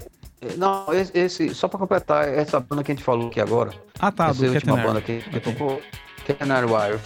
não, 0.57 0.86
esse, 1.14 1.55
só 1.55 1.66
pra 1.68 1.78
completar 1.78 2.28
essa 2.28 2.61
banda 2.61 2.84
que 2.84 2.93
a 2.93 2.95
gente 2.95 3.05
falou 3.05 3.28
aqui 3.28 3.41
agora. 3.41 3.72
Ah, 3.99 4.12
tá, 4.12 4.28
essa 4.28 4.45
do 4.45 4.53
última 4.53 4.76
Catenary. 4.76 4.86
banda 4.86 5.01
que, 5.01 5.20
que 5.20 5.36
Ok. 5.39 5.53
tocou, 5.53 5.82
Wire. 6.28 7.01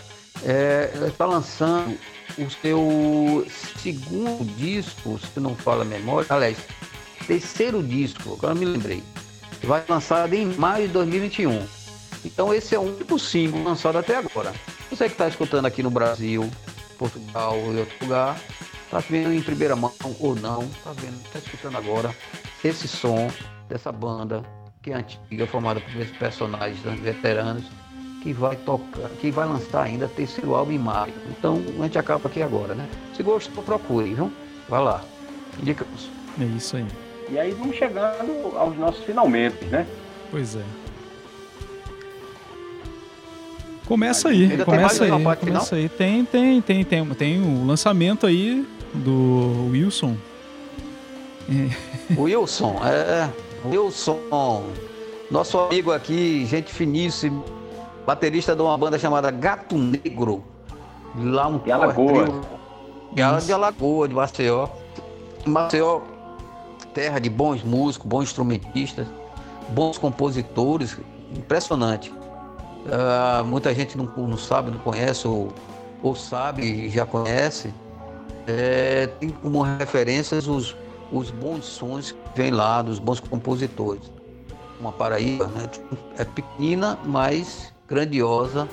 É, 0.45 0.91
ela 0.95 1.09
está 1.09 1.25
lançando 1.25 1.97
o 2.39 2.51
seu 2.51 3.47
segundo 3.79 4.45
disco, 4.57 5.19
se 5.19 5.39
não 5.41 5.55
fala 5.55 5.83
a 5.83 5.85
memória, 5.85 6.27
aliás, 6.31 6.59
terceiro 7.27 7.83
disco, 7.83 8.35
agora 8.35 8.55
me 8.55 8.65
lembrei. 8.65 9.03
Vai 9.63 9.85
lançado 9.89 10.35
em 10.35 10.47
maio 10.57 10.89
de 10.89 10.93
2021. 10.95 11.67
Então 12.25 12.53
esse 12.53 12.75
é 12.75 12.79
o 12.79 12.83
único 12.83 13.19
single 13.19 13.63
lançado 13.63 13.99
até 13.99 14.17
agora. 14.17 14.53
Você 14.91 15.07
que 15.07 15.13
está 15.13 15.29
escutando 15.29 15.67
aqui 15.67 15.83
no 15.83 15.91
Brasil, 15.91 16.51
Portugal 16.99 17.57
ou 17.59 17.73
em 17.73 17.79
outro 17.79 17.95
lugar, 18.01 18.39
tá 18.91 18.99
vendo 18.99 19.33
em 19.33 19.43
primeira 19.43 19.77
mão 19.77 19.93
ou 20.19 20.35
não, 20.35 20.69
tá 20.85 20.93
vendo, 20.93 21.23
tá 21.33 21.39
escutando 21.39 21.77
agora 21.77 22.15
esse 22.65 22.89
som 22.89 23.31
dessa 23.69 23.91
banda 23.91 24.43
que 24.83 24.91
é 24.91 24.95
antiga, 24.95 25.47
formada 25.47 25.81
por 25.81 26.01
esses 26.01 26.17
personagens 26.17 26.81
veteranos, 27.01 27.65
que 28.23 28.33
vai 28.33 28.57
tocar, 28.57 29.09
que 29.21 29.31
vai 29.31 29.47
lançar 29.47 29.83
ainda 29.85 30.09
terceiro 30.09 30.55
álbum 30.55 30.73
em 30.73 30.79
maio. 30.79 31.13
Então 31.31 31.63
a 31.79 31.85
gente 31.85 31.99
acaba 31.99 32.29
aqui 32.29 32.43
agora, 32.43 32.75
né? 32.75 32.89
Se 33.17 33.23
gostou, 33.23 33.63
procure, 33.63 34.15
viu? 34.15 34.33
Vai 34.69 34.83
lá. 34.83 35.03
Indicamos. 35.61 36.09
É 36.41 36.45
isso 36.45 36.77
aí. 36.77 36.87
E 37.31 37.39
aí 37.39 37.53
vamos 37.53 37.77
chegando 37.77 38.57
aos 38.57 38.77
nossos 38.77 39.05
finalmente, 39.05 39.65
né? 39.67 39.87
Pois 40.31 40.57
é. 40.57 40.65
Começa 43.87 44.29
aí, 44.29 44.51
Ainda 44.51 44.65
começa 44.65 45.05
aí, 45.05 45.11
parte 45.11 45.45
final? 45.45 45.61
começa 45.61 45.77
aí. 45.77 45.89
Tem, 45.89 46.25
tem, 46.25 46.61
tem, 46.63 46.85
tem, 46.85 47.05
tem 47.15 47.41
o 47.41 47.67
lançamento 47.67 48.27
aí 48.27 48.67
do 48.95 49.69
Wilson. 49.71 50.17
Wilson, 52.17 52.77
é. 52.85 53.29
Wilson, 53.65 54.19
nosso 55.31 55.59
amigo 55.59 55.93
aqui, 55.93 56.45
gente 56.47 56.73
finíssima, 56.73 57.43
baterista 58.07 58.55
de 58.55 58.63
uma 58.63 58.77
banda 58.77 58.99
chamada 58.99 59.31
Gato 59.31 59.77
Negro. 59.77 60.45
Lá 61.17 61.47
um 61.47 61.59
De 63.15 63.23
Ela 63.23 63.41
de 63.41 63.53
Alagoa, 63.53 64.09
de 64.09 64.15
Maceió. 64.15 64.69
Maceió, 65.47 66.01
terra 66.95 67.19
de 67.19 67.31
bons 67.31 67.63
músicos, 67.63 68.07
bons 68.07 68.23
instrumentistas, 68.25 69.07
bons 69.71 69.99
compositores, 69.99 70.99
impressionante. 71.37 72.13
Ah, 72.91 73.43
muita 73.45 73.75
gente 73.75 73.97
não, 73.97 74.05
não 74.05 74.37
sabe, 74.37 74.71
não 74.71 74.79
conhece, 74.79 75.27
ou, 75.27 75.53
ou 76.03 76.15
sabe 76.15 76.63
e 76.63 76.89
já 76.89 77.07
conhece. 77.07 77.73
É, 78.47 79.07
tem 79.21 79.31
como 79.31 79.63
referências 79.63 80.49
os, 80.49 80.77
os 81.13 81.31
bons 81.31 81.65
sons 81.65 82.13
que 82.13 82.19
vêm 82.35 82.51
lá, 82.51 82.83
dos 82.83 82.99
bons 82.99 83.21
compositores. 83.21 84.11
Uma 84.81 84.91
Paraíba 84.91 85.47
né, 85.49 85.69
é 86.19 86.25
pequena, 86.25 86.99
mas 87.05 87.73
grandiosa 87.87 88.69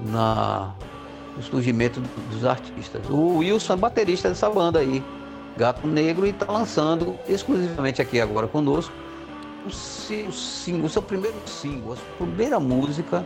na, 0.00 0.72
no 1.36 1.42
surgimento 1.42 2.00
dos 2.30 2.44
artistas. 2.44 3.02
O 3.10 3.38
Wilson 3.38 3.74
é 3.74 3.76
baterista 3.76 4.28
dessa 4.28 4.48
banda 4.48 4.78
aí, 4.78 5.02
Gato 5.56 5.86
Negro, 5.86 6.26
e 6.26 6.30
está 6.30 6.50
lançando 6.50 7.18
exclusivamente 7.28 8.00
aqui 8.00 8.20
agora 8.20 8.46
conosco 8.46 8.94
o 9.66 9.70
seu, 9.70 10.30
single, 10.30 10.86
o 10.86 10.88
seu 10.90 11.02
primeiro 11.02 11.36
single, 11.46 11.94
a 11.94 12.16
primeira 12.24 12.60
música 12.60 13.24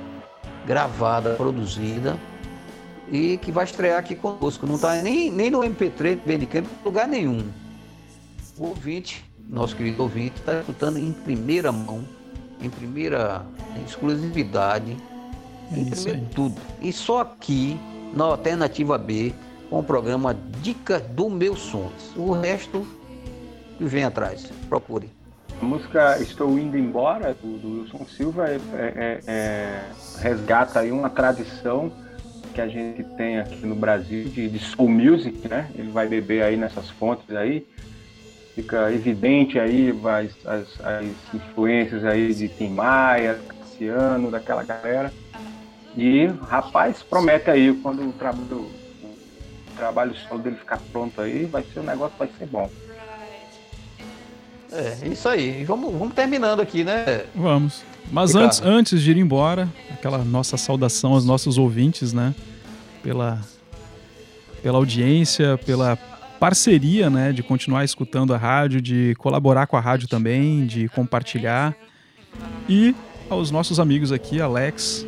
gravada, 0.67 1.35
produzida 1.35 2.17
e 3.11 3.39
que 3.39 3.51
vai 3.51 3.65
estrear 3.65 3.99
aqui 3.99 4.15
conosco. 4.15 4.67
Não 4.67 4.77
está 4.77 4.97
nem, 5.03 5.31
nem 5.31 5.51
no 5.51 5.61
MP3, 5.61 6.19
Bandcamp, 6.25 6.67
lugar 6.85 7.09
nenhum. 7.09 7.45
O 8.59 8.67
ouvinte, 8.71 9.25
nosso 9.49 9.77
querido 9.77 10.03
ouvinte, 10.03 10.35
está 10.37 10.61
escutando 10.61 10.99
em 10.99 11.13
primeira 11.13 11.71
mão, 11.71 12.03
em 12.61 12.69
primeira 12.69 13.47
exclusividade, 13.87 14.97
É 15.73 15.79
em 15.79 15.85
primeiro 15.85 16.23
tudo. 16.35 16.61
E 16.81 16.93
só 16.93 17.21
aqui, 17.21 17.79
na 18.13 18.25
Alternativa 18.25 18.99
B, 18.99 19.33
com 19.71 19.79
o 19.79 19.83
programa 19.83 20.35
Dica 20.61 20.99
do 20.99 21.31
Meus 21.31 21.61
Sons. 21.61 22.13
O 22.17 22.33
resto 22.33 22.85
que 23.77 23.85
vem 23.85 24.03
atrás. 24.03 24.51
Procure. 24.69 25.09
A 25.61 25.65
música 25.65 26.19
Estou 26.21 26.59
Indo 26.59 26.77
Embora, 26.77 27.35
do, 27.35 27.59
do 27.59 27.81
Wilson 27.83 28.07
Silva, 28.07 28.49
é, 28.49 28.61
é- 28.75 29.21
é- 29.27 29.83
resgata 30.21 30.81
aí 30.81 30.91
uma 30.91 31.11
tradição 31.11 31.93
que 32.55 32.61
a 32.61 32.67
gente 32.67 33.05
tem 33.17 33.39
aqui 33.39 33.65
no 33.65 33.77
Brasil 33.77 34.25
de, 34.25 34.49
de 34.49 34.59
soul 34.59 34.89
music, 34.89 35.47
né? 35.47 35.71
Ele 35.77 35.91
vai 35.93 36.09
beber 36.09 36.43
aí 36.43 36.57
nessas 36.57 36.91
fontes 36.91 37.37
aí. 37.37 37.65
Fica 38.59 38.93
evidente 38.93 39.57
aí 39.57 39.95
as, 40.05 40.31
as- 40.45 40.81
as 40.85 41.07
influências 41.33 42.05
aí 42.05 42.35
de 42.35 42.49
Tim 42.49 42.71
Maia, 42.71 43.39
Cassiano, 43.47 44.33
daquela 44.33 44.65
galera. 44.65 45.13
E, 45.97 46.27
rapaz, 46.49 47.01
promete 47.01 47.49
aí, 47.49 47.73
quando 47.81 48.03
o 48.03 48.13
trabalho, 48.13 48.57
o 48.57 49.77
trabalho 49.77 50.13
solo 50.29 50.43
dele 50.43 50.57
ficar 50.57 50.81
pronto 50.91 51.21
aí, 51.21 51.45
vai 51.45 51.63
ser 51.73 51.79
o 51.79 51.83
negócio, 51.85 52.17
vai 52.19 52.29
ser 52.37 52.47
bom. 52.47 52.69
É, 54.73 55.07
isso 55.07 55.29
aí. 55.29 55.63
Vamos, 55.65 55.93
vamos 55.93 56.13
terminando 56.15 56.59
aqui, 56.59 56.83
né? 56.83 57.27
Vamos. 57.37 57.85
Mas 58.11 58.31
Ricardo. 58.31 58.45
antes, 58.47 58.61
antes 58.63 59.03
de 59.03 59.13
ir 59.13 59.19
embora, 59.19 59.69
aquela 59.93 60.19
nossa 60.19 60.57
saudação 60.57 61.13
aos 61.13 61.25
nossos 61.25 61.59
ouvintes, 61.59 62.13
né? 62.13 62.35
Pela, 63.05 63.41
pela 64.65 64.79
audiência, 64.79 65.57
pela 65.65 65.97
parceria, 66.39 67.09
né? 67.11 67.33
De 67.33 67.43
continuar 67.43 67.85
escutando 67.85 68.33
a 68.35 68.37
rádio, 68.37 68.81
de 68.81 69.15
colaborar 69.19 69.67
com 69.67 69.77
a 69.77 69.81
rádio 69.81 70.09
também, 70.09 70.67
de 70.67 70.89
compartilhar. 70.89 71.75
E 72.69 72.95
aos 73.29 73.51
nossos 73.51 73.79
amigos 73.81 74.13
aqui, 74.13 74.41
Alex, 74.41 75.07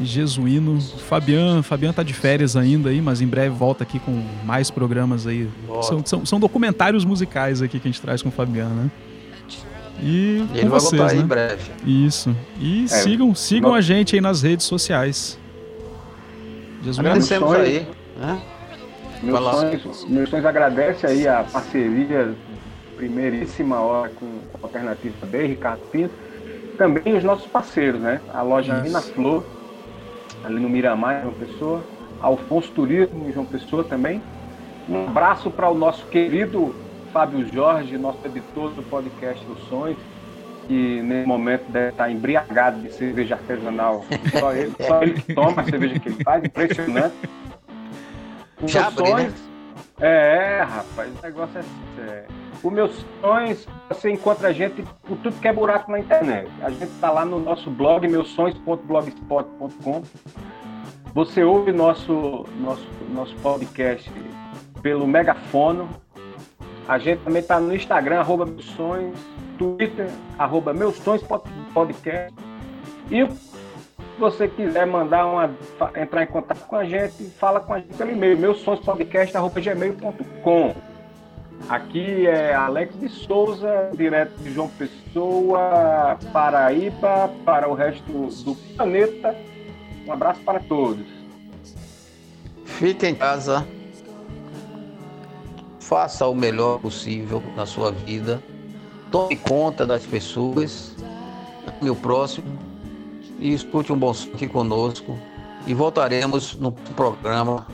Jesuíno, 0.00 0.80
Fabian. 0.80 1.62
Fabian 1.62 1.92
tá 1.92 2.02
de 2.02 2.12
férias 2.14 2.56
ainda 2.56 2.88
aí, 2.90 3.00
mas 3.00 3.20
em 3.20 3.26
breve 3.26 3.50
volta 3.54 3.84
aqui 3.84 3.98
com 3.98 4.24
mais 4.44 4.70
programas 4.70 5.26
aí. 5.26 5.48
São, 5.82 6.04
são, 6.04 6.26
são 6.26 6.40
documentários 6.40 7.04
musicais 7.04 7.62
aqui 7.62 7.78
que 7.78 7.86
a 7.88 7.90
gente 7.90 8.00
traz 8.00 8.22
com 8.22 8.28
o 8.28 8.32
Fabian, 8.32 8.68
né? 8.68 8.90
E 10.02 10.44
Ele 10.52 10.62
com 10.62 10.68
vai 10.70 10.80
vocês, 10.80 10.90
voltar 11.00 11.12
aí 11.12 11.18
né? 11.18 11.22
em 11.22 11.26
breve. 11.26 11.70
Isso. 11.86 12.36
E 12.60 12.84
É, 12.84 12.88
sigam, 12.88 13.32
sigam 13.34 13.70
não- 13.70 13.76
a 13.76 13.80
gente 13.80 14.14
aí 14.16 14.20
nas 14.20 14.42
redes 14.42 14.66
sociais. 14.66 15.38
Jesus 16.82 16.98
Agradecemos 16.98 17.52
aí. 17.54 17.86
né? 18.18 18.42
Meus 19.24 19.40
sonhos, 19.40 20.04
meus 20.08 20.30
sonhos 20.30 20.46
agradece 20.46 21.06
aí 21.06 21.26
a 21.26 21.44
parceria 21.44 22.34
primeiríssima 22.96 23.80
hora 23.80 24.10
com 24.10 24.34
com 24.64 24.66
a 24.66 24.68
Alternativa 24.68 25.26
B, 25.26 25.46
Ricardo 25.46 25.80
Pinto. 25.90 26.14
Também 26.78 27.16
os 27.16 27.24
nossos 27.24 27.46
parceiros, 27.46 28.00
né? 28.00 28.20
A 28.32 28.42
loja. 28.42 28.74
Mina 28.80 29.00
Flor, 29.00 29.44
ali 30.42 30.60
no 30.60 30.68
Miramar, 30.68 31.22
João 31.22 31.34
Pessoa. 31.34 31.84
Alfonso 32.20 32.70
Turismo, 32.72 33.30
João 33.32 33.44
Pessoa 33.44 33.84
também. 33.84 34.22
Um 34.88 35.06
abraço 35.06 35.50
para 35.50 35.68
o 35.68 35.74
nosso 35.74 36.06
querido 36.06 36.74
Fábio 37.12 37.46
Jorge, 37.52 37.96
nosso 37.98 38.18
editor 38.24 38.70
do 38.70 38.82
podcast 38.82 39.44
Os 39.50 39.68
Sonhos, 39.68 39.98
que 40.66 41.02
nesse 41.02 41.28
momento 41.28 41.70
deve 41.70 41.90
estar 41.90 42.10
embriagado 42.10 42.80
de 42.80 42.92
cerveja 42.92 43.34
artesanal. 43.34 44.04
Só 44.38 44.52
ele, 44.52 44.72
só 44.80 45.02
ele 45.02 45.20
que 45.20 45.34
toma 45.34 45.62
a 45.62 45.64
cerveja 45.64 45.98
que 46.00 46.08
ele 46.08 46.24
faz, 46.24 46.44
impressionante. 46.44 47.14
Os 48.64 48.70
Já 48.72 48.86
abri, 48.88 49.02
né? 49.04 49.10
sonhos- 49.10 49.34
É, 50.00 50.62
rapaz, 50.62 51.10
o 51.18 51.22
negócio 51.22 51.58
é 51.58 51.62
sério. 51.96 52.28
Os 52.62 52.72
meus 52.72 53.04
sonhos, 53.20 53.66
você 53.88 54.10
encontra 54.10 54.48
a 54.48 54.52
gente 54.52 54.82
por 55.02 55.16
tudo 55.18 55.38
que 55.40 55.46
é 55.48 55.52
buraco 55.52 55.90
na 55.92 55.98
internet. 56.00 56.48
A 56.62 56.70
gente 56.70 56.84
está 56.84 57.10
lá 57.10 57.24
no 57.24 57.38
nosso 57.38 57.70
blog, 57.70 58.06
meussonhos.blogspot.com. 58.08 60.02
Você 61.14 61.44
ouve 61.44 61.72
nosso, 61.72 62.44
nosso, 62.60 62.86
nosso 63.10 63.34
podcast 63.36 64.10
pelo 64.82 65.06
megafono. 65.06 65.88
A 66.88 66.98
gente 66.98 67.20
também 67.22 67.40
está 67.40 67.60
no 67.60 67.74
Instagram, 67.74 68.20
arroba 68.20 68.44
meus 68.46 68.64
sonhos, 68.70 69.18
Twitter, 69.58 70.08
arroba 70.38 70.72
meus 70.74 70.96
sonhos 70.96 71.22
pod- 71.22 71.48
podcast. 71.72 72.34
E 73.10 73.26
se 74.14 74.20
você 74.20 74.48
quiser 74.48 74.86
mandar 74.86 75.26
uma, 75.26 75.50
entrar 75.96 76.22
em 76.22 76.26
contato 76.26 76.64
com 76.66 76.76
a 76.76 76.84
gente, 76.84 77.24
fala 77.38 77.60
com 77.60 77.74
a 77.74 77.78
gente 77.80 77.94
pelo 77.94 78.12
e-mail, 78.12 78.38
meus 78.38 78.58
sonhos 78.60 78.80
podcast, 78.80 79.36
arroba 79.36 79.60
gmail.com. 79.60 80.74
Aqui 81.68 82.26
é 82.26 82.54
Alex 82.54 82.98
de 83.00 83.08
Souza, 83.08 83.90
direto 83.94 84.36
de 84.38 84.52
João 84.52 84.68
Pessoa, 84.68 86.18
Paraíba, 86.32 87.30
para 87.44 87.68
o 87.68 87.74
resto 87.74 88.04
do 88.04 88.54
planeta. 88.76 89.34
Um 90.06 90.12
abraço 90.12 90.40
para 90.42 90.60
todos. 90.60 91.06
Fique 92.64 93.06
em 93.06 93.14
casa. 93.14 93.66
Faça 95.80 96.26
o 96.26 96.34
melhor 96.34 96.78
possível 96.78 97.42
na 97.56 97.66
sua 97.66 97.90
vida. 97.90 98.42
Tome 99.10 99.36
conta 99.36 99.86
das 99.86 100.04
pessoas, 100.04 100.94
ame 101.80 101.90
o 101.90 101.96
próximo 101.96 102.63
e 103.44 103.52
escute 103.52 103.92
um 103.92 103.96
bom 103.98 104.12
som 104.14 104.30
aqui 104.32 104.48
conosco. 104.48 105.18
E 105.66 105.74
voltaremos 105.74 106.54
no 106.56 106.72
programa 106.72 107.66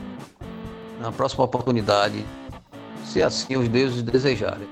na 0.99 1.11
próxima 1.11 1.43
oportunidade, 1.45 2.23
se 3.05 3.23
assim 3.23 3.55
os 3.57 3.67
deuses 3.67 4.01
desejarem. 4.03 4.67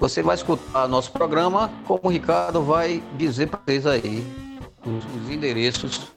Você 0.00 0.22
vai 0.22 0.34
escutar 0.34 0.86
nosso 0.88 1.10
programa, 1.12 1.70
como 1.86 2.00
o 2.04 2.08
Ricardo 2.08 2.62
vai 2.62 3.02
dizer 3.18 3.48
para 3.48 3.60
vocês 3.66 3.86
aí 3.86 4.24
os, 4.86 5.04
os 5.22 5.30
endereços 5.30 6.12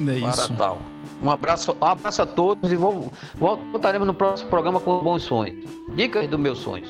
É 0.00 0.04
para 0.20 0.30
isso. 0.30 0.54
tal. 0.54 0.78
Um 1.22 1.30
abraço, 1.30 1.76
um 1.80 1.84
abraço 1.86 2.22
a 2.22 2.26
todos 2.26 2.70
e 2.70 2.76
vou, 2.76 3.10
vol- 3.36 3.58
voltaremos 3.72 4.06
no 4.06 4.12
próximo 4.14 4.50
programa 4.50 4.78
com 4.78 4.98
bons 5.02 5.22
sonhos. 5.22 5.64
Dicas 5.94 6.28
dos 6.28 6.38
meus 6.38 6.58
sonhos. 6.58 6.88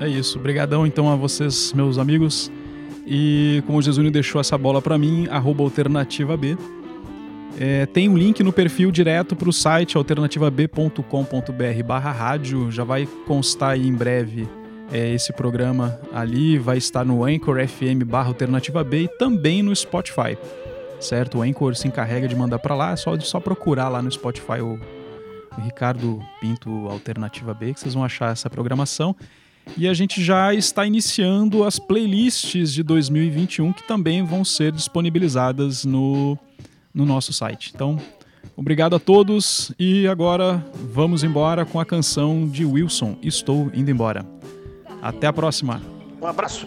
É 0.00 0.08
isso. 0.08 0.38
Obrigadão 0.38 0.86
então 0.86 1.10
a 1.10 1.16
vocês, 1.16 1.72
meus 1.72 1.98
amigos. 1.98 2.50
E 3.06 3.62
como 3.66 3.78
o 3.78 3.82
Jesus 3.82 4.10
deixou 4.10 4.40
essa 4.40 4.58
bola 4.58 4.82
pra 4.82 4.98
mim, 4.98 5.28
arroba 5.30 5.62
alternativa 5.62 6.36
B. 6.36 6.56
É, 7.58 7.86
tem 7.86 8.08
um 8.08 8.18
link 8.18 8.42
no 8.42 8.52
perfil 8.52 8.90
direto 8.90 9.34
para 9.34 9.48
o 9.48 9.52
site 9.52 9.96
alternativab.com.br 9.96 11.82
barra 11.86 12.12
rádio. 12.12 12.70
Já 12.70 12.84
vai 12.84 13.06
constar 13.26 13.70
aí 13.70 13.86
em 13.86 13.94
breve 13.94 14.48
é, 14.92 15.14
esse 15.14 15.32
programa 15.32 15.98
ali. 16.12 16.58
Vai 16.58 16.78
estar 16.78 17.04
no 17.04 17.24
Anchor 17.24 17.66
FM 17.66 18.04
barra 18.04 18.28
alternativa 18.28 18.82
B 18.84 19.04
e 19.04 19.08
também 19.08 19.62
no 19.62 19.74
Spotify. 19.74 20.36
Certo? 21.00 21.38
O 21.38 21.42
Anchor 21.42 21.74
se 21.76 21.86
encarrega 21.88 22.26
de 22.26 22.34
mandar 22.34 22.58
para 22.58 22.74
lá. 22.74 22.92
É 22.92 22.96
só, 22.96 23.18
só 23.20 23.40
procurar 23.40 23.88
lá 23.88 24.02
no 24.02 24.10
Spotify 24.10 24.60
o 24.60 24.78
Ricardo 25.62 26.20
Pinto 26.40 26.88
Alternativa 26.88 27.54
B 27.54 27.72
que 27.72 27.80
vocês 27.80 27.94
vão 27.94 28.04
achar 28.04 28.32
essa 28.32 28.50
programação. 28.50 29.16
E 29.76 29.88
a 29.88 29.94
gente 29.94 30.22
já 30.22 30.54
está 30.54 30.86
iniciando 30.86 31.64
as 31.64 31.78
playlists 31.78 32.72
de 32.72 32.82
2021 32.82 33.72
que 33.72 33.86
também 33.86 34.24
vão 34.24 34.44
ser 34.44 34.72
disponibilizadas 34.72 35.84
no, 35.84 36.38
no 36.94 37.04
nosso 37.04 37.32
site. 37.32 37.72
Então, 37.74 37.98
obrigado 38.56 38.96
a 38.96 38.98
todos 38.98 39.72
e 39.78 40.06
agora 40.06 40.64
vamos 40.92 41.24
embora 41.24 41.64
com 41.64 41.80
a 41.80 41.84
canção 41.84 42.48
de 42.48 42.64
Wilson, 42.64 43.16
Estou 43.22 43.70
Indo 43.74 43.90
Embora. 43.90 44.24
Até 45.02 45.26
a 45.26 45.32
próxima! 45.32 45.80
Um 46.20 46.26
abraço. 46.26 46.66